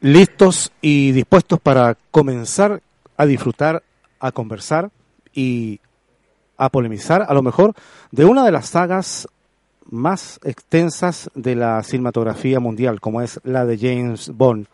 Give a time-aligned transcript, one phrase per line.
[0.00, 2.82] Listos y dispuestos para comenzar
[3.16, 3.84] a disfrutar,
[4.20, 4.90] a conversar
[5.32, 5.80] y
[6.56, 7.74] a polemizar, a lo mejor,
[8.10, 9.28] de una de las sagas
[9.88, 14.66] más extensas de la cinematografía mundial, como es la de James Bond.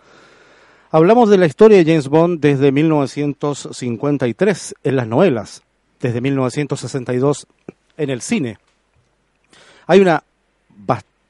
[0.91, 5.63] Hablamos de la historia de James Bond desde 1953 en las novelas,
[6.01, 7.47] desde 1962
[7.97, 8.59] en el cine.
[9.87, 10.25] Hay una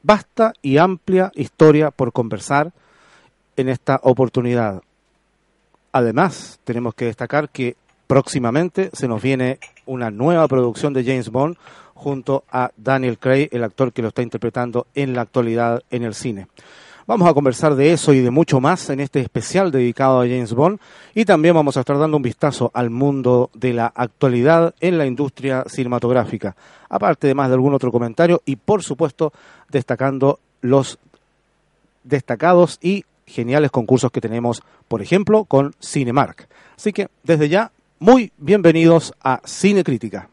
[0.03, 2.73] vasta y amplia historia por conversar
[3.57, 4.83] en esta oportunidad.
[5.93, 11.57] Además, tenemos que destacar que próximamente se nos viene una nueva producción de James Bond
[11.95, 16.15] junto a Daniel Craig, el actor que lo está interpretando en la actualidad en el
[16.15, 16.49] cine.
[17.07, 20.55] Vamos a conversar de eso y de mucho más en este especial dedicado a James
[20.55, 20.79] Bond
[21.15, 25.07] y también vamos a estar dando un vistazo al mundo de la actualidad en la
[25.07, 26.55] industria cinematográfica,
[26.89, 29.33] aparte de más de algún otro comentario y por supuesto
[29.69, 30.99] destacando los
[32.05, 36.49] destacados y geniales concursos que tenemos, por ejemplo, con Cinemark.
[36.77, 40.29] Así que desde ya, muy bienvenidos a Cine Crítica.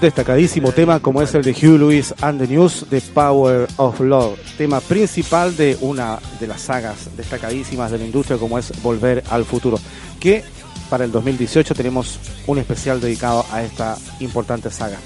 [0.00, 4.38] Destacadísimo tema como es el de Hugh Lewis and the News, The Power of Love,
[4.56, 9.44] tema principal de una de las sagas destacadísimas de la industria como es Volver al
[9.44, 9.78] Futuro,
[10.18, 10.42] que
[10.88, 14.96] para el 2018 tenemos un especial dedicado a esta importante saga.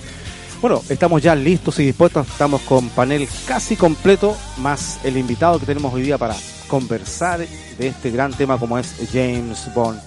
[0.60, 5.66] Bueno, estamos ya listos y dispuestos, estamos con panel casi completo, más el invitado que
[5.66, 6.36] tenemos hoy día para
[6.68, 10.00] conversar de este gran tema como es James Bond.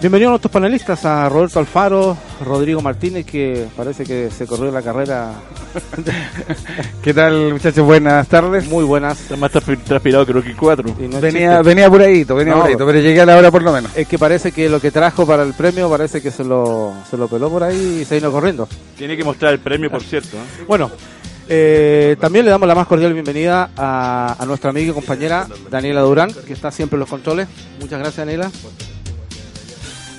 [0.00, 4.80] Bienvenidos a nuestros panelistas, a Roberto Alfaro, Rodrigo Martínez, que parece que se corrió la
[4.80, 5.34] carrera.
[7.02, 7.84] ¿Qué tal, muchachos?
[7.84, 8.66] Buenas tardes.
[8.66, 9.30] Muy buenas.
[9.36, 10.94] más transpirado creo que cuatro.
[11.20, 13.94] venía, venía apuradito, venía apuradito, pero llegué a la hora por lo menos.
[13.94, 17.18] Es que parece que lo que trajo para el premio parece que se lo, se
[17.18, 18.66] lo peló por ahí y se vino corriendo.
[18.96, 20.38] Tiene que mostrar el premio, por cierto.
[20.38, 20.64] ¿eh?
[20.66, 20.90] Bueno,
[21.46, 26.00] eh, también le damos la más cordial bienvenida a, a nuestra amiga y compañera Daniela
[26.00, 27.48] Durán, que está siempre en los controles.
[27.78, 28.50] Muchas gracias, Daniela.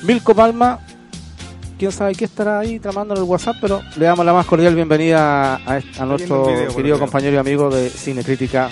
[0.04, 0.80] Milko Palma,
[1.78, 4.74] quién sabe qué estará ahí tramando en el WhatsApp, pero le damos la más cordial
[4.74, 8.70] bienvenida a, nuestro querido compañero y amigo de Cine Crítica,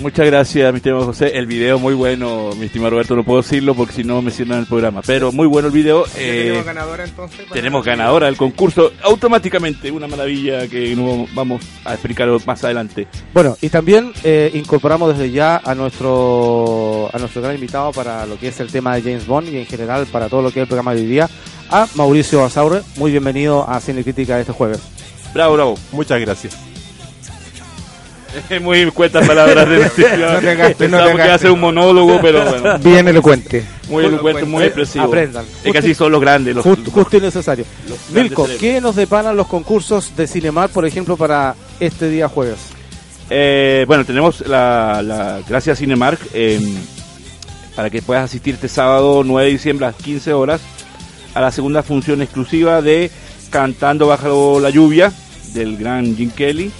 [0.00, 1.36] Muchas gracias, mi estimado José.
[1.36, 4.60] El video muy bueno, mi estimado Roberto, no puedo decirlo porque si no me cierran
[4.60, 5.02] el programa.
[5.04, 6.04] Pero muy bueno el video.
[6.04, 7.46] tenemos eh, ganadora entonces.
[7.52, 9.90] Tenemos ganadora del concurso automáticamente.
[9.90, 10.94] Una maravilla que
[11.34, 13.08] vamos a explicar más adelante.
[13.34, 18.38] Bueno, y también eh, incorporamos desde ya a nuestro, a nuestro gran invitado para lo
[18.38, 20.62] que es el tema de James Bond y en general para todo lo que es
[20.62, 21.28] el programa de hoy día,
[21.70, 22.82] a Mauricio Basaure.
[22.96, 24.80] Muy bienvenido a Cine Crítica este jueves.
[25.34, 25.78] Bravo, bravo.
[25.90, 26.77] Muchas gracias.
[28.50, 29.78] Es muy cuentas palabras de
[30.18, 32.78] No te gastes, no te que ser un monólogo, pero bueno.
[32.78, 33.64] Bien elocuente.
[33.88, 35.04] Muy elocuente, muy Eh, expresivo.
[35.04, 35.44] aprendan.
[35.64, 36.54] Es que así son los grandes.
[36.54, 37.64] Los, Justo, justo y necesario.
[38.12, 38.46] Milko.
[38.58, 42.58] ¿qué nos deparan los concursos de Cinemar, por ejemplo, para este día jueves?
[43.30, 46.60] Eh, bueno, tenemos la, la gracias Cinemark eh,
[47.76, 50.60] para que puedas asistir este sábado 9 de diciembre a las 15 horas
[51.34, 53.10] a la segunda función exclusiva de
[53.50, 55.12] Cantando bajo la lluvia
[55.54, 56.70] del gran Jim Kelly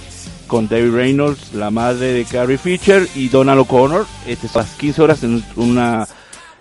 [0.49, 4.05] con David Reynolds, la madre de Carrie Fisher y Donald O'Connor.
[4.27, 6.05] Este es a las 15 horas en una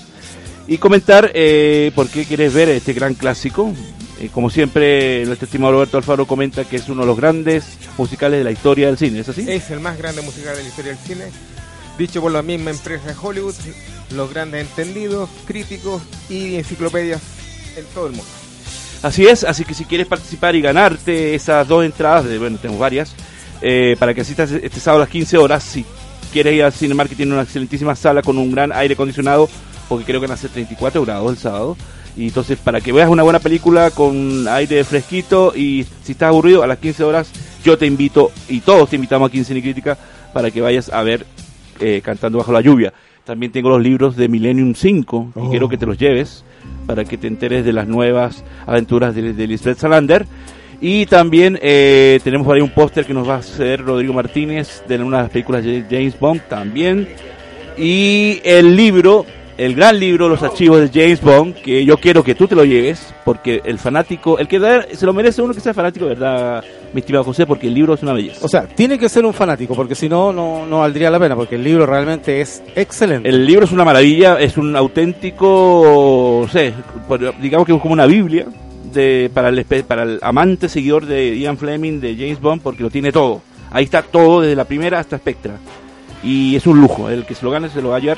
[0.68, 3.74] y comentar eh, por qué quieres ver este gran clásico.
[4.20, 8.40] Eh, como siempre, nuestro estimado Roberto Alfaro comenta que es uno de los grandes musicales
[8.40, 9.46] de la historia del cine, ¿es así?
[9.50, 11.26] Es el más grande musical de la historia del cine.
[11.98, 13.56] Dicho por la misma empresa de Hollywood,
[14.16, 17.22] los grandes entendidos, críticos y enciclopedias
[17.78, 18.32] en todo el mundo.
[19.02, 22.80] Así es, así que si quieres participar y ganarte esas dos entradas, de, bueno, tenemos
[22.80, 23.14] varias,
[23.62, 25.86] eh, para que asistas este sábado a las 15 horas, si
[26.34, 29.50] quieres ir al Cinemark que tiene una excelentísima sala con un gran aire acondicionado,
[29.88, 31.78] porque creo que van a ser 34 grados el sábado,
[32.18, 36.64] y entonces para que veas una buena película con aire fresquito y si estás aburrido
[36.64, 37.32] a las 15 horas,
[37.64, 39.98] yo te invito y todos te invitamos aquí en Cine Crítica
[40.34, 41.26] para que vayas a ver
[41.80, 42.94] eh, Cantando Bajo la Lluvia.
[43.26, 45.50] También tengo los libros de Millennium 5 y Oh.
[45.50, 46.44] quiero que te los lleves
[46.86, 50.26] para que te enteres de las nuevas aventuras de, de Lisbeth Salander.
[50.80, 54.84] Y también eh, tenemos por ahí un póster que nos va a hacer Rodrigo Martínez
[54.88, 57.08] de una de las películas de James Bond también.
[57.78, 59.26] Y el libro,
[59.58, 62.66] el gran libro, Los archivos de James Bond, que yo quiero que tú te lo
[62.66, 66.64] lleves, porque el fanático, el que da- se lo merece uno que sea fanático, ¿verdad,
[66.94, 67.46] mi estimado José?
[67.46, 68.46] Porque el libro es una belleza.
[68.46, 71.36] O sea, tiene que ser un fanático, porque si no, no, no valdría la pena,
[71.36, 73.28] porque el libro realmente es excelente.
[73.30, 76.74] El libro es una maravilla, es un auténtico, no sé,
[77.42, 78.46] digamos que es como una Biblia
[78.94, 82.90] de, para, el, para el amante seguidor de Ian Fleming, de James Bond, porque lo
[82.90, 83.42] tiene todo.
[83.72, 85.58] Ahí está todo, desde la primera hasta Spectra.
[86.24, 88.18] Y es un lujo, el que se lo gane se lo va a llevar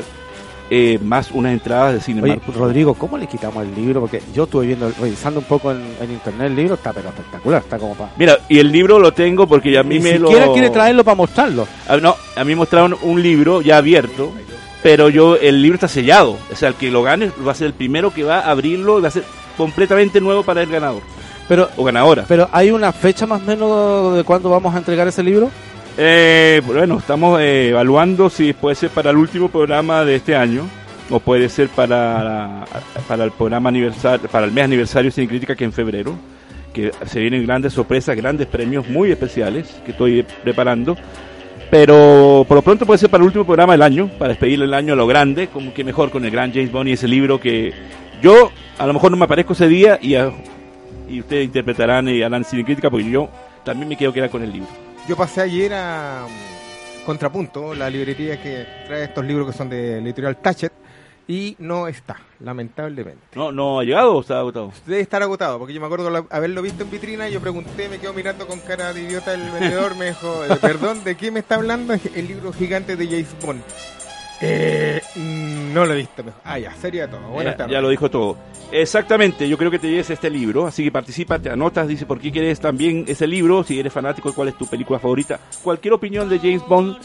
[0.69, 2.21] eh, más unas entradas de cine.
[2.21, 2.39] Oye.
[2.55, 4.01] Rodrigo, ¿cómo le quitamos el libro?
[4.01, 7.61] Porque yo estuve viendo, revisando un poco en, en internet el libro, está pero espectacular,
[7.61, 8.11] está como para...
[8.17, 10.53] Mira, y el libro lo tengo porque a mí Ni me siquiera lo...
[10.53, 11.67] quiere traerlo para mostrarlo.
[11.87, 14.31] Ah, no, a mí mostraron un libro ya abierto,
[14.83, 16.37] pero yo el libro está sellado.
[16.51, 18.99] O sea, el que lo gane va a ser el primero que va a abrirlo
[18.99, 19.23] y va a ser
[19.57, 21.01] completamente nuevo para el ganador
[21.47, 22.25] Pero, o ganadora.
[22.27, 25.49] pero ¿hay una fecha más o menos de cuándo vamos a entregar ese libro?
[25.99, 30.67] Eh, bueno, estamos eh, evaluando si puede ser para el último programa de este año
[31.09, 32.65] o puede ser para,
[33.07, 36.13] para el programa aniversario, para el mes aniversario Cine Crítica que en febrero,
[36.73, 40.95] que se vienen grandes sorpresas, grandes premios muy especiales que estoy preparando.
[41.71, 44.73] Pero por lo pronto puede ser para el último programa del año, para despedir el
[44.73, 47.39] año a lo grande, como que mejor con el gran James Bond y ese libro
[47.39, 47.73] que
[48.21, 50.31] yo a lo mejor no me aparezco ese día y, a-
[51.09, 53.29] y ustedes interpretarán y harán cine crítica porque yo
[53.65, 54.69] también me quiero quedar con el libro.
[55.07, 60.00] Yo pasé ayer a mm, Contrapunto, la librería que trae estos libros que son de
[60.00, 60.74] editorial Tachet,
[61.30, 63.21] y no está, lamentablemente.
[63.36, 64.71] ¿No, no ha llegado o está agotado?
[64.86, 67.88] Debe estar agotado, porque yo me acuerdo la- haberlo visto en vitrina y yo pregunté,
[67.89, 71.31] me quedo mirando con cara de idiota el vendedor, me dijo, eh, perdón, ¿de qué
[71.31, 71.93] me está hablando?
[71.93, 73.62] El libro gigante de James Bond.
[74.41, 76.24] Eh, mm, no lo he visto.
[76.44, 77.22] Ah, ya, sería todo.
[77.29, 77.74] Buenas Ya, tardes.
[77.74, 78.38] ya lo dijo todo.
[78.72, 82.20] Exactamente, yo creo que te lleves este libro, así que participa, te anotas, dice por
[82.20, 86.27] qué quieres también ese libro, si eres fanático, cuál es tu película favorita, cualquier opinión
[86.29, 86.98] de James Bond,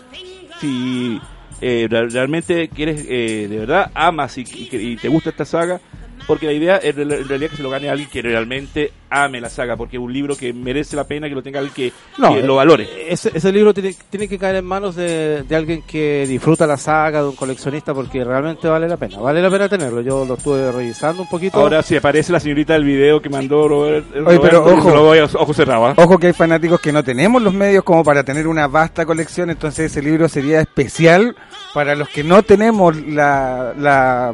[0.61, 1.21] si
[1.61, 5.81] eh, re- realmente quieres, eh, de verdad, amas y, y- y te gusta esta saga,
[6.27, 9.51] porque la idea es en realidad que se lo gane alguien que realmente ame la
[9.51, 12.33] saga, porque es un libro que merece la pena que lo tenga alguien que, No,
[12.33, 12.89] que eh, lo valore.
[13.13, 16.77] Ese, ese libro tiene, tiene que caer en manos de, de alguien que disfruta la
[16.79, 19.19] saga, de un coleccionista, porque realmente vale la pena.
[19.19, 20.01] Vale la pena tenerlo.
[20.01, 21.59] Yo lo estuve revisando un poquito.
[21.59, 24.91] Ahora si aparece la señorita del video que mandó Robert, Oye, pero ojo.
[24.91, 25.87] lo voy a ojo cerrado.
[25.87, 25.95] ¿ah?
[25.97, 29.51] Ojo que hay fanáticos que no tenemos los medios como para tener una vasta colección,
[29.51, 31.37] entonces ese libro sería especial
[31.75, 34.33] para los que no tenemos la, la,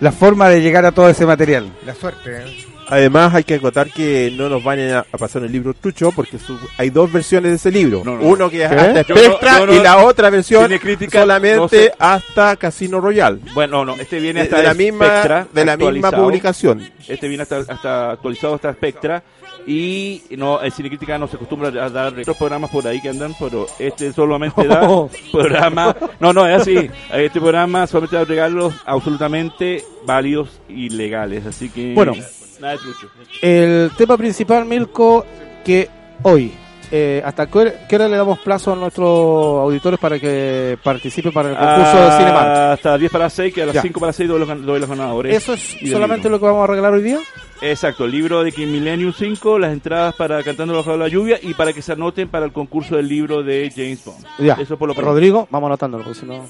[0.00, 1.70] la forma de llegar a todo ese material.
[1.86, 2.66] La suerte, ¿eh?
[2.92, 6.38] Además hay que acotar que no nos vayan a, a pasar el libro trucho porque
[6.38, 8.02] su- hay dos versiones de ese libro.
[8.04, 8.22] No, no.
[8.22, 8.74] Uno que es ¿Qué?
[8.76, 11.92] hasta Spectra no- y la otra versión Crítica, solamente no sé.
[12.00, 13.38] hasta Casino Royale.
[13.54, 16.90] Bueno, no, este viene De, hasta de la misma Spectra, de la misma publicación.
[17.06, 19.22] Este viene hasta, hasta actualizado hasta Spectra
[19.66, 23.34] y no el Cinecrítica no se acostumbra a dar otros programas por ahí que andan,
[23.38, 24.88] pero este solamente da
[25.32, 25.94] programa.
[26.18, 26.90] No, no, es así.
[27.12, 32.14] Este programa solamente da regalos absolutamente válidos y legales, así que Bueno.
[32.60, 33.08] nada de trucho.
[33.42, 35.24] El tema principal, Milko,
[35.64, 35.88] que
[36.22, 36.52] hoy,
[36.90, 41.32] eh, ¿hasta qué hora, qué hora le damos plazo a nuestros auditores para que participen
[41.32, 42.48] para el concurso de Cinemark?
[42.72, 43.82] Hasta 10 para 6, que a las Ya.
[43.82, 45.36] 5 para 6 doy los, doy los ganadores.
[45.36, 47.18] ¿Eso es solamente lo que vamos a arreglar hoy día?
[47.62, 51.52] Exacto, el libro de King Millennium 5, las entradas para Cantando bajo la lluvia y
[51.54, 54.24] para que se anoten para el concurso del libro de James Bond.
[54.38, 54.54] Ya.
[54.54, 54.94] Eso por lo.
[54.94, 56.46] Rodrigo, vamos anotándolo, porque si no...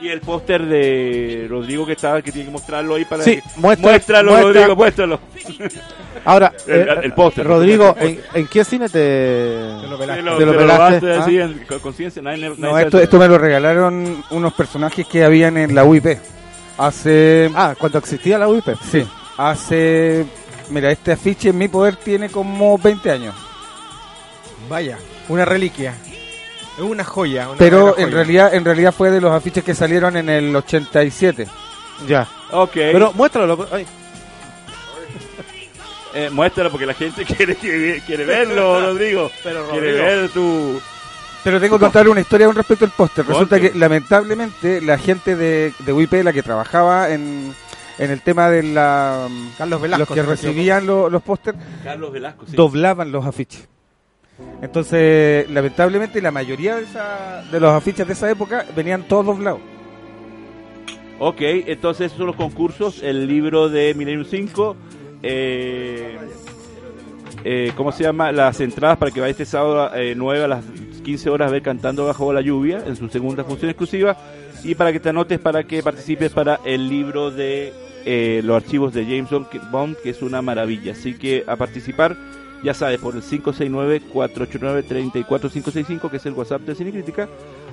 [0.00, 3.42] Y el póster de Rodrigo que está, que tiene que mostrarlo ahí para Sí, que...
[3.60, 5.20] muestra- muéstralo, muestra- Rodrigo, muéstralo.
[6.24, 7.46] Ahora, El- eh, el póster.
[7.46, 8.98] Rodrigo, ¿en, en qué cine te...?
[9.82, 10.22] Te lo Te pelaste.
[10.22, 11.20] lo, Te lo te lo pelaste, robaste ¿ah?
[11.22, 15.22] así en con conciencia, nadie- nadie No, esto, esto me lo regalaron unos personajes que
[15.22, 16.18] habían en la UIP.
[16.78, 17.50] Hace.
[17.54, 18.68] Ah, cuando existía la UIP.
[18.90, 20.24] Sí, hace.
[20.70, 23.34] Mira, este afiche en mi poder tiene como 20 años.
[24.68, 24.96] Vaya,
[25.28, 25.94] una reliquia.
[26.84, 27.48] Es una joya.
[27.48, 28.14] una Pero en joya.
[28.16, 31.46] realidad, en realidad fue de los afiches que salieron en el 87.
[32.08, 32.26] Ya.
[32.52, 33.68] Ok, Pero muéstralo.
[33.70, 33.84] ay,
[36.14, 39.30] eh, muéstralo porque la gente quiere, quiere, quiere verlo, Rodrigo.
[39.42, 40.06] Pero, quiere Rodrigo.
[40.06, 40.80] ver tu...
[41.42, 43.26] Pero tengo que contar una historia con respecto al póster.
[43.26, 47.54] Resulta que lamentablemente la gente de, de UIP, la que trabajaba en,
[47.98, 50.14] en el tema de la, Carlos Velasco.
[50.14, 52.54] los que recibían lo- los pósters, Carlos Velasco, sí.
[52.54, 53.66] doblaban los afiches.
[54.62, 59.60] Entonces, lamentablemente, la mayoría de, esa- de los afiches de esa época venían todos doblados.
[61.18, 63.02] Ok, entonces esos son los concursos.
[63.02, 64.76] El libro de Millennium 5.
[65.22, 66.16] Eh,
[67.44, 68.32] eh, ¿Cómo se llama?
[68.32, 70.64] Las entradas para que vaya este sábado eh, 9 a las
[71.04, 74.16] 15 horas a ver Cantando Bajo la Lluvia en su segunda función exclusiva.
[74.62, 77.72] Y para que te anotes para que participes para el libro de
[78.04, 80.92] eh, los archivos de James Bond, que- Bond, que es una maravilla.
[80.92, 82.16] Así que a participar,
[82.62, 87.28] ya sabes, por el 569-489-34565, que es el WhatsApp de Cine Crítica.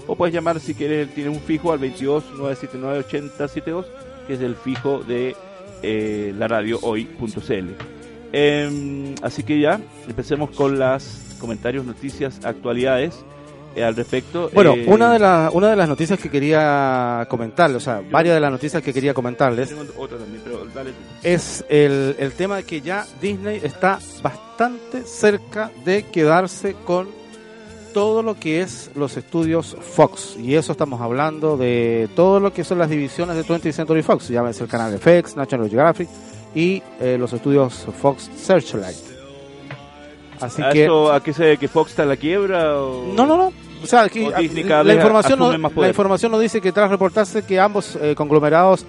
[0.08, 3.86] O puedes llamar si quieres, tiene un fijo al 22 979 8072,
[4.26, 5.36] que es el fijo de
[5.84, 7.72] eh, la radio hoy.cl.
[8.34, 13.37] Em, así que ya, empecemos con las comentarios, noticias, actualidades eh,
[13.84, 14.50] al respecto.
[14.54, 18.36] Bueno, Eh, una de, las una de las noticias que quería comentarles, o sea, varias
[18.36, 20.92] de las noticias que quería comentarles, tengo otra también, pero dale.
[21.24, 27.08] es el, el tema de que ya Disney está bastante cerca de quedarse con
[27.94, 30.36] todo lo que es los estudios Fox.
[30.38, 34.28] Y eso estamos hablando de todo lo que son las divisiones de 20th Century Fox.
[34.28, 36.08] Llámese el canal FX, National Geographic
[36.54, 38.98] y eh, los estudios Fox Searchlight.
[40.40, 40.88] Así ¿A, que...
[41.12, 42.80] ¿A qué se debe que Fox está en la quiebra?
[42.84, 43.12] O...
[43.16, 43.52] No, no, no.
[43.84, 47.44] O sea, aquí, O Disney la, información no, la información nos dice que tras reportarse
[47.44, 48.86] que ambos eh, conglomerados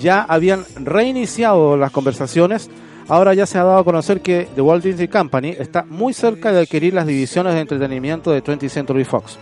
[0.00, 2.70] ya habían reiniciado las conversaciones,
[3.08, 6.52] ahora ya se ha dado a conocer que The Walt Disney Company está muy cerca
[6.52, 9.38] de adquirir las divisiones de entretenimiento de 20th Century Fox.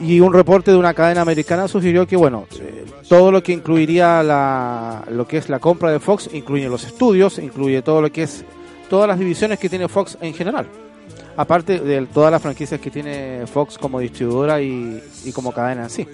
[0.00, 4.22] Y un reporte de una cadena americana sugirió que, bueno, eh, todo lo que incluiría
[4.22, 8.24] la, lo que es la compra de Fox, incluye los estudios, incluye todo lo que
[8.24, 8.44] es
[8.88, 10.66] todas las divisiones que tiene Fox en general.
[11.38, 15.90] Aparte de todas las franquicias que tiene Fox como distribuidora y, y como cadena en
[15.90, 16.06] sí.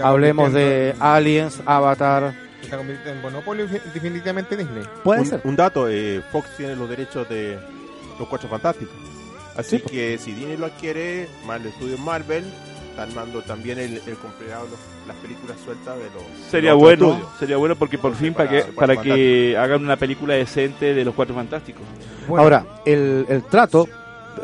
[0.00, 2.34] Hablemos de Aliens, Avatar.
[2.62, 4.82] está convirtiendo en monopolio definitivamente Disney.
[5.02, 5.40] Puede un, ser.
[5.44, 7.58] un dato, eh, Fox tiene los derechos de
[8.18, 8.94] los Cuatro Fantásticos.
[9.56, 12.44] Así Sí, que si Disney lo adquiere, más el estudio Marvel,
[12.90, 17.12] están dando también el, el comprado los- las películas sueltas de los Sería los bueno,
[17.12, 17.30] estudios.
[17.38, 20.92] sería bueno porque por fin para para- que para para que hagan una película decente
[20.92, 21.82] de los Cuatro Fantásticos.
[22.28, 23.88] Bueno, Ahora, el, el trato,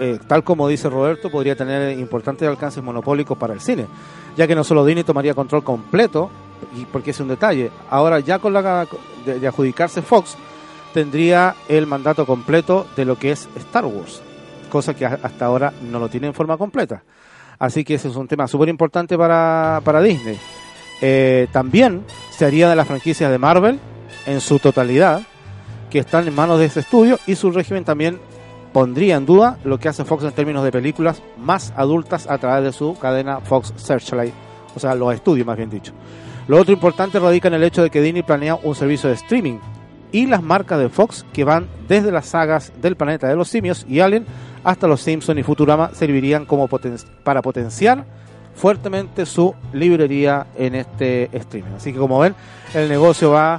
[0.00, 3.86] eh, tal como dice Roberto, podría tener importantes alcances monopólicos para el cine,
[4.36, 6.30] ya que no solo Disney tomaría control completo,
[6.76, 8.86] y porque es un detalle, ahora ya con la
[9.24, 10.36] de, de adjudicarse Fox,
[10.92, 14.22] tendría el mandato completo de lo que es Star Wars,
[14.70, 17.02] cosa que hasta ahora no lo tiene en forma completa.
[17.58, 20.38] Así que ese es un tema súper importante para, para Disney.
[21.00, 23.78] Eh, también se haría de las franquicias de Marvel
[24.26, 25.22] en su totalidad,
[25.90, 28.18] que están en manos de ese estudio, y su régimen también
[28.72, 32.64] pondría en duda lo que hace Fox en términos de películas más adultas a través
[32.64, 34.34] de su cadena Fox Searchlight,
[34.74, 35.92] o sea, los estudios más bien dicho.
[36.48, 39.58] Lo otro importante radica en el hecho de que Disney planea un servicio de streaming
[40.10, 43.86] y las marcas de Fox que van desde las sagas del planeta de los simios
[43.88, 44.26] y Alien
[44.64, 48.04] hasta los Simpson y Futurama servirían como para potenciar
[48.54, 51.72] fuertemente su librería en este streaming.
[51.76, 52.34] Así que como ven,
[52.74, 53.58] el negocio va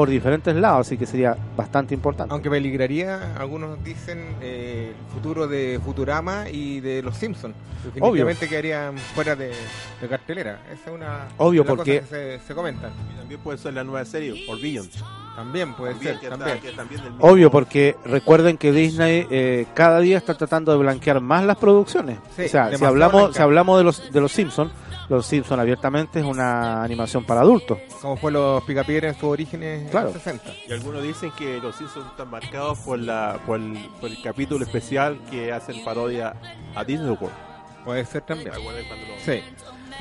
[0.00, 2.32] por diferentes lados, así que sería bastante importante.
[2.32, 7.54] Aunque peligraría, algunos dicen, eh, el futuro de Futurama y de Los Simpsons.
[7.84, 9.52] Definitivamente quedarían fuera de,
[10.00, 10.60] de cartelera.
[10.72, 12.90] Esa es una Obvio, de las porque- cosas que se, se comentan.
[13.14, 15.04] Y también puede ser la nueva serie, Orbillions.
[15.36, 16.60] También puede También, ser, que está- también.
[16.60, 20.72] que es también del mismo- Obvio, porque recuerden que Disney eh, cada día está tratando
[20.72, 22.18] de blanquear más las producciones.
[22.36, 23.36] Sí, o sea, si demasiado hablamos, blanca.
[23.36, 24.72] si hablamos de los de los Simpsons,
[25.10, 27.78] los Simpsons abiertamente es una animación para adultos.
[28.00, 30.08] Como fue los Picapiedras en sus orígenes Claro.
[30.08, 30.50] en los 60.
[30.68, 34.64] Y algunos dicen que los Simpsons están marcados por, la, por, el, por el capítulo
[34.64, 36.34] especial que hacen parodia
[36.74, 37.36] a Disney World.
[37.84, 38.52] Puede ser también.
[38.52, 39.42] ¿Se acuerdan cuando lo- Sí.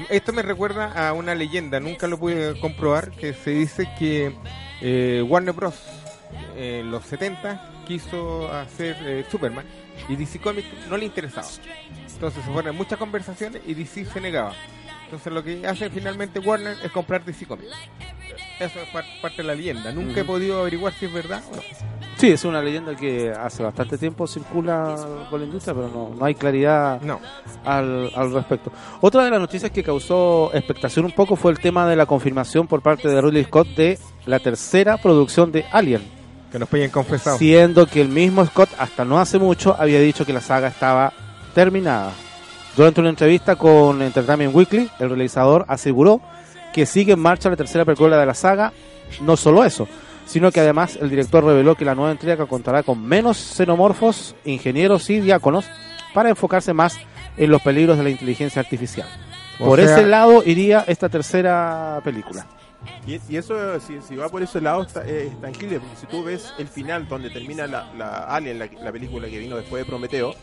[0.09, 4.33] Esto me recuerda a una leyenda, nunca lo pude comprobar, que se dice que
[4.79, 5.75] eh, Warner Bros.
[6.55, 9.65] eh, en los 70 quiso hacer eh, Superman
[10.07, 11.47] y DC Comics no le interesaba.
[12.13, 14.53] Entonces se fueron muchas conversaciones y DC se negaba.
[15.09, 17.71] Entonces lo que hace finalmente Warner es comprar DC Comics.
[18.59, 19.91] Eso es par- parte de la leyenda.
[19.91, 21.61] Nunca he podido averiguar si es verdad o no.
[22.17, 24.95] Sí, es una leyenda que hace bastante tiempo circula
[25.31, 27.19] por la industria, pero no, no hay claridad No.
[27.65, 28.71] al, al respecto.
[29.01, 32.67] Otra de las noticias que causó expectación un poco fue el tema de la confirmación
[32.67, 33.97] por parte de Ridley Scott de
[34.27, 36.01] la tercera producción de Alien,
[36.51, 37.37] Que nos peguen confesado.
[37.39, 41.13] siendo que el mismo Scott hasta no hace mucho había dicho que la saga estaba
[41.55, 42.11] terminada.
[42.75, 46.21] Durante una entrevista con Entertainment Weekly, el realizador aseguró
[46.73, 48.71] que sigue en marcha la tercera película de la saga.
[49.21, 49.87] No solo eso,
[50.25, 55.09] sino que además el director reveló que la nueva entrega contará con menos xenomorfos, ingenieros
[55.09, 55.65] y diáconos
[56.13, 56.97] para enfocarse más
[57.37, 59.07] en los peligros de la inteligencia artificial.
[59.59, 62.45] O Por sea- ese lado iría esta tercera película.
[63.05, 65.79] Y, y eso, si, si va por ese lado, está, es tangible.
[65.81, 69.37] Porque si tú ves el final donde termina la, la Alien, la, la película que
[69.37, 70.33] vino después de Prometeo,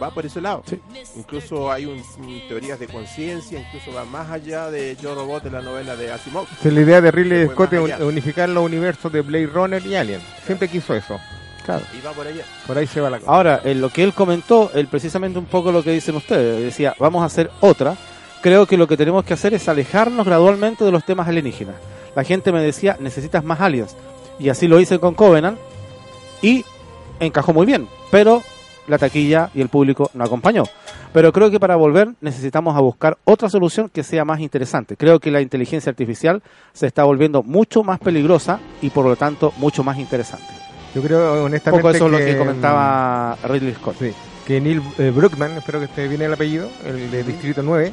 [0.00, 0.62] va por ese lado.
[0.66, 0.80] Sí.
[1.16, 5.50] Incluso hay un, un teorías de conciencia, incluso va más allá de Yo Robot de
[5.50, 6.46] la novela de Asimov.
[6.48, 10.20] Entonces, la idea de Ridley Scott es unificar los universos de Blade Runner y Alien.
[10.46, 11.18] Siempre quiso eso.
[11.64, 11.84] Claro.
[11.96, 12.44] Y va por allá.
[12.66, 13.30] Por ahí se va la cosa.
[13.30, 16.94] Ahora, en lo que él comentó, él precisamente un poco lo que dicen ustedes, decía,
[16.98, 17.96] vamos a hacer otra.
[18.40, 21.76] Creo que lo que tenemos que hacer es alejarnos gradualmente de los temas alienígenas.
[22.16, 23.96] La gente me decía, necesitas más aliens.
[24.38, 25.58] Y así lo hice con Covenant
[26.40, 26.64] y
[27.20, 28.42] encajó muy bien, pero
[28.86, 30.64] la taquilla y el público no acompañó.
[31.12, 34.96] Pero creo que para volver necesitamos a buscar otra solución que sea más interesante.
[34.96, 39.52] Creo que la inteligencia artificial se está volviendo mucho más peligrosa y por lo tanto
[39.58, 40.46] mucho más interesante.
[40.94, 43.96] Yo creo honestamente poco eso es lo que mm, comentaba Ridley Scott.
[43.98, 44.12] Sí,
[44.46, 47.92] que Neil eh, Brookman, espero que esté bien el apellido, el de Distrito 9,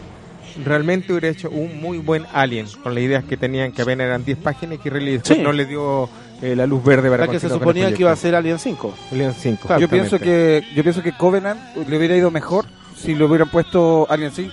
[0.64, 4.24] realmente hubiera hecho un muy buen Alien, con las ideas que tenían, que apenas eran
[4.26, 5.40] 10 páginas y que Sí.
[5.42, 6.10] no le dio
[6.42, 8.60] eh, la luz verde O para sea que se suponía que iba a ser Alien
[8.60, 8.94] 5.
[9.12, 9.68] Alien 5.
[9.68, 12.66] Claro, Yo pienso que yo pienso que Covenant le hubiera ido mejor
[12.96, 14.52] si le hubieran puesto Alien 5.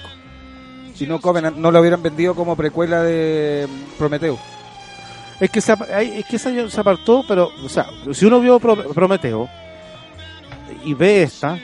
[0.94, 4.38] Si no Covenant no lo hubieran vendido como precuela de mm, Prometeo.
[5.40, 8.76] Es que se, es que se, se apartó, pero, o sea, si uno vio Pro-
[8.94, 9.48] Prometeo
[10.84, 11.58] y ve esta,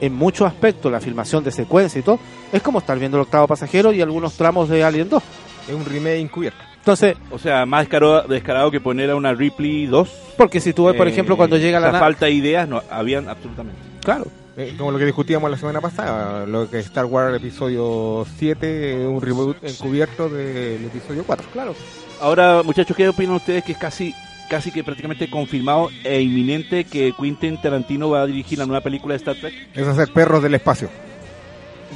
[0.00, 2.18] en muchos aspectos, la filmación de secuencia y todo,
[2.52, 5.22] es como estar viendo el octavo pasajero y algunos tramos de Alien 2.
[5.68, 6.58] Es un remake encubierto.
[6.78, 10.08] Entonces, O sea, más descarado, descarado que poner a una Ripley 2.
[10.38, 13.28] porque si tú ves, por Eh, ejemplo, cuando llega la falta de ideas, no, habían
[13.28, 13.78] absolutamente.
[14.02, 18.26] Claro, Eh, como lo que discutíamos la semana pasada, lo que es Star Wars episodio
[18.38, 21.46] 7, un reboot encubierto del episodio 4.
[21.52, 21.74] claro.
[22.20, 24.14] Ahora, muchachos, ¿qué opinan ustedes que es casi
[24.50, 29.12] casi que prácticamente confirmado e inminente que Quentin Tarantino va a dirigir la nueva película
[29.12, 29.52] de Star Trek?
[29.74, 30.88] Es hacer perros del espacio.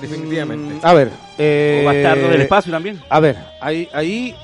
[0.03, 0.75] Definitivamente.
[0.83, 3.01] A ver, eh, ¿O Bastardo del Espacio también?
[3.09, 4.35] A ver, ahí, ahí,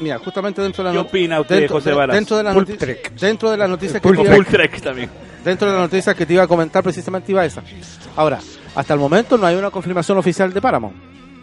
[0.00, 2.14] mira, justamente dentro de ¿Qué la opina usted, dentro, José de- Varas?
[2.14, 3.12] dentro de las noticias, Trek.
[3.18, 5.10] dentro de las noticias que Trek también.
[5.44, 7.62] dentro de las noticias que te iba a comentar precisamente iba esa.
[8.16, 8.38] Ahora,
[8.74, 10.96] hasta el momento no hay una confirmación oficial de Paramount,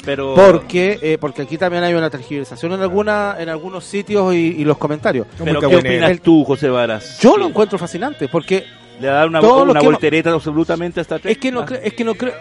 [0.05, 4.55] Pero porque eh, porque aquí también hay una tergiversación en alguna en algunos sitios y,
[4.57, 5.25] y los comentarios.
[5.43, 7.19] pero ¿qué opinas tú, José Varas?
[7.19, 7.39] Yo Sí.
[7.39, 8.65] lo encuentro fascinante porque
[9.01, 11.31] le da una, una voltereta absolutamente a Star Trek.
[11.33, 12.33] es que no cre- es que no creo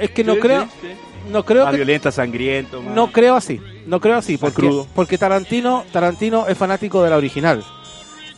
[0.00, 0.88] es que no Sí, creo sí,
[1.30, 4.86] no creo más que violenta, sangriento, más- no creo así, no creo así porque crudo.
[4.94, 7.64] porque Tarantino Tarantino es fanático de la original.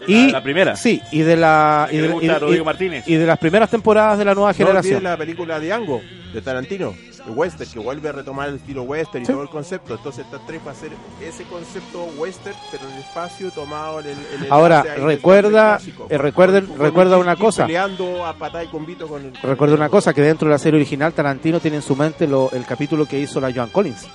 [0.00, 0.76] La- Y la primera.
[0.76, 3.06] Sí, y de la y de, y- y- Rodrigo Martínez.
[3.06, 5.02] y de las primeras temporadas de la nueva No generación.
[5.02, 6.00] la película de Ango,
[6.32, 6.94] de Tarantino,
[7.26, 9.32] el western, que vuelve a retomar el estilo western y Sí.
[9.32, 9.94] todo el concepto.
[9.94, 10.90] Entonces Star Trek va a ser
[11.22, 14.12] ese concepto western, pero en el espacio tomado en el...
[14.36, 16.06] en el Ahora, recuerda- clásico.
[16.08, 17.66] eh, recuerden- Con- con recuerda Steve una cosa.
[17.66, 19.34] Peleando a patada y combito con el...
[19.42, 22.50] Recuerda una cosa, que dentro de la serie original Tarantino tiene en su mente lo-
[22.52, 24.06] el capítulo que hizo la Joan Collins.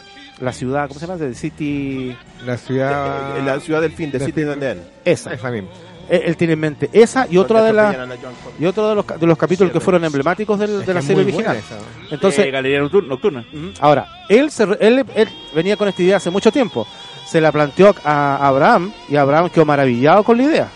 [0.41, 1.17] La ciudad, ¿cómo se llama?
[1.19, 2.15] The City...
[2.45, 3.37] La ciudad.
[3.37, 4.49] Eh, la ciudad del fin, de Del City fin.
[4.51, 4.81] and.
[5.05, 5.33] Esa.
[5.33, 5.69] Esa misma.
[6.09, 7.95] Él, él tiene en mente esa y otra de las
[8.59, 11.55] y otro de los, de los capítulos que fueron emblemáticos del- de la serie original.
[11.55, 11.77] esa.
[12.11, 13.43] Entonces, Eh, Galería Nocturna.
[13.79, 16.85] Ahora, él, se re- él, él venía con esta idea hace mucho tiempo.
[17.25, 20.67] Se la planteó a Abraham y Abraham quedó maravillado con la idea.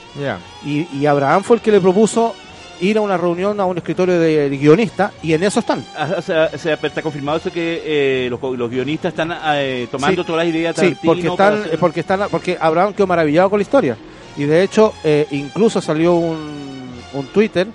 [0.65, 2.34] Y, y Abraham fue el que le propuso
[2.82, 5.84] ir a una reunión a un escritorio de, de guionista y en eso están.
[5.96, 9.32] Ah, O sea, o sea, pero está confirmado eso que eh, los, los guionistas están
[9.56, 10.28] eh, tomando Sí.
[10.28, 13.60] todas las ideas de Sí, porque están, hacer- porque están, porque Abraham quedó maravillado con
[13.60, 13.98] la historia.
[14.38, 17.68] Y de hecho, eh, incluso salió un, un Twitter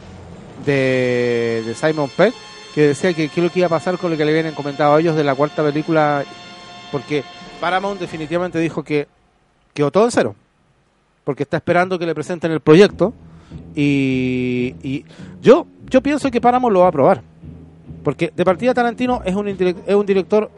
[0.64, 2.32] de, de Simon Pegg
[2.74, 4.54] que decía que qué es lo que iba a pasar con lo que le habían
[4.54, 6.24] comentado a ellos de la cuarta película,
[6.90, 7.22] porque
[7.60, 9.06] Paramount definitivamente dijo que
[9.72, 10.34] quedó todo en cero,
[11.24, 13.12] porque está esperando que le presenten el proyecto
[13.74, 15.04] y, y
[15.42, 17.22] yo yo pienso que Paramount lo va a aprobar,
[18.02, 20.50] porque de partida Tarantino es un, es un director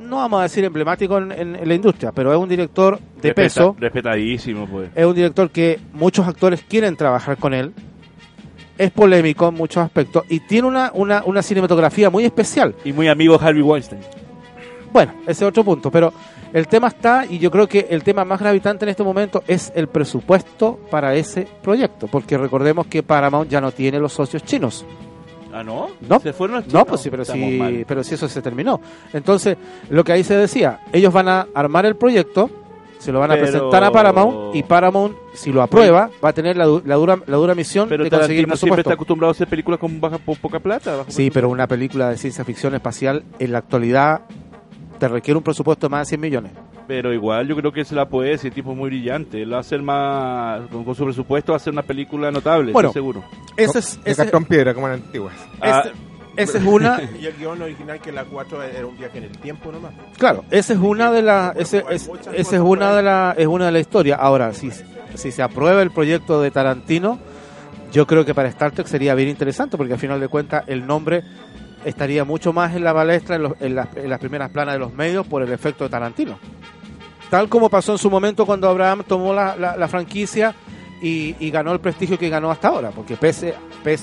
[0.00, 3.28] no vamos a decir emblemático en, en- en la industria, pero es un director de
[3.30, 4.90] Respeta- peso, Respetadísimo, pues.
[4.94, 7.72] es un director que muchos actores quieren trabajar con él,
[8.78, 12.74] es polémico en muchos aspectos y tiene una, una, una cinematografía muy especial.
[12.84, 14.00] Y muy amigo Harvey Weinstein.
[14.92, 16.12] Bueno, ese es otro punto, pero
[16.52, 19.72] el tema está y yo creo que el tema más gravitante en este momento es
[19.74, 24.84] el presupuesto para ese proyecto, porque recordemos que Paramount ya no tiene los socios chinos.
[25.52, 25.88] Ah, ¿no?
[26.08, 26.20] No.
[26.20, 26.84] ¿Se fueron los No, chinos?
[26.88, 27.84] pues sí, pero Estamos sí, mal.
[27.88, 28.80] pero sí eso se terminó.
[29.12, 29.56] Entonces,
[29.90, 32.50] lo que ahí se decía, ellos van a armar el proyecto,
[32.98, 36.32] se lo van a Pero- presentar a Paramount y Paramount, si lo aprueba, va a
[36.32, 39.30] tener la, du- la dura la dura misión Pero de conseguir Tarantino siempre está acostumbrado
[39.30, 40.96] a hacer películas con baja, po- poca plata.
[40.96, 44.22] bajo Sí, pero una película de ciencia ficción espacial en la actualidad
[44.98, 46.52] te requiere un presupuesto de más de 100 millones.
[46.86, 49.40] Pero igual yo creo que se la puede decir, tipo es muy brillante.
[49.42, 52.72] Él va a hacer más, con, con su presupuesto va a hacer una película notable,
[52.72, 52.92] Bueno.
[52.92, 53.22] seguro.
[53.56, 55.34] Ese es, De ese, cartón piedra, como las antiguas.
[55.60, 55.92] Ah, ese-
[56.36, 59.38] esa es una, Y el guion original que la 4 era un viaje en el
[59.38, 59.92] tiempo nomás.
[60.16, 61.92] claro, esa es una de las, es, esa
[62.34, 64.14] es por una de la, es una de la historia.
[64.16, 64.70] Ahora, si,
[65.14, 67.18] si se aprueba el proyecto de Tarantino,
[67.90, 70.86] yo creo que para Star Trek sería bien interesante, porque al final de cuentas el
[70.86, 71.22] nombre
[71.84, 74.78] estaría mucho más en la palestra, en, los- en las, en las primeras planas de
[74.80, 76.38] los medios, por el efecto de Tarantino.
[77.30, 80.54] Tal como pasó en su momento cuando Abraham tomó la, franquicia
[81.02, 83.54] y, ganó el prestigio que ganó hasta ahora, porque pese,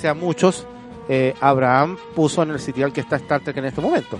[0.08, 0.68] a muchos,
[1.10, 4.20] eh, Abraham puso en el sitial que está Star Trek en este momento.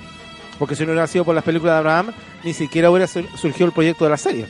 [0.58, 2.12] Porque si no hubiera sido por las películas de Abraham,
[2.44, 4.48] ni siquiera hubiera sur- surgido el proyecto de la serie.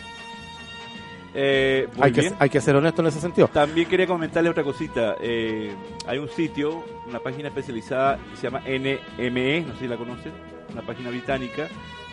[1.36, 3.50] Eh, Hay que, hay que ser honesto en ese sentido.
[3.50, 5.16] También quería comentarle otra cosita.
[5.20, 5.74] Eh,
[6.08, 10.32] hay un sitio, una página especializada que se llama NME, no sé si la conocen,
[10.72, 11.68] una página británica,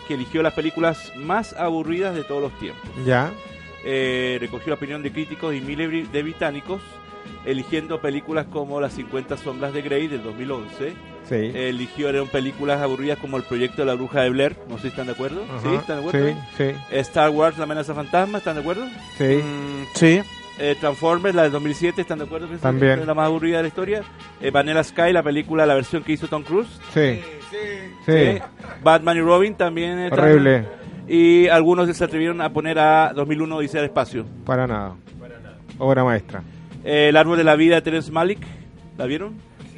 [0.09, 2.91] que eligió las películas más aburridas de todos los tiempos.
[3.07, 3.33] Ya.
[3.85, 6.83] Eh, recogió la opinión de críticos y miles de británicos,
[7.45, 11.12] eligiendo películas como Las 50 Sombras de Grey del 2011.
[11.29, 11.51] Sí.
[11.55, 15.07] Eligieron películas aburridas como El Proyecto de la Bruja de Blair, no sé si están
[15.07, 15.43] de acuerdo.
[15.49, 15.61] Ajá.
[15.63, 15.75] ¿Sí?
[15.75, 16.29] ¿Están de acuerdo?
[16.29, 18.85] Sí, sí, Star Wars, La amenaza fantasma, ¿están de acuerdo?
[19.19, 19.25] sí.
[19.43, 20.21] Mm, sí.
[20.59, 22.47] Eh, Transformers, la del 2007, ¿están de acuerdo?
[22.49, 23.07] que es También.
[23.07, 24.03] la más aburrida de la historia.
[24.41, 26.69] Eh, Vanilla Sky, la película, la versión que hizo Tom Cruise.
[26.93, 27.21] Sí.
[27.51, 28.13] Sí.
[28.13, 28.43] Eh,
[28.83, 29.99] Batman y Robin también.
[29.99, 30.67] eh, Horrible.
[31.09, 34.27] Y algunos se atrevieron a poner a 2001 Odisea del Espacio.
[34.45, 34.95] Para nada.
[35.79, 36.43] Obra maestra.
[36.85, 38.41] Eh, el árbol de la vida de Terence Malick,
[38.99, 39.35] ¿la vieron?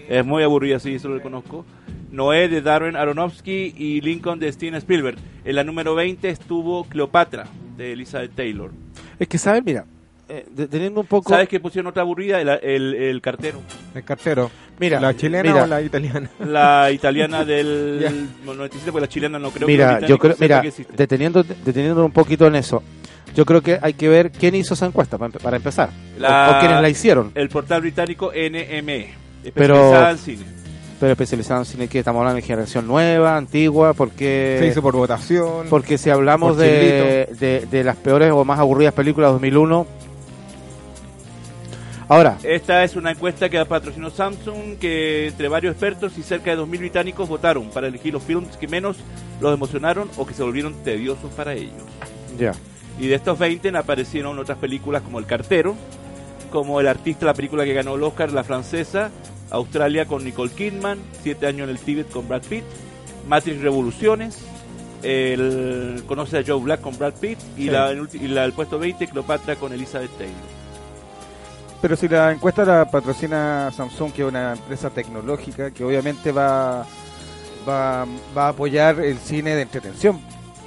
[0.09, 1.65] Es muy aburrida, sí, eso lo reconozco.
[2.11, 5.17] Noé de Darren Aronofsky y Lincoln de Steven Spielberg.
[5.45, 7.45] En la número 20 estuvo Cleopatra
[7.77, 8.71] de Elizabeth Taylor.
[9.19, 9.65] Es que, ¿sabes?
[9.65, 9.85] Mira,
[10.29, 11.31] eh, deteniendo un poco...
[11.31, 12.41] ¿Sabes qué pusieron otra aburrida?
[12.41, 13.61] El, el- el cartero.
[13.95, 14.51] El cartero.
[14.79, 16.29] Mira, ¿La chilena mira, o la italiana?
[16.45, 20.63] La italiana del 97, porque la chilena no creo que Mira, los yo creo, mira,
[20.63, 22.83] que deteniendo, deteniendo un poquito en eso,
[23.35, 26.57] yo creo que hay que ver quién hizo esa encuesta para, para empezar, o- La-
[26.57, 29.15] o, quiénes la hicieron, El portal británico NME,
[29.53, 30.45] Pero- especializada en cine.
[31.01, 34.95] pero especializado en cine que estamos hablando de generación nueva, antigua, porque Se hizo por
[34.97, 35.67] votación.
[35.69, 39.87] porque si hablamos por de, de, de las peores o más aburridas películas de 2001,
[42.09, 46.59] ahora, Esta es una encuesta que patrocinó Samsung, que entre varios expertos y cerca de
[46.63, 48.97] 2.000 británicos votaron para elegir los films que menos
[49.41, 51.73] los emocionaron o que se volvieron tediosos para ellos.
[52.39, 52.53] ya,
[53.01, 55.75] Y de estos 20 aparecieron otras películas como El Cartero,
[56.55, 59.11] como El Artista, la película que ganó el Oscar, la francesa,
[59.51, 62.63] Australia con Nicole Kidman, Siete años en el Tíbet con Brad Pitt,
[63.29, 64.39] Matrix Revoluciones,
[65.03, 67.71] el Conoce a Joe Black con Brad Pitt y, Sí.
[67.71, 70.35] la, el y la del puesto 20, Cleopatra con Elizabeth Taylor.
[71.83, 76.87] Pero si la encuesta la patrocina Samsung, que es una empresa tecnológica que obviamente va,
[77.69, 80.21] va, va a apoyar el cine de entretención,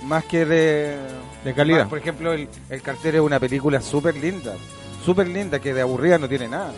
[0.04, 0.98] más que de,
[1.46, 1.80] De calidad.
[1.80, 4.54] más, por ejemplo, el, el cartero es una película súper linda,
[5.08, 6.74] súper linda, que de aburrida no tiene nada.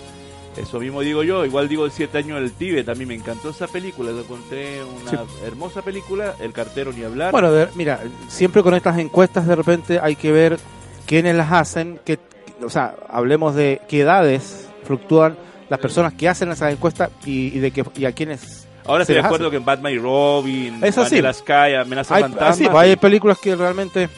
[0.56, 3.16] Eso mismo digo yo, igual digo el Siete años en el Tíbet, a mí me
[3.16, 5.18] encantó esa película, lo encontré una Sí.
[5.46, 7.32] hermosa película, El Cartero ni hablar.
[7.32, 10.60] bueno, de- mira, siempre con estas encuestas de repente hay que ver
[11.08, 12.20] quiénes las hacen, qué,
[12.64, 15.38] o sea, hablemos de qué edades fluctúan
[15.70, 19.12] las personas que hacen esas encuestas y, y de que y a quienes Ahora se
[19.14, 21.20] estoy de acuerdo que en Batman y Robin, Es así.
[21.20, 22.48] Amenaza hay, Fantasma.
[22.50, 24.10] así, pues, hay películas que realmente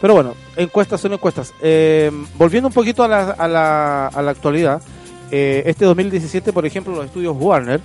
[0.00, 1.52] pero bueno encuestas son encuestas.
[1.60, 4.82] Eh, volviendo un poquito a la, a la, a la actualidad
[5.30, 7.80] eh, este 2017 por ejemplo los estudios Warner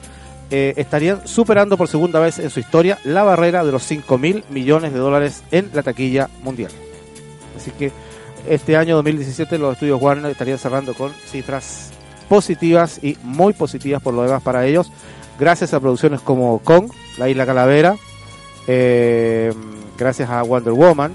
[0.52, 4.44] eh, estarían superando por segunda vez en su historia la barrera de los 5 mil
[4.50, 6.72] millones de dólares en la taquilla mundial.
[7.58, 7.92] Así que
[8.48, 11.92] este año 2017 los estudios Warner estarían cerrando con cifras
[12.30, 14.92] positivas y muy positivas por lo demás para ellos
[15.40, 17.96] gracias a producciones como Kong, La Isla Calavera
[18.68, 19.54] eh,
[19.98, 21.14] gracias a Wonder Woman,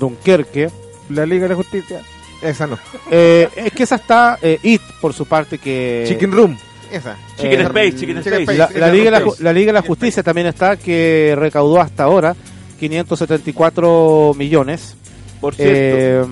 [0.00, 0.68] Dunkerque.
[1.10, 2.00] La Liga de la Justicia.
[2.42, 2.78] Esa no.
[3.10, 6.04] Eh, es que esa está eh, It, por su parte, que...
[6.08, 6.56] Chicken Room.
[6.90, 7.16] Esa.
[7.36, 8.58] Chicken eh, Space, Chicken Chicken Space.
[8.58, 8.80] La, Space.
[8.80, 12.34] la Liga de la, la Liga de la Justicia también está, que recaudó hasta ahora
[12.80, 14.96] 574 millones.
[15.40, 16.24] Por cierto, Eh,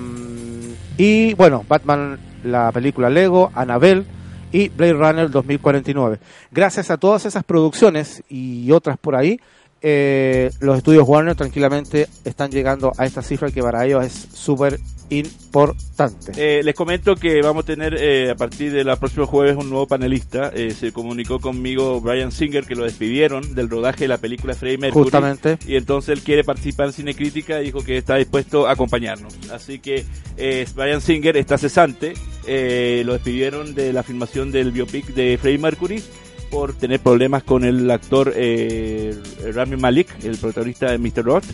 [0.97, 4.03] y bueno, Batman, la película Lego, Annabelle
[4.51, 6.19] y Blade Runner 2049.
[6.51, 9.39] Gracias a todas esas producciones y otras por ahí,
[9.81, 14.79] eh, los estudios Warner tranquilamente están llegando a esta cifra que para ellos es súper
[15.09, 16.31] importante.
[16.37, 19.87] Eh, les comento que vamos a tener eh, a partir del próximo jueves un nuevo
[19.87, 20.51] panelista.
[20.53, 24.77] Eh, se comunicó conmigo Brian Singer que lo despidieron del rodaje de la película Freddie
[24.77, 25.03] Mercury.
[25.03, 25.57] Justamente.
[25.65, 29.35] Y entonces él quiere participar en Cine Crítica y dijo que está dispuesto a acompañarnos.
[29.51, 30.05] Así que
[30.37, 32.13] eh, Brian Singer está cesante.
[32.45, 36.03] Eh, lo despidieron de la filmación del biopic de Freddie Mercury
[36.49, 39.15] por tener problemas con el actor eh,
[39.53, 41.23] Rami Malik, el protagonista de Mr.
[41.23, 41.45] Roth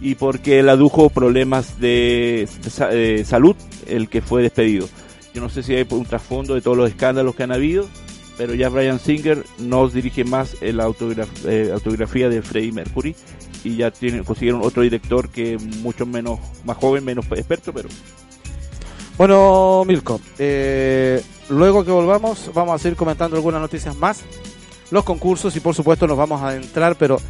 [0.00, 3.54] y porque él adujo problemas de, sa- eh, salud
[3.86, 4.88] el que fue despedido.
[5.34, 7.88] Yo no sé si hay un trasfondo de todos los escándalos que han habido,
[8.36, 13.14] pero ya Brian Singer no dirige más la autograf- eh, autografía de Freddie Mercury
[13.64, 13.92] y ya
[14.26, 17.88] consiguieron otro director que mucho menos, más joven, menos experto, pero
[19.18, 24.20] Bueno, Milko, eh, luego que volvamos vamos a seguir comentando algunas noticias más,
[24.90, 27.20] los concursos y por supuesto nos vamos a adentrar, pero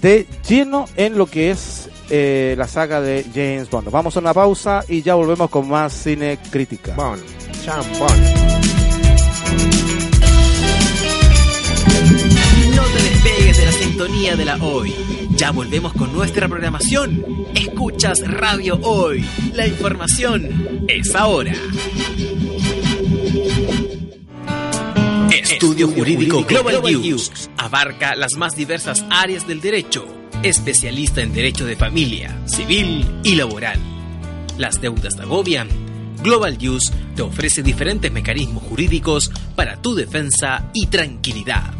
[0.00, 3.90] de lleno en lo que es eh, la saga de James Bond.
[3.90, 6.94] Vamos a una pausa y ya volvemos con más cine crítica.
[6.94, 7.22] Bond.
[7.62, 8.50] Sean Bond.
[12.74, 14.94] No te despegues de la sintonía de la hoy.
[15.40, 17.24] Ya volvemos con nuestra programación.
[17.54, 19.24] Escuchas Radio Hoy.
[19.54, 21.54] La información es ahora.
[25.32, 30.06] Estudio Jurídico Global News abarca las más diversas áreas del derecho,
[30.42, 33.78] especialista en derecho de familia, civil y laboral.
[34.58, 35.68] Las deudas te agobian.
[36.22, 41.79] Global News te ofrece diferentes mecanismos jurídicos para tu defensa y tranquilidad.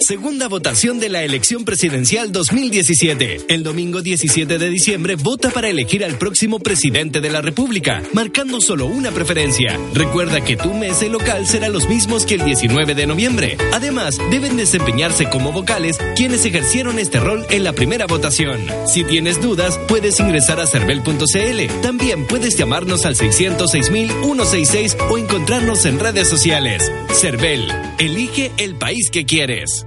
[0.00, 3.44] Segunda votación de la elección presidencial 2017.
[3.50, 8.62] El domingo 17 de diciembre vota para elegir al próximo presidente de la República, marcando
[8.62, 9.78] solo una preferencia.
[9.92, 13.58] Recuerda que tu mesa local serán los mismos que el 19 de noviembre.
[13.74, 18.58] Además, deben desempeñarse como vocales quienes ejercieron este rol en la primera votación.
[18.86, 21.82] Si tienes dudas, puedes ingresar a cervel.cl.
[21.82, 26.90] También puedes llamarnos al 606.166 o encontrarnos en redes sociales.
[27.12, 29.86] Cervel, elige el país que quieres.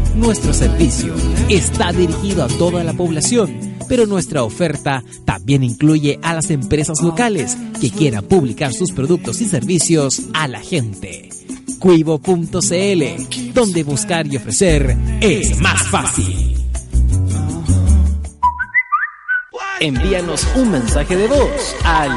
[0.15, 1.15] Nuestro servicio
[1.49, 7.57] está dirigido a toda la población, pero nuestra oferta también incluye a las empresas locales
[7.79, 11.29] que quieran publicar sus productos y servicios a la gente.
[11.79, 16.55] Cuivo.cl, donde buscar y ofrecer es más fácil.
[19.79, 22.11] Envíanos un mensaje de voz al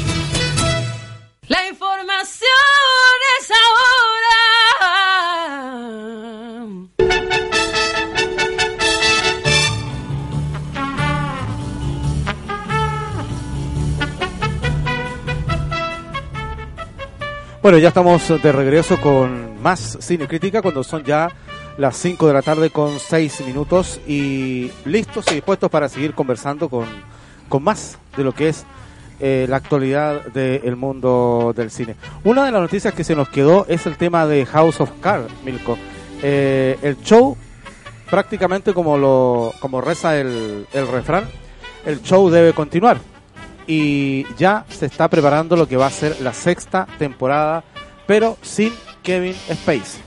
[17.69, 21.29] Bueno, ya estamos de regreso con más Cine Crítica cuando son ya
[21.77, 26.67] las 5 de la tarde con 6 minutos y listos y dispuestos para seguir conversando
[26.67, 26.87] con,
[27.47, 28.65] con más de lo que es
[29.19, 31.95] eh, la actualidad del mundo del cine.
[32.23, 35.31] Una de las noticias que se nos quedó es el tema de House of Cards,
[35.45, 35.77] Milko.
[36.23, 37.37] Eh, el show,
[38.09, 41.25] prácticamente como, lo, como reza el, el refrán,
[41.85, 42.97] el show debe continuar
[43.71, 47.63] y ya se está preparando lo que va a ser la sexta temporada,
[48.07, 50.01] pero sin Kevin Spacey.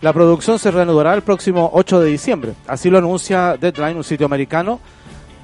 [0.00, 4.26] La producción se reanudará el próximo 8 de diciembre, así lo anuncia Deadline, un sitio
[4.26, 4.80] americano,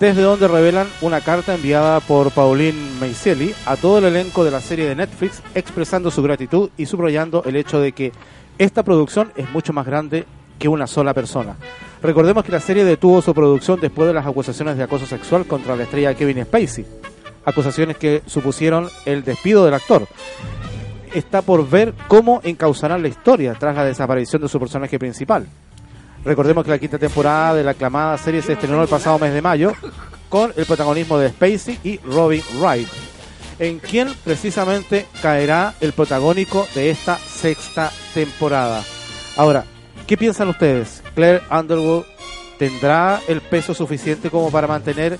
[0.00, 4.60] desde donde revelan una carta enviada por Pauline Meiseli a todo el elenco de la
[4.60, 8.10] serie de Netflix, expresando su gratitud y subrayando el hecho de que
[8.58, 10.26] esta producción es mucho más grande
[10.58, 11.54] que una sola persona.
[12.02, 15.76] Recordemos que la serie detuvo su producción después de las acusaciones de acoso sexual contra
[15.76, 16.84] la estrella Kevin Spacey,
[17.44, 20.06] acusaciones que supusieron el despido del actor.
[21.14, 25.46] Está por ver cómo encauzarán la historia tras la desaparición de su personaje principal.
[26.24, 29.42] Recordemos que la quinta temporada de la aclamada serie se estrenó el pasado mes de
[29.42, 29.72] mayo
[30.28, 32.88] con el protagonismo de Spacey y Robin Wright,
[33.58, 38.82] en quien precisamente caerá el protagónico de esta sexta temporada.
[39.36, 39.64] Ahora,
[40.06, 41.02] ¿qué piensan ustedes?
[41.14, 42.04] ¿Claire Underwood
[42.58, 45.18] tendrá el peso suficiente como para mantener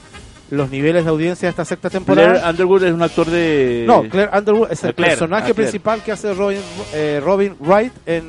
[0.53, 2.33] los niveles de audiencia de esta sexta temporada?
[2.33, 3.85] Claire Underwood es un actor de...
[3.87, 6.59] No, Claire Underwood es el Claire, personaje ah, principal que hace Robin,
[6.93, 8.25] eh, Robin Wright en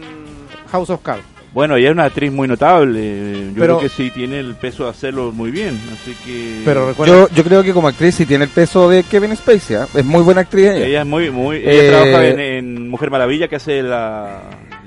[0.71, 1.23] House of Cards.
[1.53, 3.49] Bueno, ella es una actriz muy notable.
[3.49, 5.79] Yo Pero- creo que sí tiene el peso de hacerlo muy bien.
[5.93, 6.61] Así que.
[6.65, 9.75] Pero recuerda, Yo, yo creo que como actriz sí tiene el peso de Kevin Spacey.
[9.75, 9.87] ¿ah?
[9.93, 10.85] Es muy buena actriz ella.
[10.87, 11.29] Ella es muy.
[11.29, 14.39] muy ella Eh, trabaja en, en Mujer Maravilla, que hace la.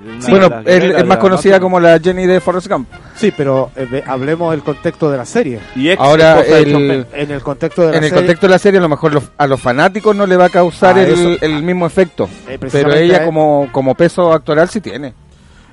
[0.07, 2.88] Una bueno, es, más conocida como la Jenny de Forrest Gump.
[3.14, 5.61] sí, pero eh, hablemos del contexto de la serie.
[5.75, 7.07] Y ex Ahora, el-.
[7.12, 9.14] En el contexto de la En el serie, contexto de la serie, a lo mejor
[9.14, 11.37] los- a los fanáticos no le va a causar Ah, el, eso.
[11.45, 12.29] el mismo efecto.
[12.49, 15.14] Eh, Pero ella como, como peso actoral sí tiene.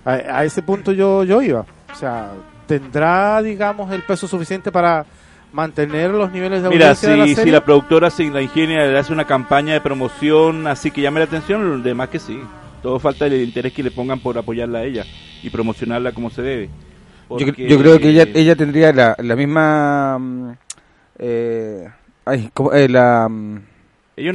[0.05, 1.61] a, a ese punto yo, yo iba.
[1.91, 2.31] O sea,
[2.67, 5.05] ¿tendrá, digamos, el peso suficiente para
[5.51, 7.43] mantener los niveles de Mira, audiencia de la si, serie?
[7.45, 11.19] si la productora se la ingenia le hace una campaña de promoción así que llame
[11.19, 12.41] la atención, lo demás que sí.
[12.83, 15.05] Todo falta el interés que le pongan por apoyarla a ella
[15.41, 16.69] y promocionarla como se debe.
[17.29, 20.51] Yo, yo creo que ella, ella tendría la, la misma mm,
[21.19, 21.89] eh,
[22.25, 22.73] ay, ¿cómo?
[22.73, 23.61] Eh, la mm,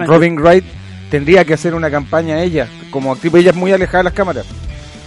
[0.06, 0.64] Robin Wright
[1.10, 4.46] tendría que hacer una campaña ella, como actriz, ella es muy alejada de las cámaras.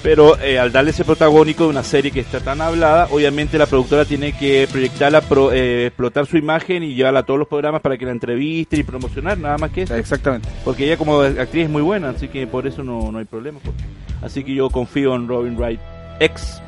[0.03, 3.67] Pero eh, al darle ese protagónico de una serie que está tan hablada, obviamente la
[3.67, 7.81] productora tiene que proyectarla, pro- eh, explotar su imagen y llevarla a todos los programas
[7.81, 9.95] para que la entrevisten y promocionar, nada más que eso.
[9.95, 10.49] Exactamente.
[10.65, 13.59] Porque ella como actriz es muy buena, así que por eso no, no hay problema.
[13.63, 13.75] pues.
[14.23, 15.79] Así que yo confío en Robin Wright,
[16.19, 16.61] ex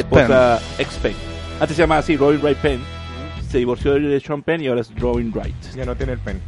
[0.00, 1.14] esposa, ex Penn.
[1.60, 2.80] Antes se llamaba así, Robin Wright Penn.
[3.50, 5.54] Se divorció de Sean Penn y ahora es Robin Wright.
[5.76, 6.40] Ya no tiene el pen.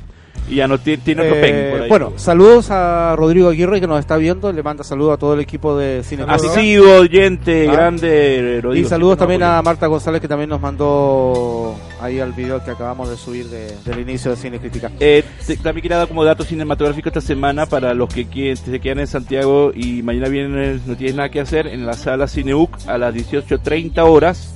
[0.48, 1.88] Y ya no tiene, otro Eh, por ahí.
[1.88, 4.52] bueno, saludos a Rodrigo Aguirre que nos está viendo.
[4.52, 7.72] Le manda saludos a todo el equipo de Cine sido oyente, Ah.
[7.72, 8.88] grande, Y Rodrigo.
[8.88, 9.62] saludos siempre también a.
[9.62, 14.00] Marta González que también nos mandó ahí al video que acabamos de subir de- del
[14.00, 14.90] inicio de Cine Crítica.
[14.98, 18.80] Eh, te- también quería dar como dato cinematográfico esta semana para los que quieren, se
[18.80, 22.70] quedan en Santiago y mañana vienen, no tienes nada que hacer, en la sala Cineuc
[22.88, 24.54] a las 18.30 horas.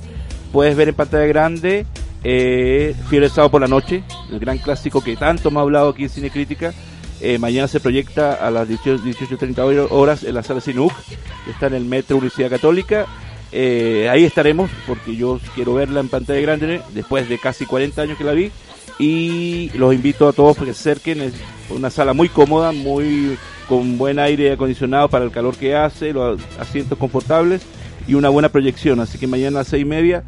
[0.51, 1.85] Puedes ver en pantalla grande
[2.27, 6.09] eh, Fiebre Sábado por la Noche, el gran clásico que tanto ha hablado aquí en
[6.09, 6.73] Cine Crítica.
[7.21, 11.75] Eh, mañana se proyecta a las 18 18.30 horas en la sala que está en
[11.75, 13.05] el Metro Universidad Católica.
[13.51, 18.17] Eh, ahí estaremos porque yo quiero verla en pantalla grande después de casi 40 años
[18.17, 18.51] que la vi
[18.97, 21.33] y los invito a todos que se acerquen es
[21.69, 23.37] una sala muy cómoda muy
[23.69, 27.61] con buen aire acondicionado para el calor que hace los asientos confortables
[28.07, 30.23] y una buena proyección así que mañana a las seis y media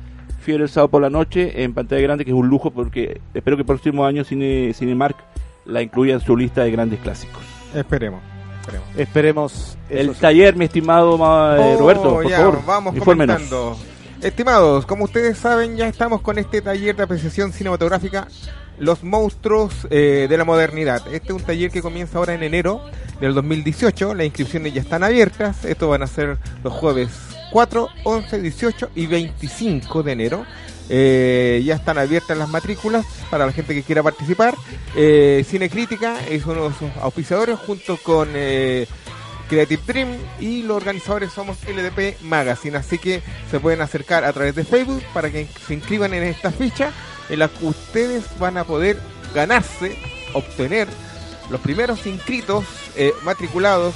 [0.48, 3.58] fiebre el sábado por la noche en pantalla grande que es un lujo porque espero
[3.58, 5.18] que el próximo año Cine Cinemark
[5.66, 7.42] la incluya en su lista de grandes clásicos
[7.76, 8.22] Esperemos.
[8.62, 8.88] esperemos.
[8.98, 9.78] Esperemos.
[9.90, 10.22] el eso.
[10.22, 13.36] taller mi estimado ma- eh, Oh, Roberto por ya, favor vamos infórmenos.
[13.36, 13.78] comentando.
[14.22, 18.28] Estimados, como ustedes saben, ya estamos con este taller de apreciación cinematográfica
[18.80, 21.02] Los monstruos eh, de la modernidad.
[21.12, 22.82] Este es un taller que comienza ahora en enero
[23.20, 24.14] del 2018.
[24.14, 25.66] Las inscripciones ya están abiertas.
[25.66, 27.10] Esto van a ser los jueves
[27.52, 30.46] 4, 11, 18 y 25 de enero.
[30.90, 34.56] Eh, ya están abiertas las matrículas para la gente que quiera participar.
[34.96, 38.88] Eh, Cine Crítica es uno de sus auspiciadores junto con eh,
[39.50, 44.56] Creative Dream y los organizadores somos LDP Magazine, así que se pueden acercar a través
[44.56, 46.92] de Facebook para que se inscriban en esta ficha
[47.30, 48.98] en la que ustedes van a poder
[49.34, 49.98] ganarse,
[50.34, 50.88] obtener
[51.50, 53.96] los primeros inscritos, eh, matriculados,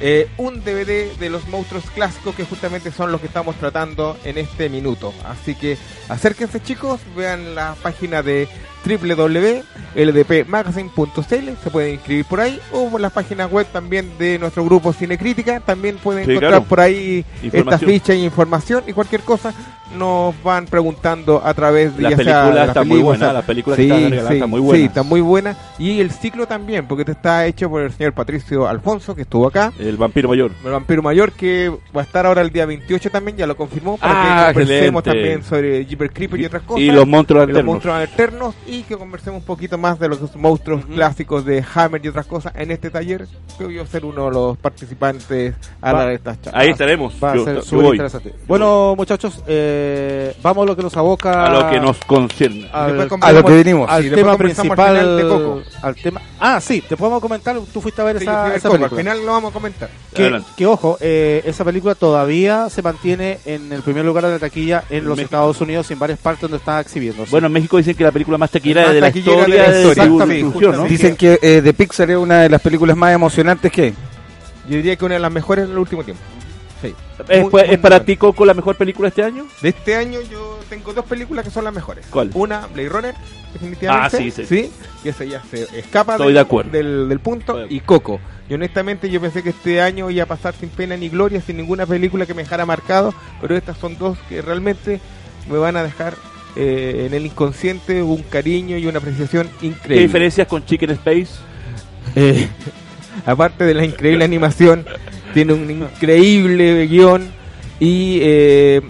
[0.00, 4.38] eh, un DVD de los monstruos clásicos que justamente son los que estamos tratando en
[4.38, 5.12] este minuto.
[5.24, 5.76] Así que
[6.08, 8.48] acérquense chicos, vean la página de
[8.84, 14.92] www.ldpmagazine.cl, se pueden inscribir por ahí, o por la página web también de nuestro grupo
[14.92, 16.64] Cine Crítica, también pueden Sí, encontrar claro.
[16.64, 19.52] por ahí esta ficha y información y cualquier cosa
[19.96, 23.32] nos van preguntando a través de La ya sea película las está muy películas, buena,
[23.32, 24.78] la película que está regalada está muy buena.
[24.78, 25.56] Sí, está muy buena.
[25.78, 29.46] Y el ciclo también, porque este está hecho por el señor Patricio Alfonso, que estuvo
[29.46, 29.72] acá.
[29.78, 33.38] el vampiro mayor El vampiro mayor, que va a estar ahora el día 28 también,
[33.38, 35.10] ya lo confirmó, para Ah, que conversemos excelente.
[35.30, 36.82] también sobre Jeeper Creeper y otras cosas.
[36.82, 40.36] y los monstruos y los monstruos alternos y que conversemos un poquito más de los
[40.36, 44.26] monstruos clásicos de Hammer y otras cosas en este taller que voy a ser uno
[44.26, 46.62] de los participantes a Va- la de estas charlas.
[46.62, 48.34] ahí estaremos Va a yo, ser yo súper voy interesante.
[48.46, 51.46] Bueno, muchachos, eh, vamos a lo que nos aboca.
[51.46, 53.88] a lo que nos concierne al, A lo que vinimos.
[53.90, 54.76] al después tema al principal.
[54.96, 55.62] final de Coco.
[55.82, 56.20] Al tema.
[56.40, 57.56] Ah, sí, te podemos comentar.
[57.72, 59.00] Tú fuiste a ver Sí, esa, al esa Coco, película.
[59.00, 59.90] Al final lo vamos a comentar.
[60.14, 60.48] Que, Adelante.
[60.56, 64.84] que, ojo, eh, esa película todavía se mantiene en el primer lugar de la taquilla
[64.90, 65.24] en los México.
[65.36, 67.30] Estados Unidos y en varias partes donde está exhibiéndose.
[67.30, 70.88] bueno en México dicen que la película más taquillera de la historia de de.
[70.88, 73.94] Dicen que eh, The Pixar es una de las películas más emocionantes que hay.
[74.68, 76.22] Yo diría que una de las mejores en el último tiempo.
[76.80, 76.94] Sí.
[77.28, 79.46] ¿Es, Muy- pues, muy ¿es para ti Coco la mejor película este año?
[79.62, 82.06] De este año yo tengo dos películas que son las mejores.
[82.08, 82.30] ¿Cuál?
[82.34, 83.14] Una, Blade Runner,
[83.52, 84.16] definitivamente.
[84.16, 84.70] Ah, sí, sí.
[85.02, 86.70] que esa ya se escapa Estoy del, de acuerdo.
[86.70, 87.52] Del, del punto.
[87.54, 88.20] Estoy de Y Coco.
[88.48, 91.56] Y honestamente yo pensé que este año iba a pasar sin pena ni gloria, sin
[91.56, 95.00] ninguna película que me dejara marcado, pero estas son dos que realmente
[95.50, 96.14] me van a dejar
[96.58, 100.06] eh, en el inconsciente un cariño y una apreciación ¿Qué increíble.
[100.06, 101.28] diferencias con Chicken Space?
[102.16, 102.48] Eh,
[103.26, 104.84] aparte de la increíble animación,
[105.34, 107.30] tiene un increíble guion
[107.78, 108.82] y eh,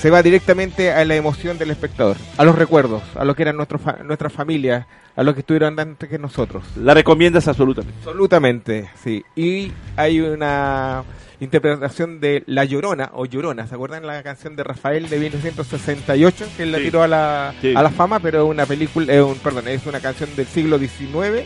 [0.00, 3.56] se va directamente a la emoción del espectador, a los recuerdos, a lo que eran
[3.56, 6.64] nuestro fa- nuestras familias, a los que estuvieron antes que nosotros.
[6.76, 7.98] La recomiendas absolutamente.
[7.98, 9.22] Absolutamente, sí.
[9.36, 11.04] Y hay una
[11.40, 16.62] interpretación de La Llorona o Llorona, ¿se acuerdan la canción de Rafael de 1968 que
[16.62, 16.84] él la Sí.
[16.84, 17.74] tiró a la, Sí.
[17.76, 20.78] a la fama, pero es una película, eh, un, perdón, es una canción del siglo
[20.78, 21.44] XIX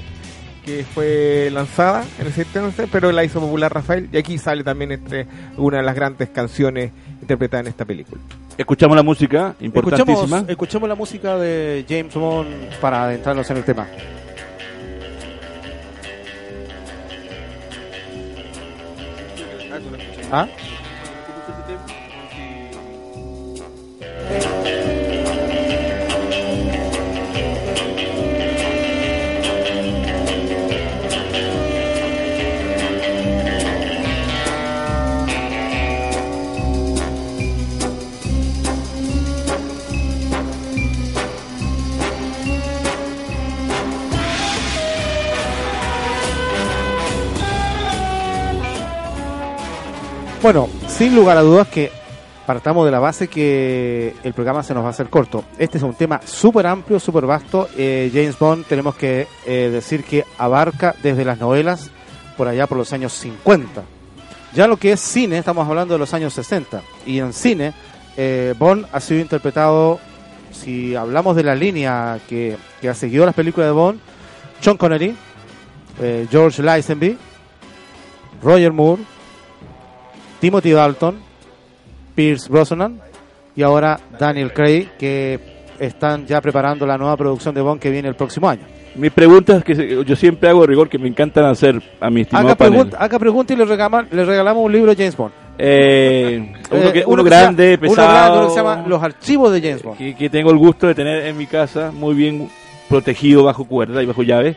[0.64, 4.92] que fue lanzada en ese entonces, pero la hizo popular Rafael y aquí sale también
[4.92, 5.26] entre
[5.58, 6.90] una de las grandes canciones
[7.20, 8.20] interpretadas en esta película.
[8.56, 10.44] Escuchamos la música, importantísima.
[10.48, 12.48] escuchemos, la música de James Bond
[12.80, 13.86] para adentrarnos en el tema.
[20.30, 20.48] ¿Ah?
[50.44, 51.90] Bueno, sin lugar a dudas que
[52.44, 55.42] partamos de la base que el programa se nos va a hacer corto.
[55.56, 57.66] Este es un tema súper amplio, súper vasto.
[57.78, 61.90] Eh, James Bond tenemos que eh, decir que abarca desde las novelas
[62.36, 63.84] por allá por los años 50.
[64.52, 66.82] Ya lo que es cine, estamos hablando de los años 60.
[67.06, 67.72] Y en cine,
[68.18, 69.98] eh, Bond ha sido interpretado,
[70.52, 73.98] si hablamos de la línea que, que ha seguido las películas de Bond,
[74.60, 75.16] Sean Connery,
[76.02, 77.16] eh, George Lazenby,
[78.42, 79.13] Roger Moore,
[80.44, 81.14] Timothy Dalton,
[82.14, 83.00] Pierce Brosnan
[83.56, 85.38] y ahora Daniel Craig, que
[85.78, 88.60] están ya preparando la nueva producción de Bond que viene el próximo año.
[88.94, 92.46] Mis preguntas que yo siempre hago de rigor, que me encantan hacer a mi estimado
[92.48, 92.72] Haga panel.
[92.74, 95.32] pregunta, haga pregunta y le regalamos, le regalamos un libro de James Bond.
[95.56, 98.08] Eh, uno, Eh, que- uno uno que grande, uno pesado.
[98.12, 99.96] grande, uno que se llama Los archivos de James Bond.
[99.96, 102.50] que, que tengo el gusto de tener en mi casa, muy bien
[102.90, 104.54] protegido bajo cuerda y bajo llave.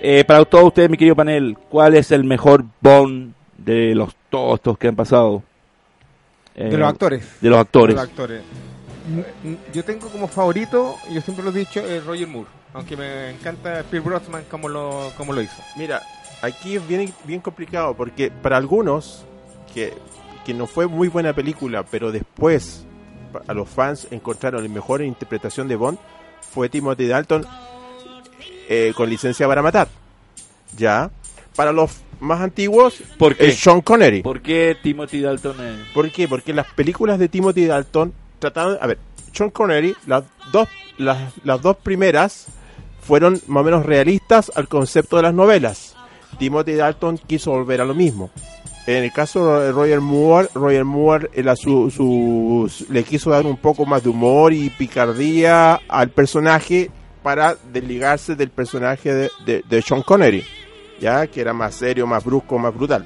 [0.00, 3.34] Eh, para todos ustedes, mi querido panel, ¿cuál es el mejor Bond
[3.72, 5.42] de los todos estos que han pasado?
[6.54, 7.24] Eh, De los actores.
[7.40, 7.94] De los actores.
[7.96, 8.42] De los actores.
[9.44, 12.48] Mm, Yo tengo como favorito, yo siempre lo he dicho, eh, Roger Moore.
[12.74, 15.62] Aunque me encanta Pierce Brosnan como lo, como lo hizo.
[15.76, 16.02] Mira,
[16.42, 19.24] aquí es bien, bien complicado porque para algunos
[19.72, 19.94] que,
[20.44, 22.84] que no fue muy buena película, pero después
[23.46, 25.98] a los fans encontraron la mejor interpretación de Bond
[26.40, 27.46] fue Timothy Dalton
[28.68, 29.88] eh, con licencia para matar.
[30.76, 31.10] Ya.
[31.56, 31.90] Para los
[32.20, 33.48] más antiguos ¿Por qué?
[33.48, 34.22] es Sean Connery.
[34.22, 36.26] ¿Por qué Timothy Dalton es- ¿Por qué?
[36.28, 38.98] Porque las películas de Timothy Dalton trataron, a ver,
[39.32, 42.46] Sean Connery, las dos, las, las dos primeras
[43.02, 45.94] fueron más o menos realistas al concepto de las novelas.
[46.38, 48.30] Timothy Dalton quiso volver a lo mismo.
[48.86, 53.58] En el caso de Roger Moore, Roger Moore su, su- su- le quiso dar un
[53.58, 56.90] poco más de humor y picardía al personaje
[57.22, 60.42] para desligarse del personaje de, de- de Sean Connery,
[61.00, 63.04] ya que era más serio, más brusco, más brutal.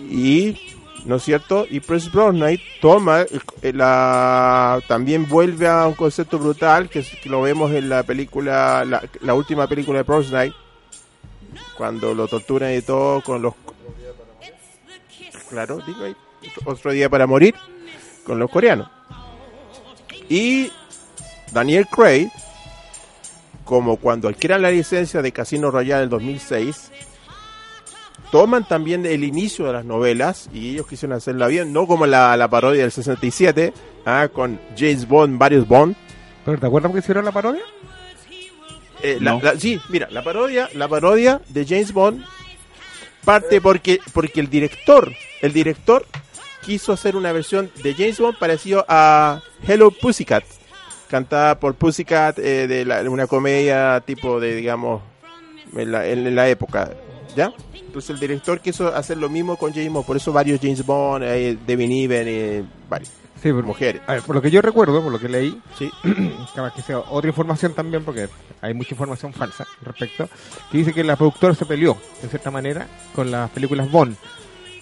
[0.00, 0.56] Y
[1.04, 1.66] ¿no es cierto?
[1.68, 3.24] Y Press Brosnan toma
[3.62, 9.34] la también vuelve a un concepto brutal que, lo vemos en la película la, la
[9.34, 10.54] última película de Brosnan
[11.76, 13.54] cuando lo torturan y todo con los
[15.48, 16.04] claro digo
[16.64, 17.54] otro día para morir
[18.24, 18.88] con los coreanos
[20.28, 20.70] y
[21.52, 22.30] Daniel Craig
[23.68, 26.90] como cuando adquieran la licencia de Casino Royale del 2006
[28.30, 32.34] toman también el inicio de las novelas y ellos quisieron hacerla bien, no como la,
[32.38, 33.74] la parodia del 67,
[34.06, 35.94] ah, con James Bond, varios Bond.
[36.46, 37.62] ¿Pero te acuerdas que hicieron la parodia?
[39.02, 39.40] Eh, la- No.
[39.42, 42.24] la- sí, mira, la parodia, la parodia de James Bond
[43.24, 45.12] parte porque, porque el director,
[45.42, 46.06] el director
[46.62, 50.44] quiso hacer una versión de James Bond parecido a Hello Pussycat,
[51.08, 55.02] cantada por Pussycat eh, de la- una comedia tipo de, digamos,
[55.76, 56.90] en la, en la época,
[57.36, 57.52] ¿ya?
[57.74, 61.24] Entonces el director quiso hacer lo mismo con James Bond, por eso varios James Bond,
[61.24, 63.10] eh, Devin Even, eh, varios,
[63.42, 65.90] Sí, por, mujeres, a ver, por lo que yo recuerdo, por lo que leí, sí.
[66.74, 68.28] que sea otra información también, porque
[68.60, 70.28] hay mucha información falsa al respecto,
[70.72, 74.16] que dice que la productora se peleó, de cierta manera, con las películas Bond.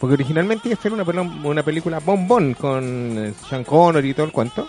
[0.00, 1.04] Porque originalmente iba a ser una,
[1.44, 2.84] una película Bond Bond con
[3.18, 4.66] eh, Sean Connery y todo el cuento.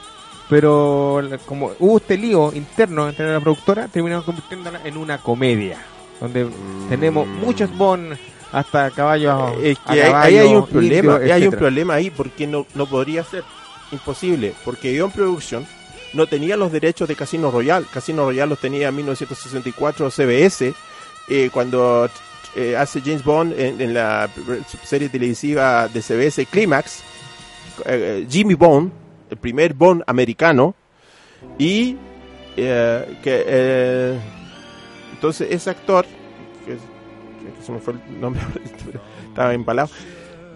[0.50, 5.78] Pero como hubo este lío interno entre la productora, terminaron convirtiéndola en una comedia.
[6.22, 6.48] Donde
[6.90, 8.18] tenemos muchos Bond
[8.52, 9.54] hasta caballos.
[9.62, 12.66] Es a que ahí- caballo, ahí hay un problema, hay un problema ahí porque no,
[12.76, 13.44] no podría ser
[13.92, 15.66] imposible, porque Ion Production
[16.14, 20.74] no tenía los derechos de Casino Royale, Casino Royale los tenía en 1964 CBS,
[21.30, 22.10] eh, cuando
[22.56, 24.30] eh, hace James Bond en, en la
[24.84, 27.02] serie televisiva de CBS Climax,
[27.86, 28.92] eh, Jimmy Bond,
[29.30, 30.76] el primer Bond americano,
[31.58, 31.96] y
[32.56, 34.20] eh, que eh,
[35.14, 36.06] entonces ese actor,
[36.66, 36.78] que,
[37.64, 38.42] se me fue el nombre,
[39.30, 39.90] estaba empalado,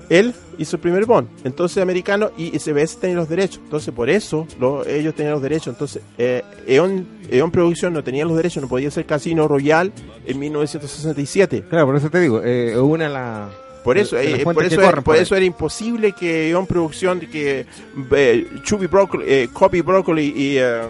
[0.09, 4.45] él hizo el primer Bond, entonces americano y CBS tenía los derechos, entonces por eso
[4.59, 8.67] lo- ellos tenían los derechos, entonces eh, Eon, Eon Producción no tenía los derechos, no
[8.67, 9.91] podía hacer Casino Royal
[10.25, 11.63] en 1967.
[11.69, 12.41] Claro, por eso te digo,
[12.85, 13.49] una la.
[13.83, 16.49] Por eso, de las eh, fuentes por eso, era, corren por eso era imposible que
[16.49, 17.65] Eon Producción, que
[18.11, 20.81] eh, Chubby Broccoli, eh, Copy Broccoli y, eh,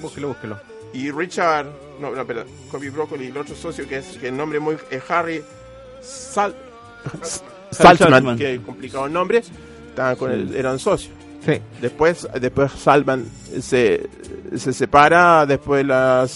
[0.00, 0.58] Búsquelo, búsquelo.
[0.92, 1.66] y Richard,
[2.00, 4.76] no, no, perdón, Copy Broccoli y el otro socio que es que el nombre muy
[4.90, 5.42] es Harry
[6.02, 6.54] Sal,
[7.70, 8.36] Saltzman.
[8.38, 9.42] que es complicado el nombre,
[9.88, 11.12] estaban con el- eran socios.
[11.44, 11.60] Sí.
[11.80, 13.24] Después, después Salman
[13.60, 14.08] se,
[14.56, 16.26] se separa después de la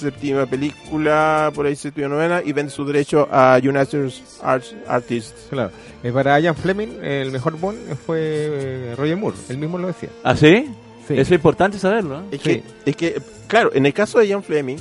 [0.00, 4.10] séptima película, por ahí séptima novena, y vende su derecho a United
[4.42, 5.46] Arts Artists.
[5.50, 5.70] Claro.
[6.02, 9.36] Eh, para Ian Fleming, el mejor Bond fue eh, Roger Moore.
[9.48, 10.10] Él mismo lo decía.
[10.22, 10.66] ¿Ah, sí?
[11.08, 11.14] Sí.
[11.14, 12.20] Eso es importante saberlo.
[12.20, 12.24] ¿eh?
[12.32, 12.50] Es, Sí.
[12.50, 14.78] que, es que, claro, en el caso de Ian Fleming,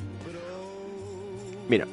[1.69, 1.85] mira,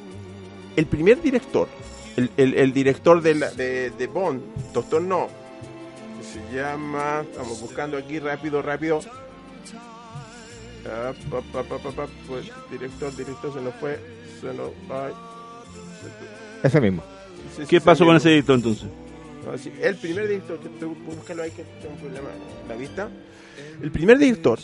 [0.76, 1.68] el primer director
[2.16, 4.42] el, el- el director de, la- de, de Bond,
[4.74, 5.28] Doctor No,
[6.18, 9.00] que se llama, estamos buscando aquí rápido, rápido.
[10.86, 13.98] Ah, pa, pa, pa, pa, pa, pues, director, director, se nos fue.
[14.40, 15.12] Se nos ay.
[16.62, 17.02] Ese mismo.
[17.56, 18.28] Sí, sí, ¿Qué sí, pasó con mismo.
[18.28, 18.84] ese edicto entonces?
[19.46, 20.68] No, sí, el primer director, que
[21.42, 22.28] ahí que tengo un problema
[22.62, 23.08] en la vista.
[23.82, 24.58] El primer director,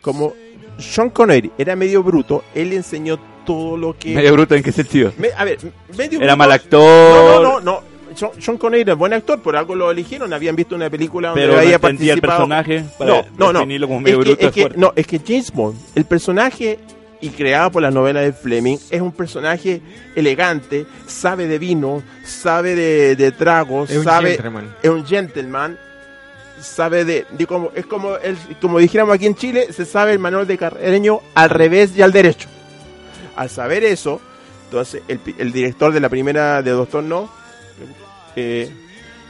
[0.00, 0.32] como
[0.78, 4.14] Sean Connery era medio bruto, él enseñó todo lo que.
[4.14, 5.12] Medio bruto, ¿en qué sentido?
[5.18, 5.58] Me- a ver,
[5.96, 7.60] medio Era bruto- mal No, actor, no, no, no.
[7.60, 10.32] Sean, Sean Connery es buen actor, por algo lo eligieron.
[10.32, 12.48] Habían visto una película donde pero no había entendía el participado.
[12.48, 12.84] personaje.
[12.98, 13.58] Para No, no, no.
[13.60, 16.78] definirlo como medio Es que, bruto es que- no, es que James Bond, el personaje
[17.20, 19.80] y creado por la novela de Fleming, es un personaje
[20.14, 24.74] elegante, sabe de vino, sabe de, de tragos, Es un sabe, gentleman.
[24.82, 25.78] es un gentleman,
[26.60, 30.18] sabe de, de como, es como el, como dijéramos aquí en Chile, se sabe el
[30.18, 32.48] manual de carreño al revés y al derecho.
[33.36, 34.20] Al saber eso,
[34.66, 37.30] entonces el, el director de la primera de Doctor No,
[38.36, 38.70] eh,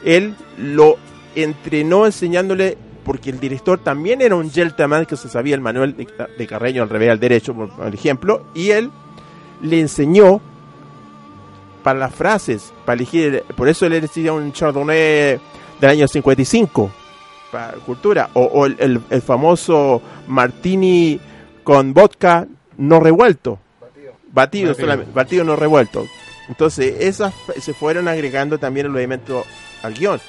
[0.05, 0.97] él lo
[1.35, 6.07] entrenó enseñándole, porque el director también era un gentleman que se sabía el manual de,
[6.39, 8.91] de Carreño al revés al derecho, por, por ejemplo, y él
[9.63, 10.41] le enseñó
[11.83, 15.39] para las frases, para elegir, por eso él decía un Chardonnay
[15.81, 16.91] del año 55,
[17.53, 21.21] para cultura, o, o el, el- el famoso Martini
[21.63, 22.47] con vodka
[22.79, 23.59] no revuelto,
[24.33, 24.75] batido, Batido.
[24.75, 26.07] solamente, batido no revuelto.
[26.49, 29.47] Entonces, esas se fueron agregando también los elementos
[29.83, 30.21] al guion.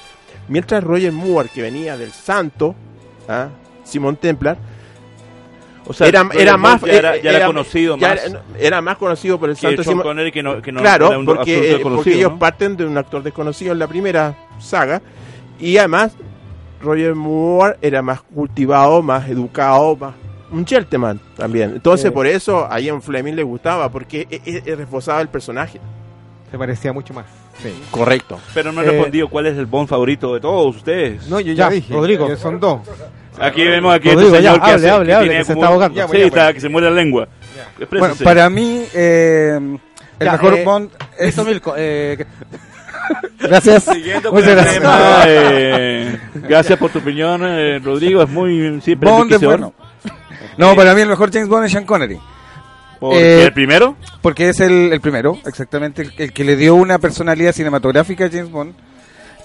[0.48, 2.74] Mientras Roger Moore, que venía del Santo,
[3.28, 3.48] ¿ah?
[3.84, 4.56] Simon Templar,
[5.86, 8.96] O sea, era, era más ya era, ya era conocido ya más era, era más
[8.96, 11.56] conocido por el Santo Simon Connery, que no, que no claro, era un porque, eh,
[11.56, 12.38] porque desconocido, ellos ¿no?
[12.38, 15.00] parten de un actor desconocido en la primera saga
[15.60, 16.12] y además
[16.80, 20.14] Roger Moore era más cultivado, más educado, más
[20.50, 21.72] un gentleman también.
[21.74, 22.12] Entonces Eh.
[22.12, 25.80] por eso a Ian Fleming le gustaba porque eh, eh, reforzaba el personaje.
[26.50, 27.26] Se parecía mucho más.
[27.62, 27.72] Sí.
[27.90, 28.38] Correcto.
[28.54, 31.26] Pero no he Eh, respondido cuál es el Bond favorito de todos ustedes.
[31.28, 31.92] No, yo ya, Ya, dije.
[31.92, 32.26] Rodrigo.
[32.28, 32.80] que Son dos.
[33.38, 35.44] Aquí vemos aquí Rodrigo, este señor ya, que, hable, hace- hable, que hable, tiene que
[35.44, 35.96] se como- está ahogando.
[35.96, 36.54] Ya, Sí, pues, ya, está, pues.
[36.54, 37.28] que se muere la lengua.
[37.98, 39.58] Bueno, para mí, eh,
[40.18, 41.26] el Ya, mejor eh, Bond es...
[41.26, 41.74] Listo, Milko.
[41.76, 42.24] Eh,
[43.38, 43.86] Gracias.
[43.86, 44.74] Muchas gracias.
[44.74, 48.22] tema, eh, gracias por tu opinión, eh, Rodrigo.
[48.22, 49.72] Es muy siempre Bond es bueno.
[50.56, 52.18] No, para mí el mejor James Bond es Sean Connery.
[53.00, 56.74] Porque Eh, el primero, Porque es el, el primero, exactamente, el, el que le dio
[56.74, 58.74] una personalidad cinematográfica a James Bond.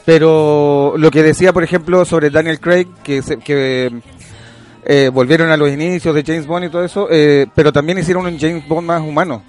[0.05, 3.91] Pero lo que decía, por ejemplo, sobre Daniel Craig, que, se- que
[4.85, 8.25] eh, volvieron a los inicios de James Bond y todo eso, eh, pero también hicieron
[8.25, 9.43] un James Bond más humano.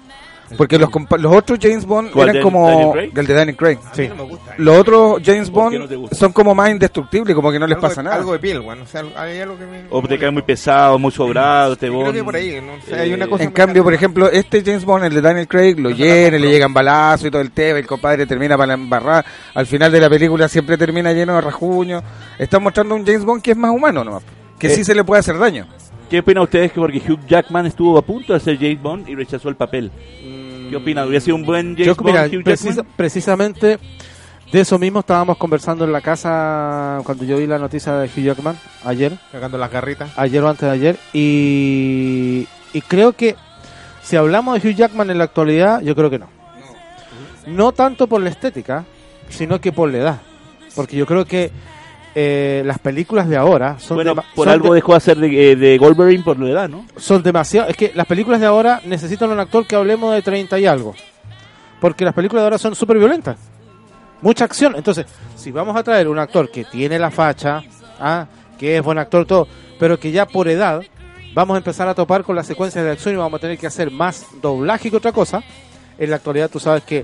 [0.57, 3.11] Porque los, compa- los otros James Bond ¿Cuál, eran del como Daniel Craig?
[3.15, 3.77] el de Daniel Craig.
[3.93, 4.07] Sí.
[4.07, 4.53] No me gusta.
[4.57, 6.15] Los otros James ¿Por qué Bond no te gusta?
[6.15, 8.15] son como más indestructibles, como que no les algo, pasa de- nada.
[8.17, 8.83] Algo de piel, bueno.
[8.83, 9.83] O sea, hay algo que me.
[9.89, 12.03] o te cae muy pesado, muy sobrado, este Yo Bond.
[12.09, 14.61] Creo que por ahí, no sé, hay una Eh, cosa En cambio, por ejemplo, este
[14.63, 17.79] James Bond, el de Daniel Craig, lo llena, le llegan balazos y todo el tema,
[17.79, 19.25] el compadre termina para la embarrada.
[19.55, 22.03] Al final de la película siempre termina lleno de rajuños.
[22.37, 24.23] Están mostrando un James Bond que es más humano nomás,
[24.59, 25.65] que Eh, sí se le puede hacer daño.
[26.13, 29.15] ¿Qué opinan ustedes que porque Hugh Jackman estuvo a punto de ser James Bond y
[29.15, 29.89] rechazó el papel?
[30.69, 31.07] ¿Qué opinan?
[31.07, 32.93] ¿Hubiera sido un buen James Yo, Bond, mira, Hugh precisa- Jackman?
[32.95, 33.79] precisamente
[34.51, 38.25] de eso mismo estábamos conversando en la casa cuando yo vi la noticia de Hugh
[38.25, 38.55] Jackman
[38.85, 40.11] ayer, Sacando las garritas.
[40.15, 43.35] ayer o antes de ayer, y, y creo que
[44.03, 46.27] si hablamos de Hugh Jackman en la actualidad, yo creo que no.
[47.47, 48.85] No tanto por la estética,
[49.29, 50.21] sino que por la edad.
[50.75, 51.49] Porque yo creo que
[52.15, 55.51] eh, las películas de ahora son, Bueno, por son algo de- dejó de hacer de,
[55.51, 56.85] eh, de Wolverine por la edad, ¿no?
[56.95, 57.69] son demasiado.
[57.69, 60.93] Es que las películas de ahora necesitan un actor que hablemos de 30 y algo.
[61.81, 63.37] Porque las películas de ahora son súper violentas.
[64.21, 64.75] Mucha acción.
[64.75, 65.05] Entonces,
[65.35, 67.61] si vamos a traer un actor que tiene la facha,
[67.99, 68.25] ah,
[68.57, 69.47] que es buen actor, todo,
[69.79, 70.81] pero que ya por edad
[71.33, 73.67] vamos a empezar a topar con las secuencias de acción y vamos a tener que
[73.67, 75.41] hacer más doblaje que otra cosa.
[75.97, 77.03] En la actualidad, tú sabes que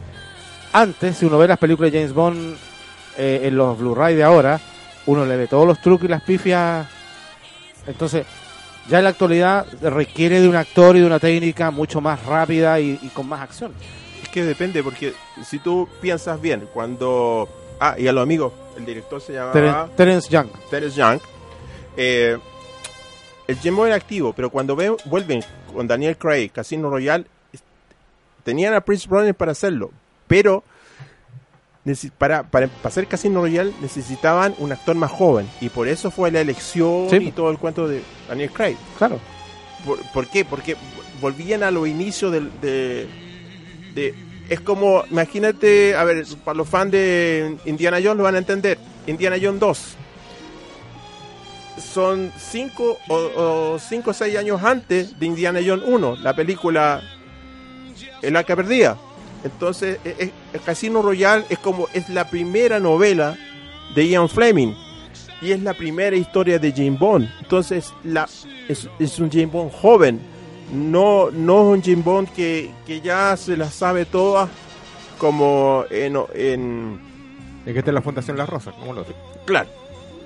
[0.72, 2.56] antes, si uno ve las películas de James Bond
[3.18, 4.62] eh, en los Blu-ray de ahora,
[5.06, 6.88] uno le ve todos los trucos y las pifias.
[7.88, 8.26] Entonces,
[8.88, 12.80] ya en la actualidad requiere de un actor y de una técnica mucho más rápida
[12.80, 13.74] y, y con más acción.
[14.24, 17.48] Es que depende, porque si tú piensas bien, cuando...
[17.80, 19.54] Ah, y a los amigos, el director se llamaba...
[19.54, 20.50] Teren- Terence Young.
[20.70, 21.20] Terence Young,
[21.98, 22.38] eh,
[23.48, 25.44] el Bond era activo, pero cuando ve- vuelven
[25.74, 27.26] con Daniel Craig, Casino Royale,
[28.44, 29.92] tenían a Prince Browner para hacerlo,
[30.28, 30.64] pero
[32.18, 36.32] para, para, para hacer Casino Royale necesitaban un actor más joven, y por eso fue
[36.32, 37.16] la elección Sí.
[37.18, 38.76] y todo el cuento de Daniel Craig.
[38.98, 39.20] Claro.
[39.86, 40.44] ¿Por, por qué?
[40.46, 40.76] Porque
[41.22, 43.08] volvían a los inicios del, de,
[43.96, 44.14] de-
[44.50, 48.78] Es como, imagínate, a ver, para los fans de Indiana Jones lo van a entender.
[49.08, 49.96] Indiana Jones 2.
[51.94, 57.02] Son cinco o, o cinco o seis años antes de Indiana Jones 1, la película
[58.22, 58.98] El Arca Perdida.
[59.44, 63.38] Entonces, eh, el Casino Royale es como es la primera novela
[63.96, 64.74] de Ian Fleming
[65.42, 67.30] y es la primera historia de James Bond.
[67.42, 68.28] Entonces, la,
[68.68, 70.20] es, es un James Bond joven,
[70.74, 74.50] no, no es un James Bond que, que ya se la sabe todas
[75.18, 77.00] como en, en
[77.66, 79.16] Es que esta es la Fundación Las Rosas, como lo otro.
[79.46, 79.70] claro,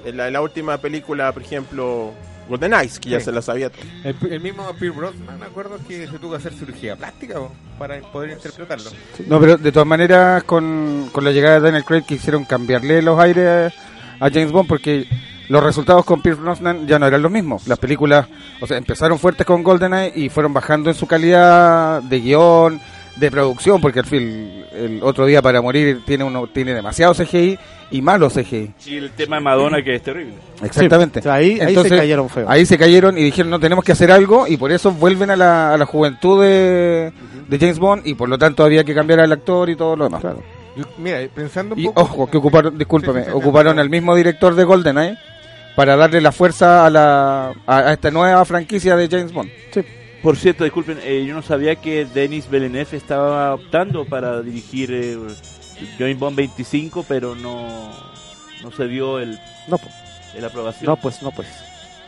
[0.05, 2.11] en la, en la última película, por ejemplo,
[2.49, 3.25] Golden Eyes, que ya Sí.
[3.25, 3.81] se la sabía todo.
[4.03, 7.51] El, el mismo Pierce Brosnan, me acuerdo que se tuvo que hacer cirugía plástica ¿o?
[7.79, 8.89] para poder interpretarlo.
[9.27, 13.19] No, pero de todas maneras, con, con la llegada de Daniel Craig quisieron cambiarle los
[13.19, 13.73] aires
[14.19, 15.07] a James Bond porque
[15.49, 17.67] los resultados con Pierce Brosnan ya no eran los mismos.
[17.67, 18.27] Las películas,
[18.61, 22.79] o sea, empezaron fuertes con GoldenEye y fueron bajando en su calidad de guion,
[23.16, 27.57] de producción, porque al fin el otro día para morir tiene uno tiene demasiado CGI
[27.91, 28.72] y malo CGI.
[28.88, 30.34] Y el tema de Madonna que es terrible.
[30.64, 31.20] Exactamente.
[31.20, 32.45] O sea, ahí, ahí se cayeron feo.
[32.49, 35.36] Ahí se cayeron y dijeron, no, tenemos que hacer algo y por eso vuelven a
[35.36, 37.11] la, a la juventud de,
[37.47, 40.05] de James Bond y por lo tanto había que cambiar al actor y todo lo
[40.05, 40.24] demás.
[40.76, 42.01] Yo- mira, pensando un Y poco...
[42.01, 43.80] ojo, que ocuparon, discúlpame, Sí, sí, sí, ocuparon sí.
[43.82, 45.18] al mismo director de GoldenEye
[45.76, 49.51] para darle la fuerza a, la, a, a esta nueva franquicia de James Bond.
[50.24, 55.17] Por cierto, disculpen, eh, yo no sabía que Denis Villeneuve estaba optando para dirigir eh,
[55.99, 57.89] James Bond 25, pero no,
[58.63, 59.93] no se dio el, No, pues,
[60.34, 60.86] el aprobación.
[60.86, 61.49] no, pues, no, pues.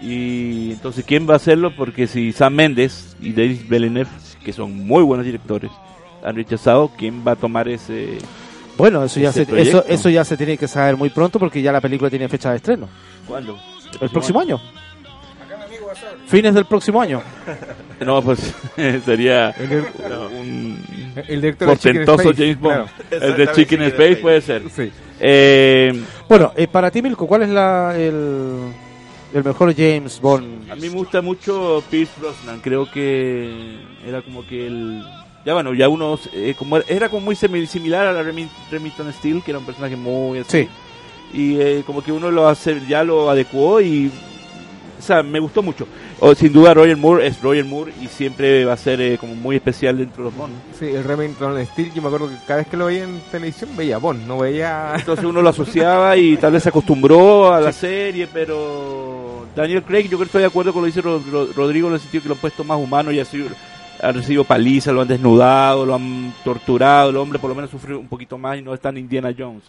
[0.02, 1.76] Y entonces, ¿quién va a hacerlo?
[1.76, 4.10] Porque si Sam Mendes y Denis Villeneuve,
[4.46, 5.72] que son muy buenos directores,
[6.24, 8.18] han rechazado, ¿quién va a tomar ese...?
[8.78, 9.86] Bueno, eso ya, se, eso, proyecto.
[9.88, 12.58] eso ya se tiene que saber muy pronto porque ya la película tiene fecha de
[12.58, 12.88] estreno.
[13.28, 13.58] ¿Cuándo?
[14.00, 14.60] El próximo año.
[16.28, 17.22] Fines del próximo año.
[18.00, 18.54] No, pues
[19.06, 19.88] sería El, dir-
[20.40, 20.84] un
[21.28, 22.90] el director de Chicken portentoso Space, James Bond.
[23.10, 23.26] claro.
[23.26, 24.64] El de Chicken Space puede ser.
[24.76, 24.92] Sí.
[25.20, 28.72] Eh, Bueno, eh, para ti, Milko, ¿cuál es la, el,
[29.34, 30.70] el mejor James Bond?
[30.72, 32.60] a mí me gusta mucho Pierce Brosnan.
[32.60, 35.04] Creo que era como que el...
[35.46, 36.20] Ya bueno, ya uno...
[36.34, 39.60] eh, como era, era como muy semi- similar a la Remi- Remington Steele, que era
[39.60, 40.64] un personaje muy así.
[40.64, 40.70] Sí.
[41.34, 44.12] Y eh, como que uno lo hace, ya lo adecuó y...
[44.98, 45.88] O sea, me gustó mucho.
[46.20, 49.36] O, sin duda Roger Moore es Roger Moore y siempre va a ser eh, como
[49.36, 50.54] muy especial dentro de los Bond.
[50.80, 53.70] Sí, el Remington Steel, yo me acuerdo que cada vez que lo veía en televisión
[53.76, 54.94] veía Bond, no veía...
[55.00, 60.04] Entonces uno lo asociaba y tal vez se acostumbró a la serie, pero Daniel Craig,
[60.04, 62.00] yo creo que estoy de acuerdo con lo que dice Ro- Ro- Rodrigo en el
[62.00, 63.48] sentido que lo han puesto más humano y ha, sido,
[64.02, 67.96] ha recibido paliza, lo han desnudado, lo han torturado, el hombre por lo menos sufre
[67.96, 69.64] un poquito más y no es tan Indiana Jones.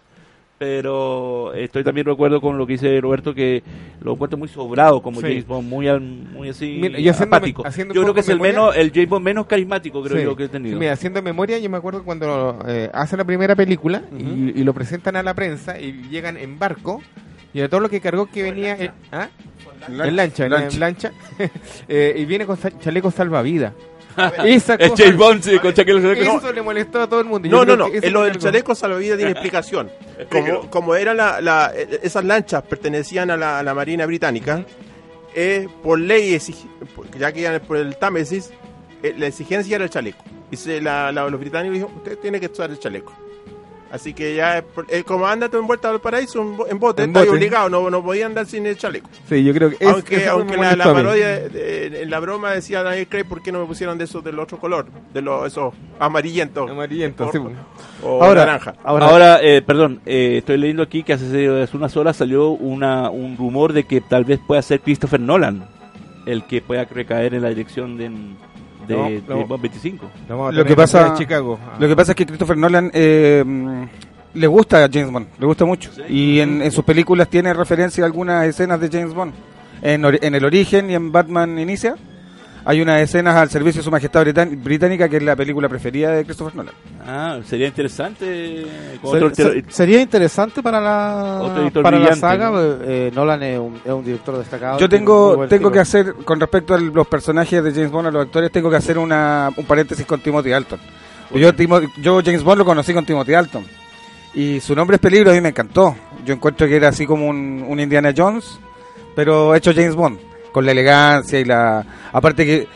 [0.59, 3.62] Pero estoy también de acuerdo con lo que dice Roberto que
[4.00, 5.26] lo encuentro muy sobrado como Sí.
[5.26, 5.86] James Bond, muy,
[6.32, 7.62] muy así Mira, y haciendo- apático.
[7.66, 10.24] haciendo yo creo que es el menos el James Bond menos carismático creo Sí.
[10.24, 10.74] yo que he tenido.
[10.76, 14.64] Sí, mira, haciendo memoria, yo me acuerdo cuando eh, hace la primera película y, y
[14.64, 17.02] lo presentan a la prensa y llegan en barco
[17.52, 19.28] y de todo lo que cargó que venía en, ¿ah?
[19.88, 20.74] en lancha, en lancha.
[20.74, 21.12] en lancha,
[21.88, 23.74] eh, y viene con sa- chaleco salvavidas.
[24.44, 26.18] Esa Es cosa- James Bond sí, con Shaquille O'Neal.
[26.38, 27.48] Eso le molestó a todo el mundo.
[27.48, 27.86] Yo No, no, no.
[27.94, 29.90] En lo del algo- chaleco salvavidas tiene explicación.
[30.30, 34.64] Como, como era la, la- esas lanchas pertenecían a la, a la Marina Británica,
[35.34, 36.38] eh, por ley,
[37.18, 38.50] ya que iban por el Támesis,
[39.02, 40.24] eh, la exigencia era el chaleco.
[40.50, 43.12] Y se, la, la- los británicos dijeron, usted tiene que usar el chaleco.
[43.97, 46.66] Así que ya, eh, por- eh, como anda todo en vuelta al paraíso en, bo-
[46.68, 47.28] en bote, En bote.
[47.28, 49.09] obligado, no, no podía andar sin el chaleco.
[49.28, 51.49] Sí, yo creo que es- aunque eso aunque la, la parodia, de-
[51.90, 54.38] de- en la broma decía Daniel Craig, ¿por qué no me pusieron de esos del
[54.38, 54.86] otro color?
[55.12, 56.70] De los esos amarillentos.
[56.70, 57.38] Amarillento, sí.
[58.03, 58.74] O Ahora, naranja.
[58.84, 61.24] ahora, Ahora, eh, perdón, eh, estoy leyendo aquí que hace,
[61.62, 65.64] hace unas horas salió una, un rumor de que tal vez pueda ser Christopher Nolan
[66.26, 68.11] el que pueda recaer en la dirección de,
[68.87, 69.47] de, No, de no.
[69.47, 70.11] Bond 25.
[70.53, 71.59] Lo, que pasa- Chicago.
[71.64, 71.76] Ah.
[71.78, 73.45] Lo que pasa es que Christopher Nolan eh,
[74.34, 75.91] le gusta a James Bond, le gusta mucho.
[76.09, 79.32] Y en, en sus películas tiene referencia a algunas escenas de James Bond.
[79.82, 81.97] En, en El Origen y en Batman Inicia
[82.68, 84.26] hay unas escenas al servicio de su majestad
[84.58, 86.74] británica que es la película preferida de Christopher Nolan.
[87.06, 88.66] Ah, sería interesante.
[89.32, 92.50] ter- sería interesante para la, para la saga.
[92.50, 92.58] ¿no?
[92.82, 94.78] eh, Nolan es un, es un director destacado.
[94.80, 98.26] Yo tengo tengo que hacer, con respecto a los personajes de James Bond, a los
[98.26, 100.80] actores, tengo que hacer una, un paréntesis con Timothy Dalton.
[101.34, 103.64] Yo, Timo- yo James Bond lo conocí con Timothy Dalton.
[104.34, 105.96] Y su nombre es peligro, a mí me encantó.
[106.24, 108.58] Yo encuentro que era así como un, un Indiana Jones,
[109.14, 110.18] pero hecho James Bond,
[110.57, 111.84] con la elegancia y la...
[112.14, 112.66] Aparte que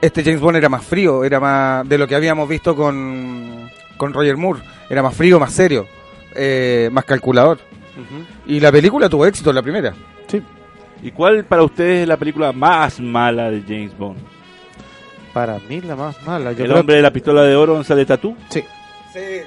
[0.00, 4.14] este James Bond era más frío, era más de lo que habíamos visto con, con
[4.14, 4.62] Roger Moore.
[4.88, 5.86] Era más frío, más serio,
[6.34, 7.58] eh, más calculador.
[8.46, 9.92] Y la película tuvo éxito, la primera.
[11.02, 14.16] ¿Y cuál para ustedes es la película más mala de James Bond?
[15.34, 16.52] Para mí la más mala.
[16.52, 18.34] Yo ¿El creo hombre de la pistola de oro en sale tatú?
[18.50, 18.64] que-
[19.12, 19.42] sí.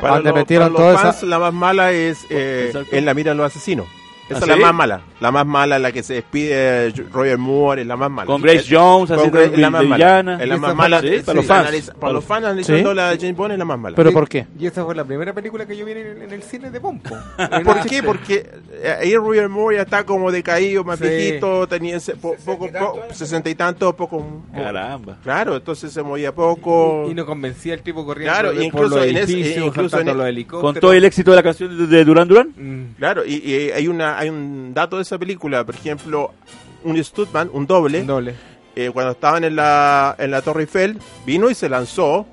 [0.00, 2.72] Para Donde los, metieron para los toda fans, esa- la más mala es eh.
[2.90, 3.86] En la mira de los asesinos.
[4.32, 5.00] Esa ¿Ah, es la más mala.
[5.20, 8.26] La más mala, la que se despide Roger Moore, es la más mala.
[8.26, 10.20] Con Grace Es- Jones, con Grace- es la más mala.
[10.42, 11.00] Es la más esa mala.
[11.00, 11.68] sí, para los fans.
[11.68, 12.96] analiza- Para los fans analizando ¿Sí?
[12.96, 13.96] la de James Bond es la más mala.
[13.96, 14.46] ¿Pero por qué?
[14.58, 16.80] Y esa fue la primera película que yo vi en el, en el cine de
[16.80, 17.10] Pompo.
[17.64, 18.02] ¿Por qué?
[18.02, 18.48] Porque
[18.82, 22.68] eh, ahí Roger Moore ya está como decaído, más viejito, tenía po- poco,
[23.12, 24.42] sesenta y tantos, poco...
[24.54, 25.18] Caramba.
[25.22, 27.06] Claro, entonces se movía poco.
[27.10, 30.26] Y no convencía al tipo corriendo Claro, por los incluso en ese- edificios, incluso saltando
[30.26, 32.48] en- los Con todo el éxito de la canción de, de Duran Duran.
[32.56, 32.94] Mm.
[32.98, 36.32] Claro, y, y hay una hay un dato de esa película, por ejemplo,
[36.84, 38.34] un Stuntman, un doble, Un doble.
[38.76, 42.26] eh, cuando estaban en la, en la Torre Eiffel, vino y se lanzó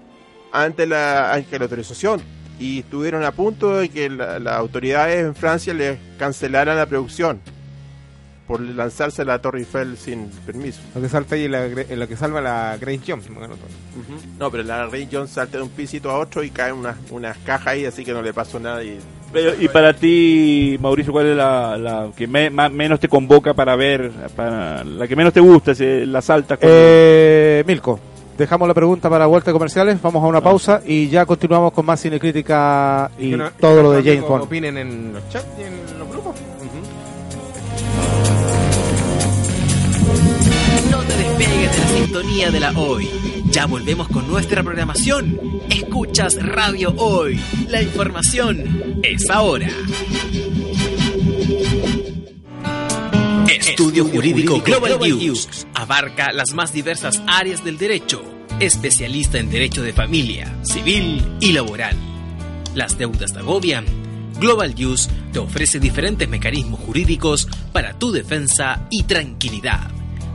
[0.51, 2.21] ante la, ante la autorización.
[2.59, 7.39] Y estuvieron a punto de que la- las autoridades en Francia les cancelaran la producción
[8.47, 10.79] por lanzarse a la Torre Eiffel sin permiso.
[10.95, 13.29] Lo que salta ahí es la, lo que salva la Grace Jones.
[13.29, 13.57] me acuerdo.
[14.39, 17.37] No, pero la Ray Jones salta de un pisito a otro y caen unas, unas
[17.39, 18.83] cajas ahí, así que no le pasó nada.
[18.83, 18.99] Y,
[19.31, 23.53] Pero, y para ti, Mauricio, ¿cuál es la, la que me- ma- menos te convoca
[23.53, 26.67] para ver, para, la que menos te gusta, si la saltas con...
[26.71, 27.99] Eh, Milko,
[28.37, 31.85] dejamos la pregunta para vuelta de comerciales, vamos a una pausa y ya continuamos con
[31.85, 34.43] más cinecrítica y no- todo lo de James Bond.
[34.45, 36.35] Opinen en los chats y en los grupos.
[40.89, 43.09] No te despegues de la sintonía de la hoy.
[43.51, 45.39] Ya volvemos con nuestra programación.
[45.69, 47.39] Escuchas Radio Hoy.
[47.67, 49.69] La información es ahora.
[53.49, 58.21] Estudio Jurídico Global News abarca las más diversas áreas del derecho.
[58.59, 61.95] Especialista en derecho de familia, civil y laboral.
[62.75, 63.85] Las deudas te agobian.
[64.39, 69.98] Global News te ofrece diferentes mecanismos jurídicos para tu defensa y tranquilidad.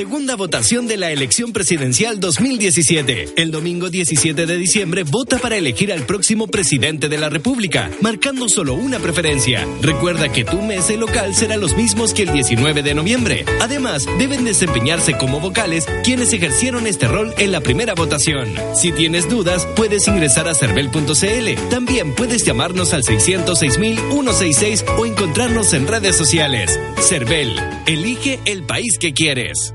[0.00, 3.34] Segunda votación de la elección presidencial 2017.
[3.36, 8.48] El domingo 17 de diciembre vota para elegir al próximo presidente de la República, marcando
[8.48, 9.68] solo una preferencia.
[9.82, 13.44] Recuerda que tu mesa local será los mismos que el 19 de noviembre.
[13.60, 18.54] Además, deben desempeñarse como vocales quienes ejercieron este rol en la primera votación.
[18.74, 21.68] Si tienes dudas, puedes ingresar a cervel.cl.
[21.68, 26.80] También puedes llamarnos al 606.166 o encontrarnos en redes sociales.
[27.02, 29.74] Cervel, elige el país que quieres.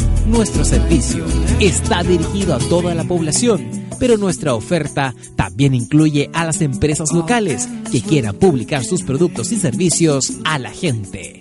[0.25, 1.25] Nuestro servicio
[1.59, 7.67] está dirigido a toda la población, pero nuestra oferta también incluye a las empresas locales
[7.91, 11.39] que quieran publicar sus productos y servicios a la gente.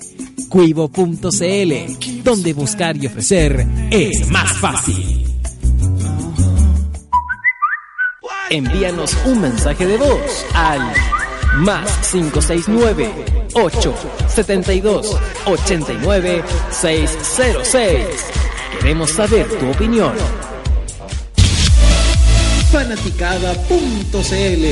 [0.49, 5.25] Cuivo.cl, donde buscar y ofrecer es más fácil.
[8.51, 10.81] Envíanos un mensaje de voz al
[11.59, 13.11] más 569
[13.55, 15.17] 872
[15.47, 18.40] 89 606.
[18.81, 20.15] Queremos saber tu opinión.
[22.73, 24.65] Fanaticada.cl,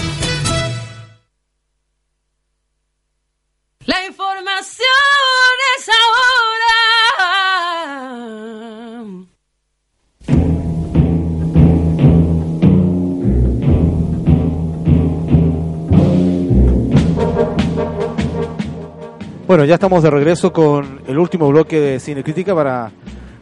[19.52, 22.90] Bueno, ya estamos de regreso con el último bloque de Cine Crítica para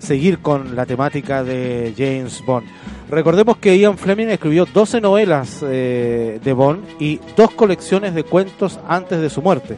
[0.01, 2.67] seguir con la temática de James Bond.
[3.09, 8.81] Recordemos que Ian Fleming escribió 12 novelas eh, de Bond y dos colecciones de cuentos
[8.89, 9.77] antes de su muerte.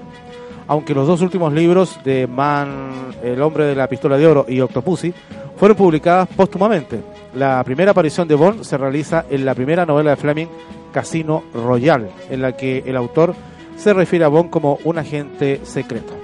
[0.68, 4.58] Aunque los dos últimos libros de Man, El hombre de la pistola de oro y
[4.58, 5.12] Octopussy
[5.58, 7.02] fueron publicadas póstumamente.
[7.34, 10.48] La primera aparición de Bond se realiza en la primera novela de Fleming,
[10.94, 13.34] Casino Royale, en la que el autor
[13.76, 16.21] se refiere a Bond como un agente secreto.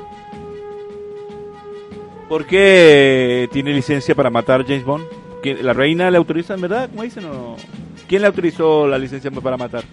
[2.28, 5.04] ¿Por qué tiene licencia para matar James Bond?
[5.42, 6.88] ¿Que ¿La reina le autoriza en verdad?
[6.90, 7.24] ¿Cómo dicen?
[7.26, 7.56] o-
[8.06, 9.84] ¿Quién le autorizó la licencia para matar?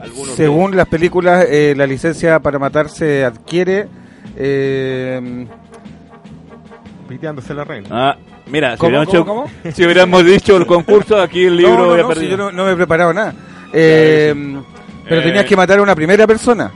[0.00, 3.86] ¿Alguno de Según las películas, eh, la licencia para matar se adquiere.
[4.36, 5.46] eh,
[7.08, 7.88] Piteándose la reina.
[7.90, 9.72] Ah, mira, si, ¿Cómo, hubiéramos cómo, hecho- cómo?
[9.74, 12.64] si hubiéramos dicho el concurso, aquí el libro no, no, no, si yo no, no
[12.64, 13.32] me he preparado nada.
[13.72, 14.34] Eh,
[15.08, 16.72] Pero Eh, tenías que matar a una primera persona.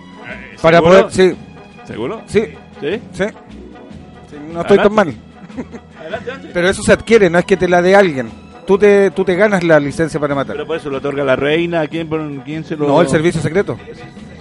[0.62, 1.00] Para ¿seguro?
[1.08, 1.12] poder.
[1.12, 1.36] Sí,
[1.84, 2.22] ¿Seguro?
[2.26, 2.44] sí,
[2.80, 3.00] ¿Sí?
[3.12, 3.24] sí.
[4.50, 5.14] Sí, no estoy tan mal.
[6.52, 8.30] Pero eso se adquiere, no es que te la dé alguien.
[8.66, 10.54] Tú te, tú te ganas la licencia para matar.
[10.54, 11.86] Pero por eso lo otorga la reina.
[11.88, 12.08] ¿Quién,
[12.44, 12.86] quién se lo.?
[12.86, 13.76] No, el servicio secreto.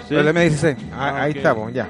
[0.08, 0.16] ¿Sí?
[0.16, 0.78] El M16.
[0.94, 1.38] Ah, ahí ok.
[1.38, 1.90] estamos, ya.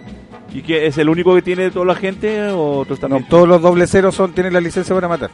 [0.53, 3.61] ¿Y qué, es el único que tiene toda la gente o otros No, todos los
[3.61, 5.29] doble ceros son, tienen la licencia para matar.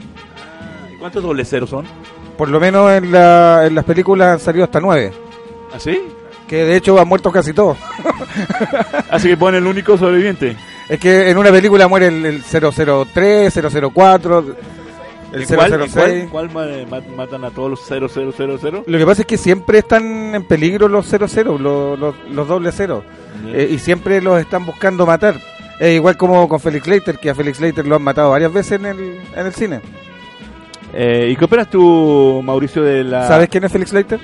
[0.94, 1.86] ¿Y ¿Cuántos doble ceros son?
[2.38, 5.12] Por lo menos en, la, en las películas han salido hasta nueve.
[5.74, 6.02] ¿Así?
[6.48, 7.78] Que de hecho han muerto casi todos.
[9.10, 10.56] Así que pone el único sobreviviente.
[10.90, 14.46] Es que en una película muere el, el 003, 004,
[15.34, 16.24] el ¿Y cuál, 006.
[16.26, 18.84] y cuál, cuál ma- ma- matan a todos los 0000?
[18.86, 22.72] Lo que pasa es que siempre están en peligro los 00, los, los, los doble
[22.72, 23.04] cero.
[23.48, 25.36] Eh, y siempre los están buscando matar.
[25.80, 28.74] Eh, igual como con Felix Leiter, que a Felix Leiter lo han matado varias veces
[28.80, 29.82] en el, en el cine.
[30.94, 33.28] Eh, ¿Y qué opinas tú, Mauricio, de la...
[33.28, 34.20] ¿Sabes quién es Felix Leiter?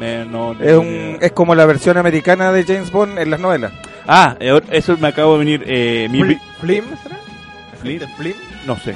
[0.00, 3.38] Me- no, no Es, un, es como la versión americana de James Bond en las
[3.38, 3.70] novelas.
[4.12, 4.36] Ah,
[4.72, 5.64] eso me acabo de venir.
[5.66, 7.16] Eh, mi, Flim, Flim, ¿será?
[7.80, 8.00] Flim.
[8.18, 8.34] Flim.
[8.66, 8.94] No sé.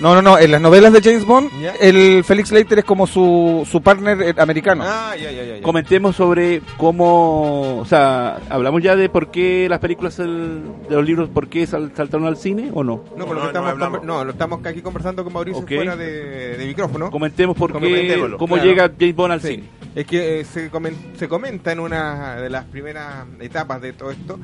[0.00, 1.72] No, no, no, en las novelas de James Bond, Ya.
[1.80, 4.84] el Felix Leiter es como su, su partner eh, americano.
[4.86, 5.56] Ah, ya, ya, ya.
[5.56, 5.62] ya.
[5.62, 11.04] Comentemos sobre cómo, o sea, hablamos ya de por qué las películas del- de los
[11.04, 13.02] libros, por qué sal- saltaron al cine o no.
[13.16, 16.64] No, No, lo no estamos, no, lo estamos aquí conversando con Mauricio fuera de, de
[16.66, 17.10] micrófono.
[17.10, 18.68] Comentemos por qué, cómo claro.
[18.70, 19.48] llega James Bond al Sí.
[19.48, 19.64] cine.
[19.98, 24.12] Es que eh, se, comen- se comenta en una de las primeras etapas de todo
[24.12, 24.38] esto,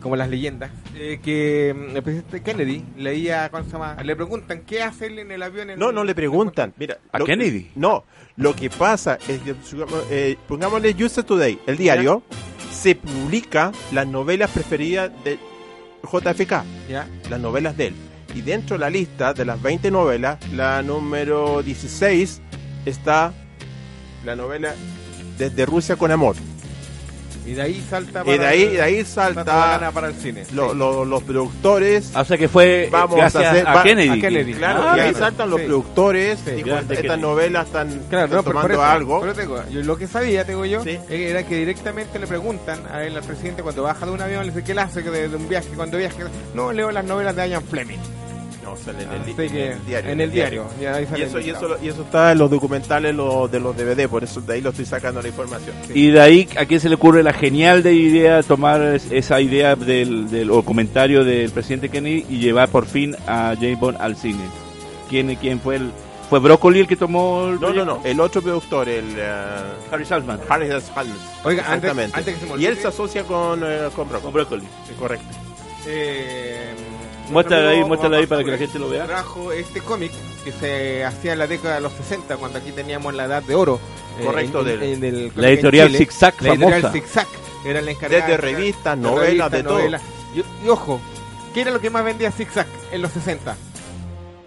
[0.00, 3.96] como las leyendas, eh, que mm, el presidente Kennedy leía, ¿cómo se llama?
[4.02, 5.68] Le preguntan qué hace él en el avión.
[5.68, 6.72] en- No, no le preguntan.
[6.78, 7.70] Mira, ¿A lo- Kennedy?
[7.74, 8.04] No,
[8.36, 9.54] lo que pasa es que,
[10.10, 12.22] eh, pongámosle USA Today, el diario,
[12.72, 15.38] se publica las novelas preferidas de
[16.02, 17.06] JFK, Ya.
[17.28, 17.94] las novelas de él.
[18.34, 22.40] Y dentro de la lista de las 20 novelas, la número 16
[22.86, 23.32] está
[24.24, 24.74] la novela
[25.38, 26.36] Desde Rusia con Amor.
[27.46, 30.44] Y de ahí salta Y de ahí, de ahí salta salta para el cine.
[30.54, 32.10] lo- lo- los productores.
[32.14, 34.08] Ah, O sea que fue Vamos gracias a hacer- a va- Kennedy.
[34.08, 34.54] a Kennedy.
[34.54, 35.66] Claro, Ah, y ahí claro, saltan los sí.
[35.66, 36.38] productores.
[36.42, 39.26] Sí, gracias, estas novelas están, Claro, están no, pero tomando eso, algo.
[39.26, 40.98] eso digo, yo lo que sabía, tengo yo, Sí.
[41.10, 44.52] era que directamente le preguntan a él, al presidente, cuando baja de un avión, le
[44.52, 45.68] dice, ¿qué le hace de, de un viaje?
[45.76, 46.16] Cuando viaja,
[46.54, 47.98] no, leo las novelas de Ian Fleming.
[48.64, 50.10] No, sale en el, Así en que, el diario.
[50.10, 51.74] en el diario, ya ahí Y eso, y, listado.
[51.74, 54.60] eso, y eso está en los documentales lo- de los DVD, por eso de ahí
[54.62, 55.76] lo estoy sacando la información.
[55.94, 59.40] Y de ahí, ¿a quién se le ocurre la genial de idea tomar es- esa
[59.40, 63.98] idea del, del o comentario del presidente Kennedy y llevar por fin a James Bond
[64.00, 64.44] al cine?
[65.10, 65.90] ¿Quién, quién fue el
[66.30, 67.84] fue Broccoli el que tomó el No, no, proyecto?
[67.84, 69.32] no, el otro productor, el eh,
[69.92, 70.40] Harry Saltzman.
[70.48, 71.06] Harry Saltzman.
[71.44, 72.16] Oiga, antes- Exactamente.
[72.18, 74.22] antes que se me y él se asocia con, eh, con Broccoli.
[74.22, 74.62] Con Broccoli.
[74.88, 75.26] Sí, correcto.
[75.86, 76.72] Eh,
[77.30, 79.06] Muéstralo nuestro ahí, amigo muéstralo ahí para que la gente lo vea.
[79.06, 80.12] Trajo este cómic
[80.44, 83.54] que se hacía en la década de los 60, cuando aquí teníamos la edad de
[83.54, 83.78] oro.
[84.20, 85.98] eh, Correcto, en- del- en- en el cómic La editorial Chile.
[85.98, 86.92] Zig-Zag, La editorial famosa.
[87.00, 87.26] Zig-Zag
[87.64, 88.22] era la encargada.
[88.26, 89.78] Desde revistas, novelas, revistas, de todo.
[89.78, 90.02] novelas.
[90.34, 91.00] Y, y ojo,
[91.52, 93.56] ¿qué era lo que más vendía Zig-Zag en los 60?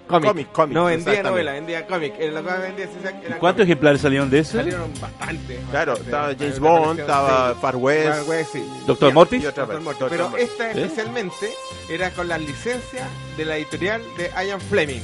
[0.08, 0.30] Cómic.
[0.30, 2.14] Cómic, cómic, No vendía novela, vendía cómic.
[2.20, 3.68] Lo que más vendía Zig-Zag era ¿Cuántos cómic.
[3.70, 4.58] ejemplares salieron de ese?
[4.58, 5.60] Salieron bastante.
[5.70, 6.04] Claro, bastante.
[6.12, 7.60] estaba James Bond, estaba sí.
[7.62, 8.08] Far West.
[8.20, 8.70] Far West, sí.
[8.88, 9.44] ¿Doctor Mortis?
[10.10, 10.82] Pero esta ¿Eh?
[10.84, 11.50] especialmente
[11.90, 15.02] era con las licencias de la editorial de Ian Fleming.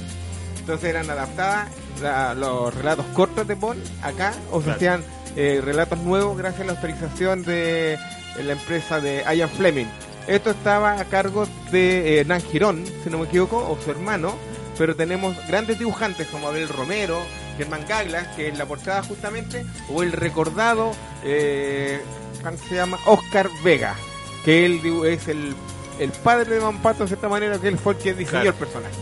[0.60, 1.70] Entonces eran adaptadas
[2.02, 4.76] la- los relatos cortos de Bond acá, o se Claro.
[4.78, 5.04] hacían
[5.36, 7.98] eh, relatos nuevos gracias a la autorización de
[8.44, 9.88] la empresa de Ian Fleming.
[10.28, 14.36] Esto estaba a cargo de eh, Nan Girón, si no me equivoco, o su hermano,
[14.78, 17.22] pero tenemos grandes dibujantes como Abel Romero,
[17.58, 20.92] Germán Gaglas, que en la portada justamente, o el recordado,
[21.24, 22.02] eh,
[22.44, 22.98] ¿cómo se llama?
[23.06, 23.96] Oscar Vega,
[24.44, 25.54] que él es el,
[26.00, 28.50] el padre de Mampato de cierta manera, que él fue el que diseñó Claro.
[28.50, 28.96] el personaje.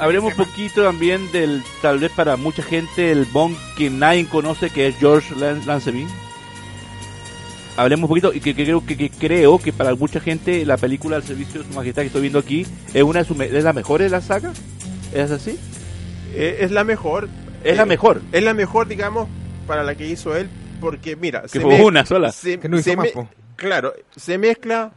[0.00, 4.70] Hablemos un poquito también del, tal vez para mucha gente, el Bond que nadie conoce,
[4.70, 6.06] que es George Lan- Lazenby.
[7.76, 10.76] Hablemos un poquito, y que, que creo, que, que creo que para mucha gente la
[10.76, 13.46] película al servicio de su majestad que estoy viendo aquí es una de sus me-
[13.46, 14.52] es la mejor de la saga.
[15.12, 15.58] ¿Es así?
[16.34, 17.28] Eh, es la mejor.
[17.64, 18.22] Es la Eh, mejor.
[18.32, 19.28] Es la mejor, digamos,
[19.66, 20.48] para la que hizo él,
[20.80, 22.30] porque mira, Que fue una sola.
[22.32, 23.08] se- Que no hizo se más,
[23.56, 24.92] claro, se mezcla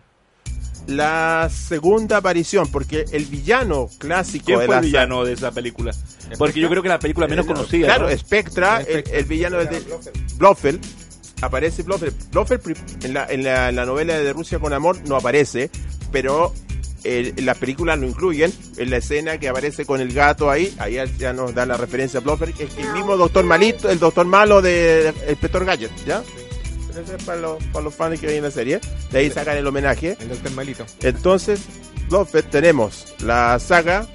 [0.87, 5.51] la segunda aparición, porque el villano clásico ¿Quién de fue la el villano de esa
[5.51, 5.91] película?
[6.37, 7.87] Porque yo creo que la película menos conocida.
[7.87, 8.17] Claro, ¿no?
[8.17, 9.81] Spectra, el, el villano de
[10.37, 10.83] Blofeld.
[11.41, 12.31] Aparece Blofeld.
[12.31, 15.71] Blofeld en la, en, la, en la novela de Rusia con Amor no aparece,
[16.11, 16.53] pero
[17.03, 18.53] eh, las películas lo incluyen.
[18.77, 22.19] En la escena que aparece con el gato ahí, ahí ya nos da la referencia
[22.19, 22.59] a Blofeld.
[22.59, 26.23] Es el mismo doctor malito, el doctor malo de Inspector Gadget, ¿ya?
[26.89, 28.81] Eso es para los, para los fans que ven la serie.
[29.11, 30.17] De ahí sacan el homenaje.
[30.19, 30.85] El doctor Malito.
[31.01, 31.61] Entonces,
[32.09, 34.05] Blofeld tenemos la saga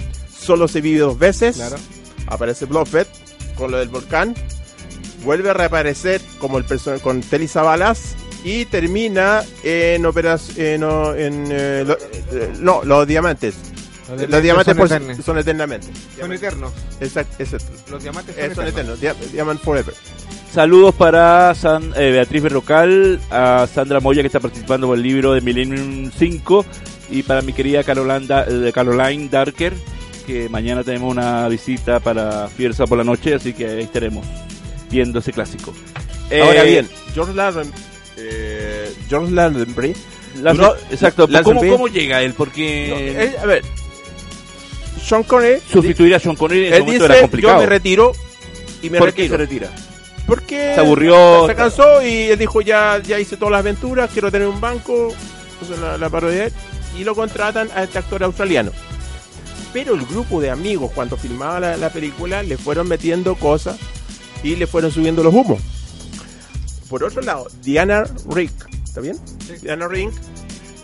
[0.47, 1.57] Solo se vive dos veces.
[1.57, 1.77] Claro.
[2.29, 3.09] Aparece Blofeld
[3.57, 4.35] con lo del volcán.
[5.25, 8.15] Vuelve a reaparecer como el personaje con Telly Savalas.
[8.47, 10.57] Y termina en operación.
[10.65, 10.83] En,
[11.21, 13.55] en, eh, lo- eh, no, los diamantes.
[14.29, 15.25] Los diamantes son por- eternos.
[15.25, 15.89] son eternamente.
[16.19, 16.73] Son eternos.
[17.01, 17.73] Exacto, exacto.
[17.91, 19.03] Los diamantes Eh, son, son eternos.
[19.03, 19.61] eternos.
[19.63, 19.95] Forever.
[20.55, 25.33] Saludos para San- eh, Beatriz Berrocal, a Sandra Moya que está participando por el libro
[25.33, 26.65] de Millennium 5
[27.11, 29.75] y para mi querida Carolanda, eh, Caroline Darker
[30.25, 34.25] que mañana tenemos una visita para Fierza por la noche, así que ahí estaremos
[34.91, 35.73] viendo ese clásico.
[36.43, 37.73] Ahora Eh, bien, George Lazenby.
[38.17, 39.95] Eh, George Lazenby.
[40.43, 42.31] la- duró- exacto, ¿cómo, ¿cómo llega él?
[42.31, 43.63] No, Porque él- a ver,
[45.03, 47.59] Sean Connery sustituir a Sean Connery en ese momento dice, era yo complicado.
[47.61, 48.13] me retiro
[48.83, 49.35] y me ¿Por qué retiro.
[49.35, 49.71] se retira?
[50.27, 51.47] Porque Se aburrió.
[51.47, 55.15] se cansó y él dijo ya, ya hice todas las aventuras, quiero tener un banco,
[55.61, 56.51] puso la, la parodia
[56.99, 58.73] y lo contratan a este actor australiano.
[59.73, 63.77] Pero el grupo de amigos cuando filmaba la, la película le fueron metiendo cosas
[64.43, 65.61] y le fueron subiendo los humos.
[66.89, 68.53] Por otro lado, Diana Rick,
[68.85, 69.19] ¿está bien?
[69.63, 70.13] Diana Rick,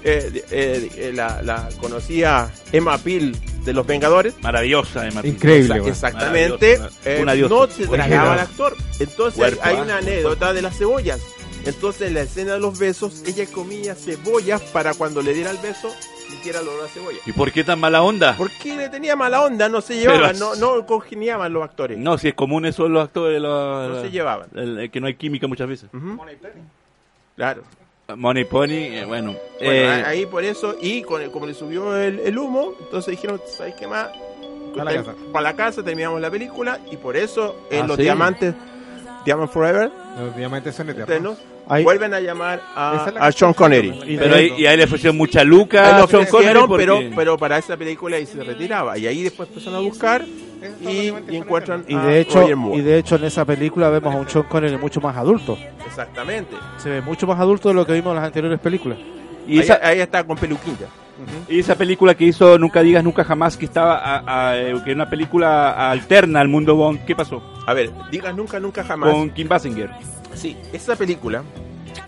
[0.04, 5.20] eh, eh, eh, la, la conocía Emma Peel de Los Vengadores, Maravillosa, Emma.
[5.24, 5.90] Increíble, Exa- güey.
[5.92, 6.78] exactamente.
[6.78, 7.54] Maravillosa, eh, una diosa.
[7.54, 8.34] no se Una diosa.
[8.34, 8.76] el actor.
[8.98, 11.20] Entonces Cuerpo, hay ah, una anécdota de las cebollas.
[11.64, 15.58] Entonces en la escena de los besos, ella comía cebollas para cuando le diera el
[15.58, 15.90] beso,
[16.28, 17.18] sintiera el olor a cebolla.
[17.24, 18.34] ¿Y por qué tan mala onda?
[18.36, 21.98] Porque le tenía mala onda, no se llevaban, Pero- no, no congeniaban los actores.
[21.98, 24.48] No, si es común eso en los actores, los- No se llevaban.
[24.54, 25.88] el- el que no hay química muchas veces.
[25.94, 26.18] Ujú.
[27.36, 27.62] Claro.
[28.16, 29.32] Money Pony, eh, bueno.
[29.58, 33.12] Bueno, eh, ahí por eso, y con el- como le subió el, el humo, entonces
[33.12, 34.08] dijeron, ¿sabes qué más?
[34.76, 35.14] Para la casa.
[35.32, 38.02] Para la casa terminamos la película y por eso en Ah, los ¿sí?
[38.02, 38.54] diamantes,
[39.24, 41.08] Diamond Forever, Los diamantes son eternos.
[41.08, 41.38] eternos,
[41.68, 44.00] Ahí- vuelven a llamar a, es a Sean Connery.
[44.06, 47.00] Y pero ahí, y ahí le ofrecieron mucha luca lo a Sean Connery porque- pero,
[47.14, 48.98] pero para esa película ahí se retiraba.
[48.98, 50.24] Y ahí después empezaron a buscar
[50.80, 50.86] y,
[51.30, 52.78] y encuentran Y a de hecho, Roger Moore.
[52.78, 55.56] y de hecho en esa película vemos a un Sean Connery mucho más adulto.
[55.86, 56.56] Exactamente.
[56.78, 58.98] Se ve mucho más adulto de lo que vimos en las anteriores películas.
[59.46, 60.36] y, ahí, esa, ahí está con
[61.48, 64.90] y esa película que hizo Nunca Digas Nunca Jamás, que estaba a- a- eh, que
[64.92, 67.42] era una película alterna al mundo Bond, ¿qué pasó?
[67.66, 69.12] A ver, digas nunca, nunca jamás.
[69.12, 69.90] Con Kim Basinger.
[70.34, 71.42] Sí, esa película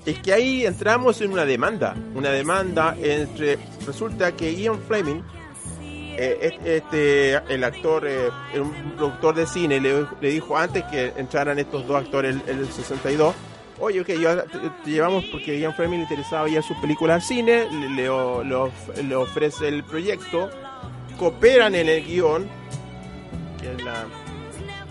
[0.07, 1.95] es que ahí entramos en una demanda.
[2.15, 3.59] Una demanda entre.
[3.87, 5.21] Resulta que Ian Fleming
[6.17, 8.29] eh, este, el actor, eh,
[8.61, 12.67] un productor de cine, le, le dijo antes que entraran estos dos actores en el
[12.69, 13.35] 62.
[13.81, 17.23] Oye, ok, yo, te, llevamos porque Ian Fleming le interesaba ir a sus películas al
[17.23, 18.03] cine, le, le
[18.45, 20.49] le of- le ofrece el proyecto,
[21.19, 22.47] cooperan en el guion,
[23.61, 24.05] que es la...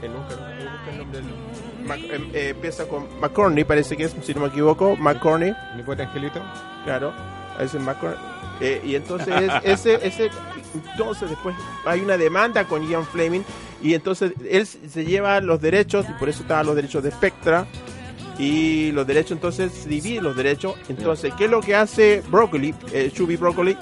[0.02, 4.04] que nunca, nunca busca el nombre del- Mac- em- eh, empieza con McCorney, parece que
[4.06, 5.54] es, si no me equivoco, McCorney.
[5.76, 6.42] ¿Mi poeta Angelito?
[6.86, 7.14] Claro,
[7.60, 8.18] es McCorney.
[8.62, 10.30] Eh, y entonces es- ese, ese,
[10.92, 11.56] entonces después
[11.86, 13.42] hay una demanda con Ian Fleming
[13.82, 17.66] y entonces él se lleva los derechos y por eso estaban los derechos de Spectra
[18.38, 20.76] y los derechos entonces se dividen los derechos.
[20.90, 23.78] Entonces, ¿qué es lo que hace Broccoli, eh, Chubby Broccoli?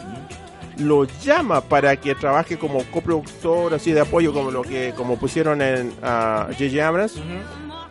[0.77, 5.61] Lo llama para que trabaje como coproductor así de apoyo como lo que como pusieron
[5.61, 6.87] en J.J.
[6.87, 7.21] Abrams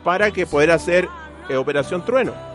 [0.03, 1.09] para que poder hacer
[1.49, 2.50] eh, Operación Trueno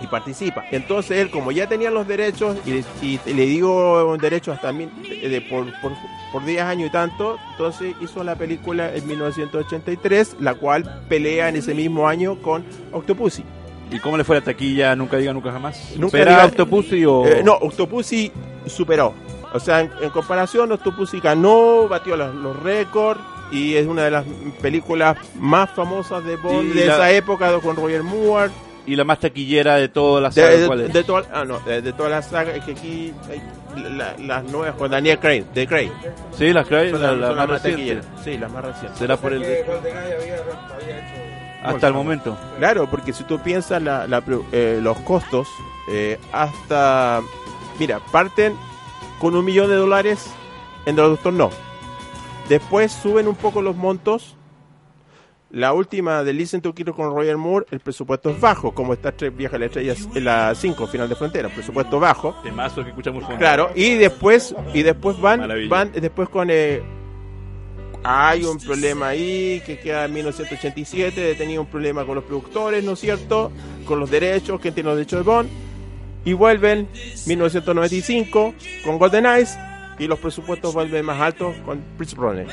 [0.00, 0.64] y participa.
[0.70, 5.28] Entonces él, como ya tenía los derechos, y, y le digo derechos hasta mil- de,
[5.28, 5.92] de- por, por,
[6.32, 11.56] por 10 años y tanto, entonces hizo la película en 1983, la cual pelea en
[11.56, 13.44] ese mismo año con Octopussy.
[13.90, 14.94] ¿Y cómo le fue la taquilla?
[14.94, 15.92] Nunca diga nunca jamás.
[15.96, 17.26] Nunca ¿Supera diga- Octopussy o...?
[17.26, 18.30] Eh, no, Octopussy
[18.66, 19.14] superó.
[19.54, 23.18] O sea, en, en comparación, Octopussy ganó, batió los, los récords
[23.50, 24.26] y es una de las
[24.60, 28.50] películas más famosas de Bond Y de la- esa época con Roger Moore.
[28.88, 30.92] Y la más taquillera de toda la De, saga, de, ¿cuál es?
[30.92, 33.42] de toda, ah, no, de, de toda la saga, es que aquí hay
[33.90, 35.90] la- las nuevas con Daniel Craig, de Craig.
[36.36, 37.62] Sí, las la, las- la más las más.
[38.24, 38.98] Sí, las más recientes.
[38.98, 39.44] Será por el...
[41.62, 42.36] Hasta el momento.
[42.58, 45.48] Claro, porque si tú piensas la, la pro- eh, los costos,
[45.90, 47.20] eh, hasta.
[47.78, 48.54] Mira, parten
[49.18, 50.30] con un millón de dólares
[50.86, 51.50] en Doctor No.
[52.48, 54.36] Después suben un poco los montos.
[55.50, 59.12] La última de Listen to Kiro con Roger Moore, el presupuesto es bajo, como esta
[59.12, 62.34] tres vieja la estrella, la 5, final de frontera, presupuesto bajo.
[62.42, 63.38] Temazo que escuchamos fondo.
[63.38, 65.70] Claro, y después y después van Maravilla.
[65.70, 66.82] van después con eh,
[68.04, 72.92] hay un problema ahí que queda en 1987, tenía un problema con los productores, ¿no
[72.92, 73.50] es cierto?
[73.86, 75.48] Con los derechos, que tiene los derechos de Bond
[76.26, 76.88] y vuelven
[77.26, 78.54] 1995
[78.84, 79.58] con Golden Eyes
[79.98, 82.46] y los presupuestos vuelven más altos con Prince Brunner.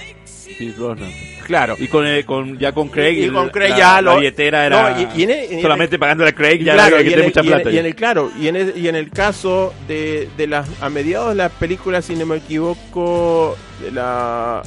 [0.57, 1.11] Pierce Brosnan.
[1.45, 1.75] Claro.
[1.77, 4.65] Y con, eh, con ya con Craig, Y con Craig la, ya la lo- billetera
[4.65, 7.01] era No, y- y en el- en el- solamente pagando a Craig ya claro, era
[7.01, 7.71] y que en, tiene mucha plata.
[7.71, 10.89] y en el- claro, y en el, y en el caso de, de las a
[10.89, 14.61] mediados de las películas, si no me equivoco, de la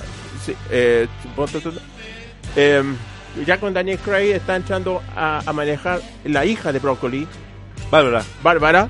[0.45, 1.07] sí, eh,
[2.57, 2.83] eh,
[3.47, 7.27] ya con Daniel Craig está entrando a, a manejar la hija de Broccoli,
[7.91, 8.23] Bárbara.
[8.43, 8.89] Bárbara,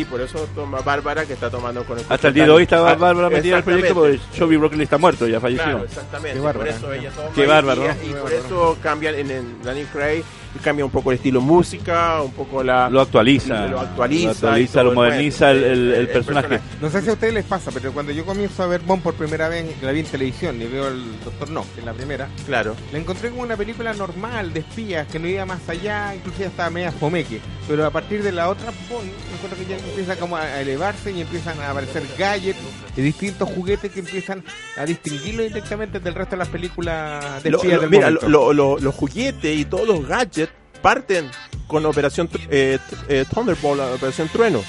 [0.00, 2.62] y por eso toma Bárbara que está tomando con el Hasta el día de hoy
[2.64, 4.20] estaba Ah, Bárbara metida en el proyecto porque.
[4.38, 5.64] Joey Broccoli está muerto, ya falleció.
[5.64, 6.34] Claro, exactamente.
[6.38, 6.70] Qué Por bárbara.
[6.70, 7.94] eso ella toma Qué y- bárbaro, y, ¿no?
[8.18, 10.22] y por eso cambian en, en Daniel Craig
[10.62, 13.66] cambia un poco el estilo música, un poco la Lo actualiza.
[13.68, 16.60] lo actualiza, Lo, actualiza, lo moderniza el, el- el personaje.
[16.80, 19.14] No sé si a ustedes les pasa, pero cuando yo comienzo a ver Bond por
[19.14, 22.28] primera vez, la vi en televisión y veo el Doctor No, que es la primera,
[22.46, 22.74] Claro.
[22.92, 26.46] la encontré como una película normal de espías, que no iba más allá, incluso ya
[26.46, 27.40] estaba media fomeque.
[27.68, 31.10] Pero a partir de la otra Bond, me encuentro que ya empieza como a elevarse
[31.12, 32.58] y empiezan a aparecer gadgets
[33.02, 34.42] distintos juguetes que empiezan
[34.76, 38.78] a distinguirlo directamente del resto de las películas de Lo- lo- del mira, lo- lo-
[38.78, 40.52] los juguetes y todos los gadgets
[40.82, 41.30] parten
[41.66, 44.62] con Operación eh, eh, Thunderbolt, la Operación Trueno.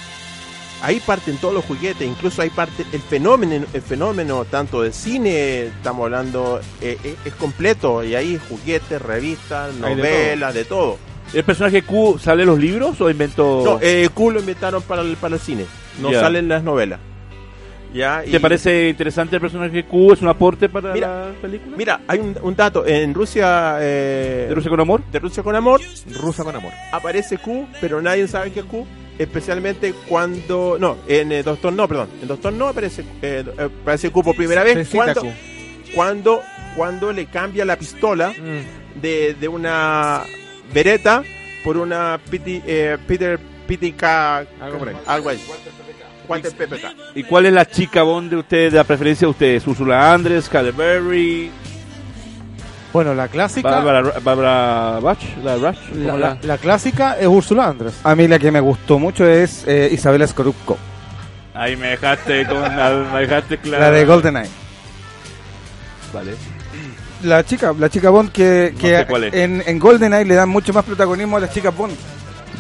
[0.82, 5.64] Ahí parten todos los juguetes, incluso ahí parte el fenómeno, el fenómeno tanto de cine,
[5.64, 10.98] estamos hablando, eh, eh, es completo, y ahí juguetes, revistas, de novelas, de todo.
[11.34, 13.62] ¿El personaje Q sale en los libros o inventó...?
[13.66, 15.66] No, eh, Q lo inventaron para el, para el cine,
[16.02, 17.00] no salen las novelas.
[17.94, 18.22] ¿Ya?
[18.30, 20.14] ¿Te parece interesante el personaje Q?
[20.14, 21.76] ¿Es un aporte para la película?
[21.76, 22.86] Mira, hay un, un dato.
[22.86, 23.78] En Rusia.
[23.82, 25.02] eh, ¿De Rusia con amor?
[25.12, 25.82] De Rusia con amor.
[26.22, 26.72] Rusia con amor.
[26.92, 28.86] Aparece Q, pero nadie sabe que es Q.
[29.18, 30.78] Especialmente cuando.
[30.80, 32.10] No, en eh, Doctor No, perdón.
[32.22, 33.44] En Doctor No aparece, eh,
[33.84, 34.88] aparece Q por primera vez.
[34.90, 35.28] Cuando, Q.
[35.96, 36.42] cuando,
[36.76, 39.02] cuando le cambia la pistola Mm.
[39.02, 40.24] de, de una
[40.74, 41.24] Beretta
[41.64, 44.04] por una PT, eh, Peter PTK.
[44.62, 44.86] Algo.
[45.08, 45.40] Algo ahí.
[47.16, 49.66] ¿Y cuál es la chica Bond de ustedes, de la preferencia de ustedes?
[49.68, 51.52] ¿Úrsula Andrés, Halle Berry,
[52.94, 55.18] Bueno, la clásica, Bárbara, Bárbara Bach?
[55.44, 55.78] ¿La Rush?
[55.96, 57.94] la, ¿Cómo la- la clásica es Úrsula Andrés.
[58.04, 60.78] A mí la que me gustó mucho es eh, Isabela Scorupco,
[61.54, 63.84] Ahí me dejaste con la, me dejaste claro.
[63.84, 64.50] la de GoldenEye.
[66.14, 66.34] Vale.
[67.24, 69.34] La chica, la chica Bond que, No que sé cuál es.
[69.34, 71.94] en, en GoldenEye le dan mucho más protagonismo a las chicas Bond.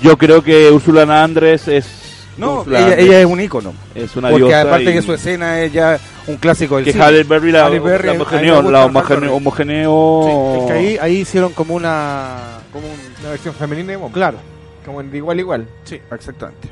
[0.01, 2.08] Yo creo que Úrsula Andrés es...
[2.39, 3.73] No, ella, ella es un ícono.
[3.93, 6.93] Es una Porque diosa aparte y- que su escena es ya un clásico del Que
[6.93, 7.03] cine.
[7.03, 11.75] Halle Berry la, Halle Berry, la la homogeneo, homogeneo- Es que ahí, ahí hicieron como
[11.75, 12.59] una...
[12.71, 14.37] Como un, Una versión femenina claro.
[14.85, 15.67] Como en de igual igual.
[15.83, 15.99] Sí.
[16.11, 16.69] Exactamente.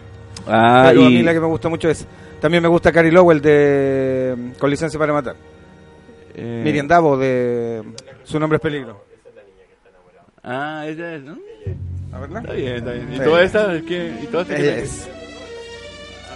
[0.48, 2.06] Ah, Pero a mí la que me gusta mucho es.
[2.40, 5.36] También me gusta Cary Lowell de Con licencia para matar.
[6.34, 7.84] Eh, Miriam Davo de
[8.24, 9.04] Su nombre es peligro.
[10.44, 11.38] Ah, ella es, ¿no?
[12.12, 12.42] ¿La verdad?
[12.44, 13.10] Está bien, está bien.
[13.12, 13.24] ¿Y Sí.
[13.24, 13.82] toda esta?
[13.86, 14.14] ¿Qué?
[14.24, 14.56] ¿Y toda esta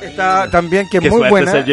[0.01, 1.51] Está también que es muy buena.
[1.59, 1.65] ¿eh?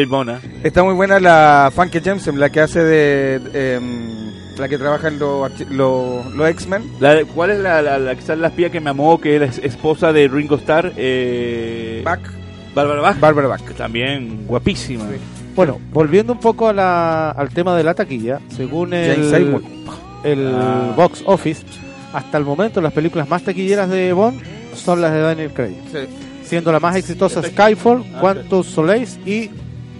[0.63, 3.75] Está muy buena la Funky Jameson, la que hace de.
[3.75, 6.83] em, la que trabaja en los los los X-Men.
[7.33, 10.11] ¿Cuál es la, la, la que sale la espía que me amó, que es esposa
[10.13, 10.91] de Ringo Starr?
[10.97, 12.19] Eh, Bach.
[12.75, 13.19] Bárbara Bach.
[13.19, 13.61] Bárbara Bach.
[13.75, 15.05] También guapísima.
[15.55, 19.61] Bueno, volviendo un poco a la- al tema de la taquilla, según el, Seymour.
[20.23, 20.93] el Ah.
[20.95, 21.63] box office,
[22.13, 24.41] hasta el momento las películas más taquilleras de Bond
[24.75, 25.75] son las de Daniel Craig,
[26.49, 29.49] siendo la más exitosa Skyfall, Ah, Quantum Solace y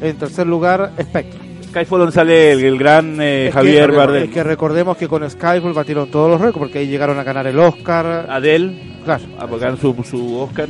[0.02, 1.40] en tercer lugar Spectre.
[1.70, 4.24] Skyfall donde sale el, el gran eh, Es que- Javier Bardem.
[4.24, 7.46] Es que recordemos que con Skyfall batieron todos los récords porque ahí llegaron a ganar
[7.48, 8.26] el Oscar.
[8.30, 9.24] Adele, Claro.
[9.40, 10.68] a pagar su, su Oscar.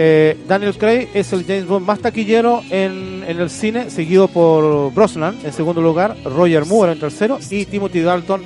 [0.00, 4.92] Eh, Daniel Craig es el James Bond más taquillero en, en el cine, seguido por
[4.94, 8.40] Brosnan en segundo lugar, Roger Moore en tercero y Timothy Dalton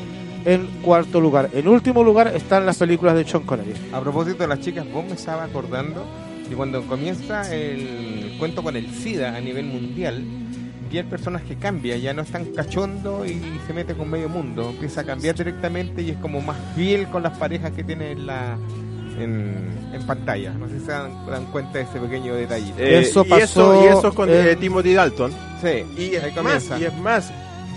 [0.47, 1.51] en cuarto lugar.
[1.53, 3.75] En último lugar están las películas de Sean Connery.
[3.93, 6.05] A propósito de las chicas, vos me estaba acordando
[6.53, 10.23] que cuando comienza el cuento con el SIDA a nivel mundial,
[10.93, 14.69] ya el personaje cambia, ya no es tan cachondo y se mete con medio mundo,
[14.69, 18.27] empieza a cambiar directamente y es como más fiel con las parejas que tiene en
[18.27, 18.59] la
[19.19, 20.53] en, en pantalla.
[20.53, 22.71] No sé si se dan, dan cuenta de ese pequeño detalle.
[22.77, 23.43] Eh, Eso y pasó
[23.75, 25.33] eso, y eso es con eh, Timothy Dalton.
[25.63, 26.79] Sí, Y ahí es, más, comienza.
[26.79, 27.33] y es más,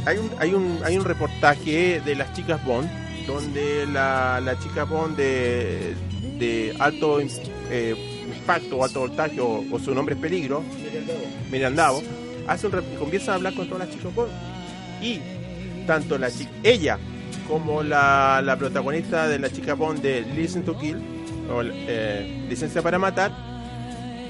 [0.05, 2.89] hay un, hay un, hay un reportaje de las chicas Bond,
[3.25, 5.93] donde la, la chica Bond de,
[6.37, 7.19] de alto
[7.71, 7.95] eh,
[8.45, 10.63] impacto o alto voltaje, o, su nombre es peligro,
[11.51, 12.01] Miriam Davo,
[12.47, 12.69] hace
[12.99, 14.13] comienza a hablar con todas las chicas.
[15.01, 15.19] Y
[15.87, 16.99] tanto la chica, ella
[17.47, 20.97] como la, protagonista de la chica Bond de Listen to Kill,
[21.51, 23.31] o eh, Licencia para Matar,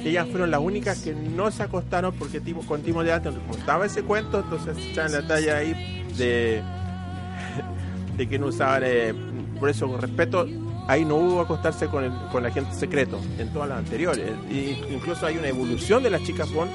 [0.03, 3.85] ellas fueron las únicas que no se acostaron porque Timo, con Timo de Alton contaba
[3.85, 6.61] ese cuento, entonces echaban la talla ahí de,
[8.17, 9.13] de que no usaban, eh,
[9.59, 10.47] por eso con respeto,
[10.87, 14.29] ahí no hubo acostarse con el, con agente secreto en todas las anteriores.
[14.51, 16.71] Y incluso hay una evolución de las chicas Bond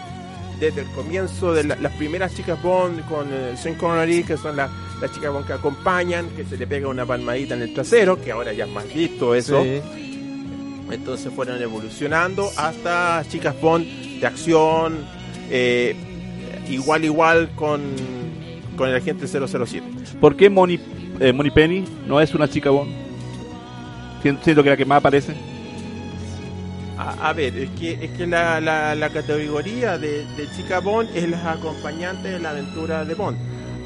[0.58, 4.56] desde el comienzo de la- las primeras chicas Bond con eh, Sean Connery, que son
[4.56, 4.70] las
[5.00, 8.32] las chicas Bond que acompañan, que se le pega una palmadita en el trasero, que
[8.32, 9.62] ahora ya es más visto eso.
[9.62, 9.80] Sí.
[10.90, 13.86] Entonces fueron evolucionando hasta chicas Bond
[14.20, 14.98] de acción,
[15.50, 15.94] eh,
[16.68, 17.80] igual igual con,
[18.76, 19.82] con el agente 007.
[20.20, 20.78] ¿Por qué Moni,
[21.20, 22.90] eh, Moni Penny no es una chica Bond?
[24.22, 25.34] Siento, que la que más aparece.
[26.98, 31.08] A, a ver, es que, es que la, la, la categoría de, de chica Bond
[31.14, 33.38] es las acompañantes de la aventura de Bond.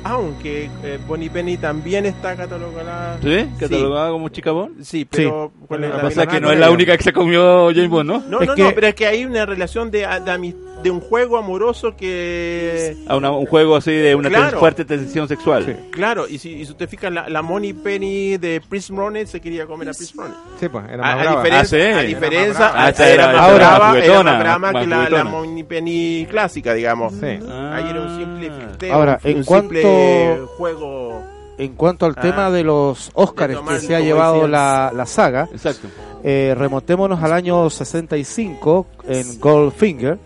[0.06, 3.16] Aunque eh, Bonnie Penny también está catalogada.
[3.22, 3.46] ¿Sí?
[3.58, 4.82] ¿Catalogada como chica Bond?
[4.82, 7.12] Sí, pero ¿cuál Lo es que la pasa que no es la única que se
[7.12, 8.18] comió James Bond, ¿no?
[8.28, 10.54] No, Es no, que- no, pero es que hay una relación de, de, ami-
[10.84, 12.96] de un juego amoroso que.
[13.08, 14.50] A una- un juego así de una Claro.
[14.50, 15.88] ten- fuerte tensión sexual.
[15.90, 19.40] Claro, y si, y si te fijas, la, la Money Penny de Prince Ronet se
[19.40, 20.36] quería comer a Prince Ronet.
[20.60, 21.42] Sí, pues, era A, más a brava.
[21.42, 21.84] diferencia, Ah, sí.
[21.86, 22.84] a Era diferencia, más brava.
[22.86, 25.24] Ah, era- más era brava, más era juguetona, más brava más que la, la.
[25.24, 27.12] Money Penny clásica, digamos.
[27.14, 27.26] Sí.
[27.26, 31.22] Ahí era un simple fisteo, Ahora, un en simple cuanto- juego.
[31.56, 32.20] En cuanto al Ah.
[32.20, 35.86] tema de los tomar, que se ha llevado la, la saga, Exacto.
[36.24, 40.18] eh, remontémonos al año 65 en Goldfinger,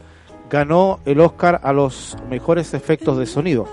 [0.51, 3.67] ganó el Oscar a los mejores efectos de sonido.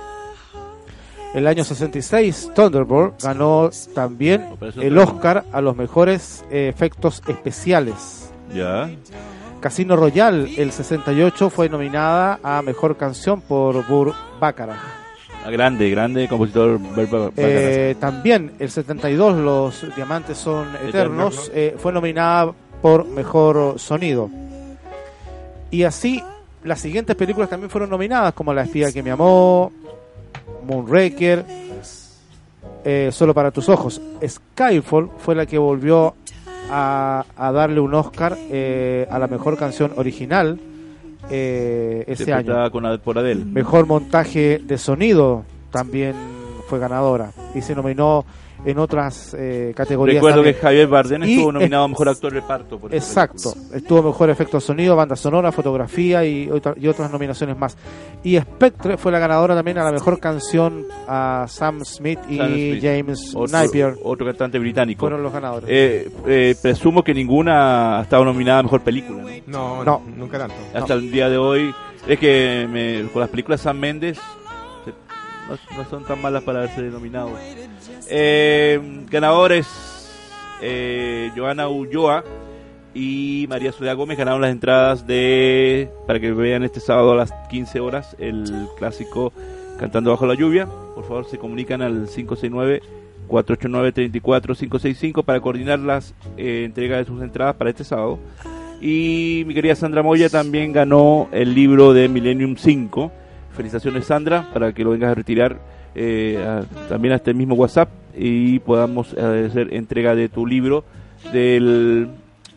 [1.33, 4.97] El año 66 Thunderbolt ganó también el.
[4.97, 8.31] Oscar a los mejores eh, efectos especiales.
[8.53, 8.89] Ya.
[9.59, 14.77] Casino Royale el 68 fue nominada a mejor canción por Bur Baccarat.
[15.43, 16.79] Ah, Grande, grande compositor.
[17.35, 24.29] Eh, también el 72 Los Diamantes son Eternos Eternos, eh, fue nominada por mejor sonido.
[25.69, 26.23] Y así
[26.65, 29.71] las siguientes películas también fueron nominadas como La espía que me amó,
[30.67, 31.45] Moonraker,
[32.83, 34.01] eh, Solo para tus ojos.
[34.25, 36.13] Skyfall fue la que volvió
[36.69, 40.59] a, a darle un Oscar eh, a la mejor canción original
[41.29, 42.69] eh, ese año.
[42.71, 43.43] Con, Ad- por Adele.
[43.45, 46.13] Mejor montaje de sonido también
[46.67, 48.25] fue ganadora y se nominó
[48.65, 50.15] en otras eh, categorías.
[50.15, 50.55] Recuerdo también.
[50.55, 52.79] que Javier Bardem Y estuvo es- nominado a Mejor Actor de Reparto.
[52.79, 57.57] Por Exacto, estuvo mejor efecto de sonido, banda sonora, fotografía y, otra- y otras nominaciones
[57.57, 57.77] más.
[58.23, 62.47] Y Spectre fue la ganadora también a la mejor canción a Sam Smith y Sam
[62.53, 62.81] Smith.
[62.83, 63.95] James Otro, Napier.
[64.03, 65.01] otro cantante británico.
[65.01, 65.69] Fueron los ganadores.
[65.69, 69.21] Eh, eh, presumo que ninguna ha estado nominada a Mejor Película.
[69.21, 69.29] ¿no?
[69.47, 70.01] No, No.
[70.07, 70.55] no, nunca tanto.
[70.73, 71.73] Hasta el día de hoy.
[72.07, 74.19] Es que me- con las películas Sam Mendes
[75.49, 77.31] no, son tan malas para haberse nominado.
[78.09, 79.67] Eh, ganadores:
[80.61, 82.23] eh, Joana Ulloa
[82.93, 87.31] y María Soledad Gómez ganaron las entradas de para que vean este sábado a las
[87.49, 89.33] 15 horas el clásico
[89.77, 90.67] Cantando bajo la lluvia.
[90.95, 92.81] Por favor, se comunican al 569
[93.27, 98.19] 489 34565 para coordinar las eh, entregas de sus entradas para este sábado.
[98.81, 103.11] Y mi querida Sandra Moya también ganó el libro de Millennium 5.
[103.55, 105.57] Felicitaciones Sandra, para que lo vengas a retirar
[105.95, 110.83] eh, también a este mismo WhatsApp y podamos eh, hacer entrega de tu libro
[111.31, 112.07] de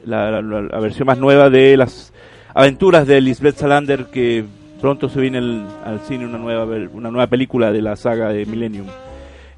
[0.05, 2.13] la, la- la- versión más nueva de las
[2.55, 4.45] aventuras de Lisbeth Salander que
[4.81, 8.45] pronto se viene el- al cine una nueva una nueva película de la saga de
[8.47, 8.87] Millennium.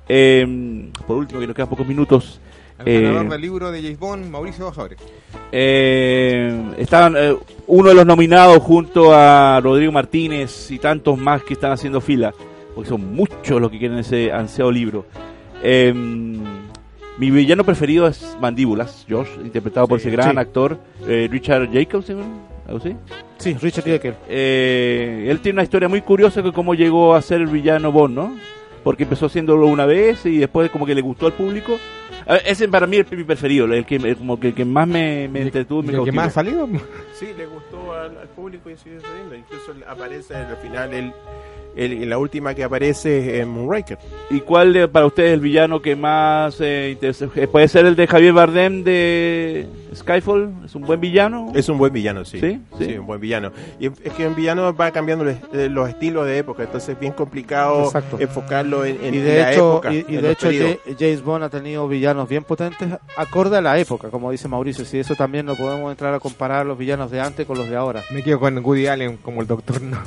[0.09, 2.41] Eh, por último, que nos quedan pocos minutos.
[2.85, 4.99] El eh, ganador del libro de James Bond, Mauricio Bajadores.
[5.53, 7.37] eh, estaban eh,
[7.67, 12.33] uno de los nominados junto a Rodrigo Martínez y tantos más que están haciendo fila,
[12.75, 15.07] porque son muchos los que quieren ese ansiado libro.
[15.63, 15.93] Eh,
[17.19, 20.39] mi villano preferido es Mandíbulas, Josh, interpretado por ese gran sí.
[20.39, 22.15] actor eh, Richard Jacobs, ¿sí?
[22.67, 22.97] ¿Algo así?
[23.37, 23.85] Sí, Richard.
[24.29, 28.15] Eh, él tiene una historia muy curiosa de cómo llegó a ser el villano Bond,
[28.15, 28.37] ¿no?
[28.83, 31.79] Porque empezó haciéndolo una vez y después como que le gustó al público.
[32.31, 34.87] Ver, ese para mí es mi preferido, el que el- como que el que más
[34.87, 36.69] me, me entretuvo, me ¿Y el que más ha salido?
[37.15, 39.35] Sí, le gustó al, al público y sigue saliendo.
[39.35, 41.13] Incluso aparece al final el,
[41.77, 43.99] el- la última que aparece en Moonraker.
[44.31, 47.27] ¿Y cuál de- para ustedes es el villano que más eh, interesa?
[47.37, 50.53] Eh, ¿Puede ser el de Javier Bardem de Skyfall?
[50.65, 51.53] ¿Es un buen villano?
[51.55, 52.41] Es un buen villano, sí.
[52.41, 52.61] ¿Sí?
[52.79, 53.53] Sí, un buen villano.
[53.79, 57.01] Y es que un villano va cambiando los, eh, los estilos de época, entonces es
[57.01, 58.19] bien complicado Exacto.
[58.21, 59.93] enfocarlo en, en y de la hecho, época.
[59.95, 60.77] y, y en de hecho periodos.
[60.99, 64.85] James Bond ha tenido villanos bien potentes acorde a la época, como dice Mauricio.
[64.85, 67.77] Si eso también lo podemos entrar a comparar los villanos de antes con los de
[67.77, 68.03] ahora.
[68.11, 69.99] Me quedo con Woody Allen como el doctor No.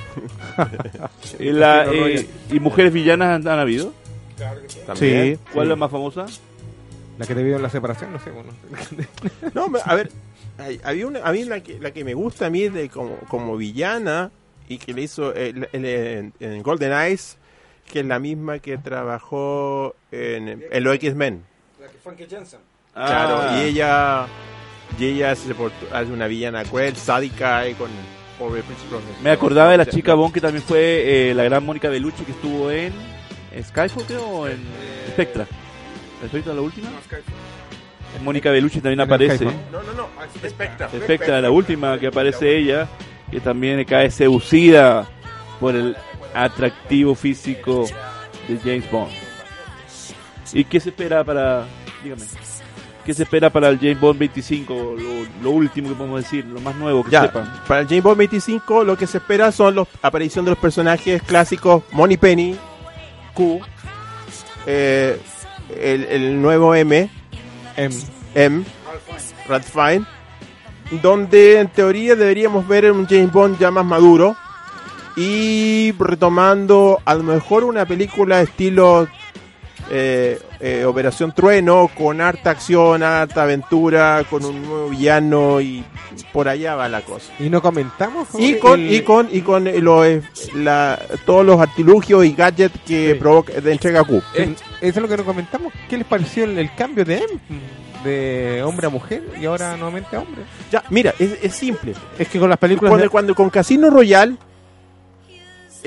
[1.56, 3.94] ¿Y, la- eh, ¿Y mujeres villanas han, han habido?
[4.86, 5.40] También.
[5.54, 6.26] ¿Cuál es la más famosa?
[7.18, 8.32] La que te vio en la separación, no sé.
[8.32, 8.50] Bueno.
[9.54, 10.10] No, me- a ver,
[10.58, 13.18] hay- había una, a mí la que, la que me gusta a mí de como,
[13.30, 14.32] como villana
[14.68, 17.38] y que le hizo el, el- en, en Golden Eyes,
[17.92, 21.44] que es la misma que trabajó en, en los X-Men.
[22.04, 22.60] Funky Jensen.
[22.94, 23.58] Claro, Ah.
[23.60, 24.26] y ella,
[25.00, 27.90] y ella se portó- hace una villana cruel, sádica y con
[28.38, 29.22] pobre Prince Promise.
[29.22, 32.32] Me acordaba de la chica Bond que también fue eh, la gran Mónica Bellucci que
[32.32, 32.94] estuvo en
[33.62, 34.64] Skyfall, creo, o en
[35.10, 35.48] Spectra.
[36.28, 36.90] ¿Spectra la última?
[38.24, 39.38] Mónica Bellucci también aparece.
[39.38, 39.56] Skyfall.
[39.72, 40.10] No, no, no,
[40.50, 40.90] Spectra.
[40.90, 42.88] Spectra, la última que aparece ella,
[43.30, 45.08] que también cae seducida
[45.60, 45.96] por el
[46.34, 47.86] atractivo físico
[48.48, 49.12] de James Bond.
[50.54, 51.66] ¿Y qué se espera para,
[52.04, 52.22] dígame,
[53.06, 54.74] qué se espera para el James Bond 25?
[54.98, 57.52] Lo, lo último que podemos decir, lo más nuevo que Ya, sepan.
[57.68, 61.22] para el James Bond 25 lo que se espera son la aparición de los personajes
[61.24, 62.56] clásicos Money Penny,
[63.34, 63.60] Q,
[64.66, 65.20] eh,
[65.80, 67.10] el, el nuevo M,
[67.78, 67.96] M.
[68.36, 68.64] M,
[69.48, 70.08] Ralph Fiennes,
[71.02, 74.36] donde en teoría deberíamos ver un James Bond ya más maduro
[75.16, 79.08] y retomando a lo mejor una película estilo
[79.92, 85.84] eh, eh, Operación Trueno con harta acción, harta aventura, con un nuevo villano y
[86.32, 87.32] por allá va la cosa.
[87.40, 88.28] Y no comentamos.
[88.38, 90.22] Y con, el- y con, y con lo, eh,
[90.56, 93.20] la, todos los artilugios y gadgets que Sí.
[93.20, 94.22] provoca de entrega Q.
[94.36, 95.74] eso es lo que no comentamos.
[95.90, 97.40] ¿Qué les pareció el, el cambio de M?
[98.04, 100.42] De hombre a mujer y ahora nuevamente a hombre.
[100.72, 101.94] Ya, mira, es, es simple.
[102.20, 104.38] Es que con las películas Cuando, de- cuando con Casino Royale, eh,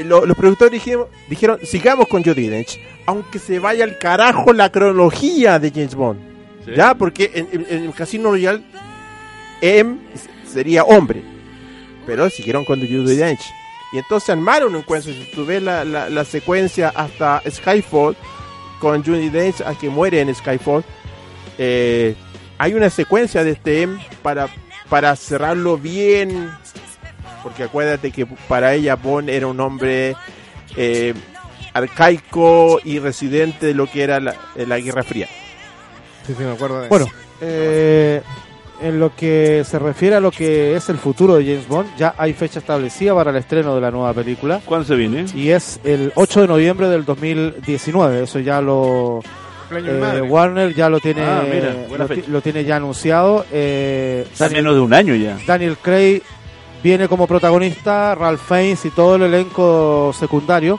[0.05, 4.70] lo- los productores dijeron, dijeron, sigamos con Judi Dench, aunque se vaya al carajo la
[4.70, 6.20] cronología de James Bond.
[6.64, 6.73] Sí.
[6.77, 8.62] Ya, porque en, en- en Casino Royale,
[9.60, 9.98] M
[10.47, 11.23] sería hombre.
[12.06, 13.40] Pero siguieron con Judi Dench.
[13.93, 15.12] Y entonces armaron un encuentro.
[15.12, 18.16] Si tú ves la, la, la secuencia hasta Skyfall,
[18.81, 20.85] con Judi Dench, a que muere en Skyfall,
[21.59, 22.14] eh,
[22.59, 24.48] hay una secuencia de este M para,
[24.89, 26.51] para cerrarlo bien.
[27.47, 30.16] Porque acuérdate que para ella Bond era un hombre
[30.77, 31.14] eh,
[31.73, 35.28] arcaico y residente de lo que era la, la Guerra Fría.
[36.27, 37.06] Sí, sí, me acuerdo de Bueno,
[37.40, 38.20] eh,
[38.82, 42.16] en lo que se refiere a lo que es el futuro de James Bond, ya
[42.18, 45.27] hay fecha establecida para el estreno de la nueva película ¿Cuándo se viene?
[45.32, 48.24] y es el 8 de noviembre del 2019.
[48.24, 49.20] Eso ya lo
[49.70, 50.20] eh.
[50.20, 51.74] Warner ya lo tiene Ah, mira,
[52.27, 53.47] lo, tiene ya anunciado.
[53.52, 55.39] Eh, Está Daniel, menos de un año ya.
[55.47, 56.23] Daniel Craig
[56.82, 60.78] viene como protagonista, Ralph Fiennes y todo el elenco secundario.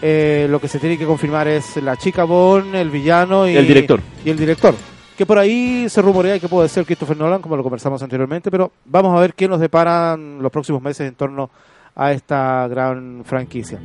[0.00, 3.66] Eh, lo que se tiene que confirmar es la chica Bond, el villano y El
[3.66, 4.00] director.
[4.24, 4.74] y el director.
[5.16, 8.72] Que por ahí se rumorea que puede ser Christopher Nolan, como lo conversamos anteriormente, pero
[8.86, 11.50] vamos a ver qué nos deparan los próximos meses en torno
[11.94, 13.78] a esta gran franquicia.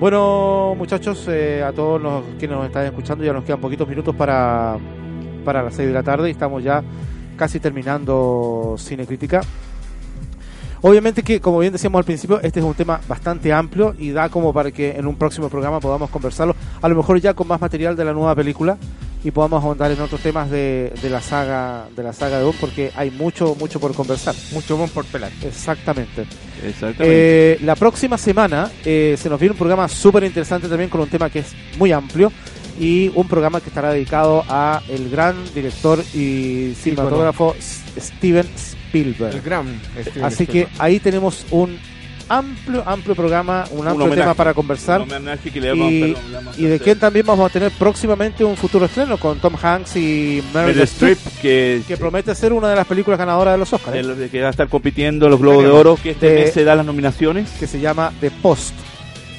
[0.00, 4.16] Bueno, muchachos, eh, a todos los que nos están escuchando, ya nos quedan poquitos minutos
[4.16, 4.78] para,
[5.44, 6.82] para las 6 de la tarde y estamos ya
[7.36, 9.42] casi terminando Cine Crítica.
[10.82, 14.28] Obviamente que, como bien decíamos al principio, este es un tema bastante amplio y da
[14.30, 17.60] como para que en un próximo programa podamos conversarlo, a lo mejor ya con más
[17.60, 18.78] material de la nueva película
[19.22, 22.56] y podamos ahondar en otros temas de, de la saga de la saga de Bond
[22.58, 24.34] porque hay mucho mucho por conversar.
[24.52, 25.30] Mucho Bond por pelar.
[25.42, 26.22] Exactamente.
[26.64, 27.04] Exactamente.
[27.06, 31.08] Eh, la próxima semana eh, se nos viene un programa súper interesante también con un
[31.10, 32.32] tema que es muy amplio
[32.78, 38.46] y un programa que estará dedicado a el gran director y cinematógrafo S- Steven
[38.90, 39.34] Spielberg.
[39.36, 40.82] El gran Steven Así que Spielberg.
[40.82, 41.78] ahí tenemos un
[42.28, 45.04] amplio, amplio programa, un amplio tema para conversar.
[45.52, 47.72] que le vamos- y, perdón, le vamos a y de quien también vamos a tener
[47.72, 52.68] próximamente un futuro estreno con Tom Hanks y Meryl Streep, que, que promete ser una
[52.68, 53.96] de las películas ganadoras de los Oscars.
[53.96, 54.28] ¿eh?
[54.30, 56.76] que va a estar compitiendo los Globos de Oro, que este De- mes se da
[56.76, 57.50] las nominaciones.
[57.58, 58.74] que se llama The Post.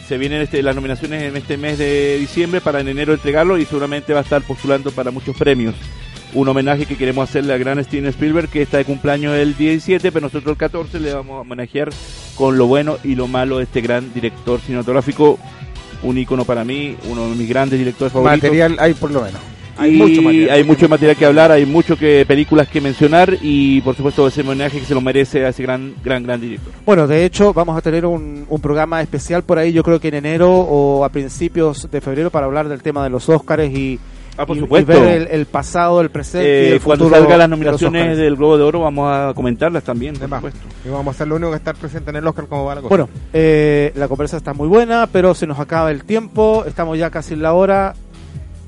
[0.10, 3.64] Se vienen este, las nominaciones en este mes de diciembre para en enero entregarlo y
[3.64, 5.74] seguramente va a estar postulando para muchos premios.
[6.34, 10.12] Un homenaje que queremos hacerle al gran Steven Spielberg que está de cumpleaños el 17,
[10.12, 11.90] pero nosotros el 14 le vamos a homenajear
[12.36, 15.38] con lo bueno y lo malo de este gran director cinematográfico,
[16.04, 18.44] un ícono para mí, uno de mis grandes directores favoritos.
[18.44, 19.42] Material hay por lo menos.
[19.78, 20.50] Hay mucho material.
[20.52, 24.42] Hay mucho material que hablar, hay mucho que películas que mencionar y por supuesto ese
[24.42, 26.72] homenaje que se lo merece a ese gran, gran, gran director.
[26.86, 30.10] Bueno, de hecho, vamos a tener un, un programa especial por ahí, yo creo que
[30.10, 34.00] en enero o a principios de febrero, para hablar del tema de los Óscares y,
[34.42, 34.92] Ah, por y- y supuesto.
[34.92, 38.36] ver el, el pasado, el presente y Eh, el cuando futuro salgan las nominaciones del
[38.36, 40.68] Globo de Oro vamos a comentarlas también, por Además, supuesto.
[40.86, 42.82] y vamos a ser lo único que estar presente en el Oscar como va la
[42.82, 42.90] cosa.
[42.90, 47.10] Bueno, eh, la conversa está muy buena, pero se nos acaba el tiempo, estamos ya
[47.10, 47.94] casi en la hora.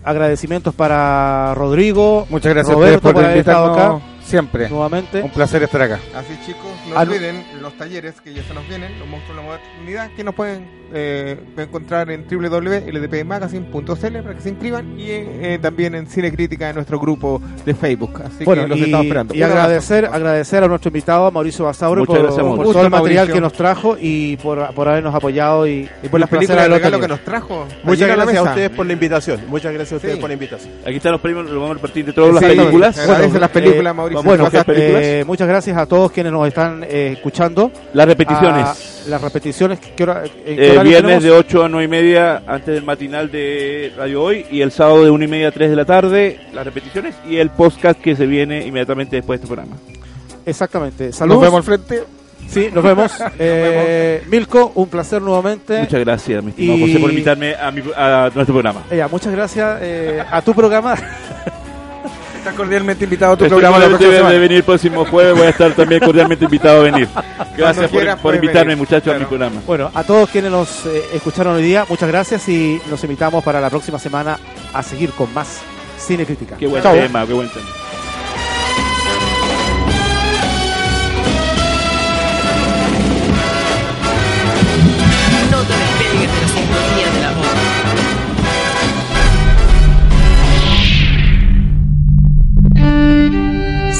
[0.06, 4.68] Agradecimientos para Rodrigo, Muchas gracias a Roberto ustedes por por haber estado acá siempre.
[4.70, 5.22] nuevamente.
[5.22, 6.00] Un placer estar acá.
[6.14, 7.12] Así chicos, no Ah, no.
[7.12, 10.36] olviden los talleres que ya se nos vienen, los monstruos de la modernidad, que nos
[10.36, 16.70] pueden eh, encontrar en www.ldpmagazine.cl para que se inscriban y eh, también en Cine Crítica
[16.70, 18.22] en nuestro grupo de Facebook.
[18.24, 19.34] Así Bueno, que los y, estamos esperando.
[19.36, 22.74] y agradecer, agradecer a nuestro invitado, Mauricio Basauro, por, gracias, por Mauricio.
[22.74, 23.34] todo el material Mauricio.
[23.36, 27.00] que nos trajo y por, por habernos apoyado y, Y por las películas de tenido.
[27.00, 27.66] que nos trajo.
[27.84, 29.40] Muchas ayer a la gracias a ustedes por la invitación.
[29.48, 30.22] Muchas gracias a ustedes Sí.
[30.22, 30.74] por la invitación.
[30.86, 33.00] Aquí están los premios, los vamos a repartir de todas las películas.
[33.00, 34.24] Agradece las películas, eh, Mauricio.
[34.24, 35.02] Bueno, ¿Cuántas películas?
[35.04, 37.18] eh, muchas gracias a todos quienes nos están eh,
[37.94, 38.66] Las repeticiones.
[38.66, 38.76] A-
[39.10, 41.24] las repeticiones, ¿qué hora- en qué Eh, viernes tenemos?
[41.24, 45.04] de 8 a 9 y media antes del matinal de Radio Hoy y el sábado
[45.04, 48.16] de 1 y media a 3 de la tarde las repeticiones y el podcast que
[48.16, 49.78] se viene inmediatamente después de este programa.
[50.46, 51.12] Exactamente.
[51.12, 51.42] Saludos.
[51.42, 52.04] Nos vemos al frente.
[52.48, 53.12] Sí, nos vemos.
[53.40, 55.80] Eh, Milko, un placer nuevamente.
[55.80, 58.84] Muchas gracias, mi estimado y- José, por invitarme a, mi- a nuestro programa.
[58.92, 60.96] Ya, muchas gracias eh, a tu programa.
[62.44, 65.48] Estás cordialmente invitado a tu Estoy programa la próxima de, venir el próximo jueves, voy
[65.48, 67.08] a estar también cordialmente invitado a venir.
[67.58, 68.78] Gracias por, quieras, por puedes invitarme, venir.
[68.80, 69.30] muchachos, a mi Claro.
[69.30, 69.62] programa.
[69.66, 73.62] Bueno, a todos quienes nos eh, escucharon hoy día, muchas gracias y los invitamos para
[73.62, 74.38] la próxima semana
[74.74, 75.62] a seguir con más
[75.98, 76.58] Cine Crítica.
[76.58, 76.94] Qué buen Chao.
[76.94, 77.66] tema, qué buen tema.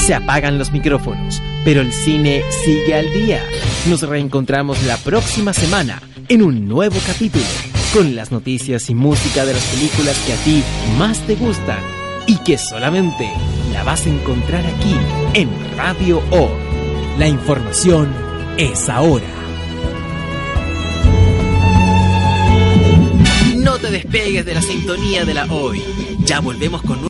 [0.06, 3.42] Se apagan los micrófonos, pero el cine sigue al día.
[3.88, 7.46] Nos reencontramos la próxima semana en un nuevo capítulo
[7.94, 10.62] con las noticias y música de las películas que a ti
[10.98, 11.80] más te gustan
[12.28, 13.32] y que solamente
[13.72, 14.94] la vas a encontrar aquí
[15.36, 16.52] en Radio O.
[17.18, 18.14] La información
[18.58, 19.24] es ahora.
[23.56, 25.82] No te despegues de la sintonía de la hoy.
[26.26, 27.02] Ya volvemos con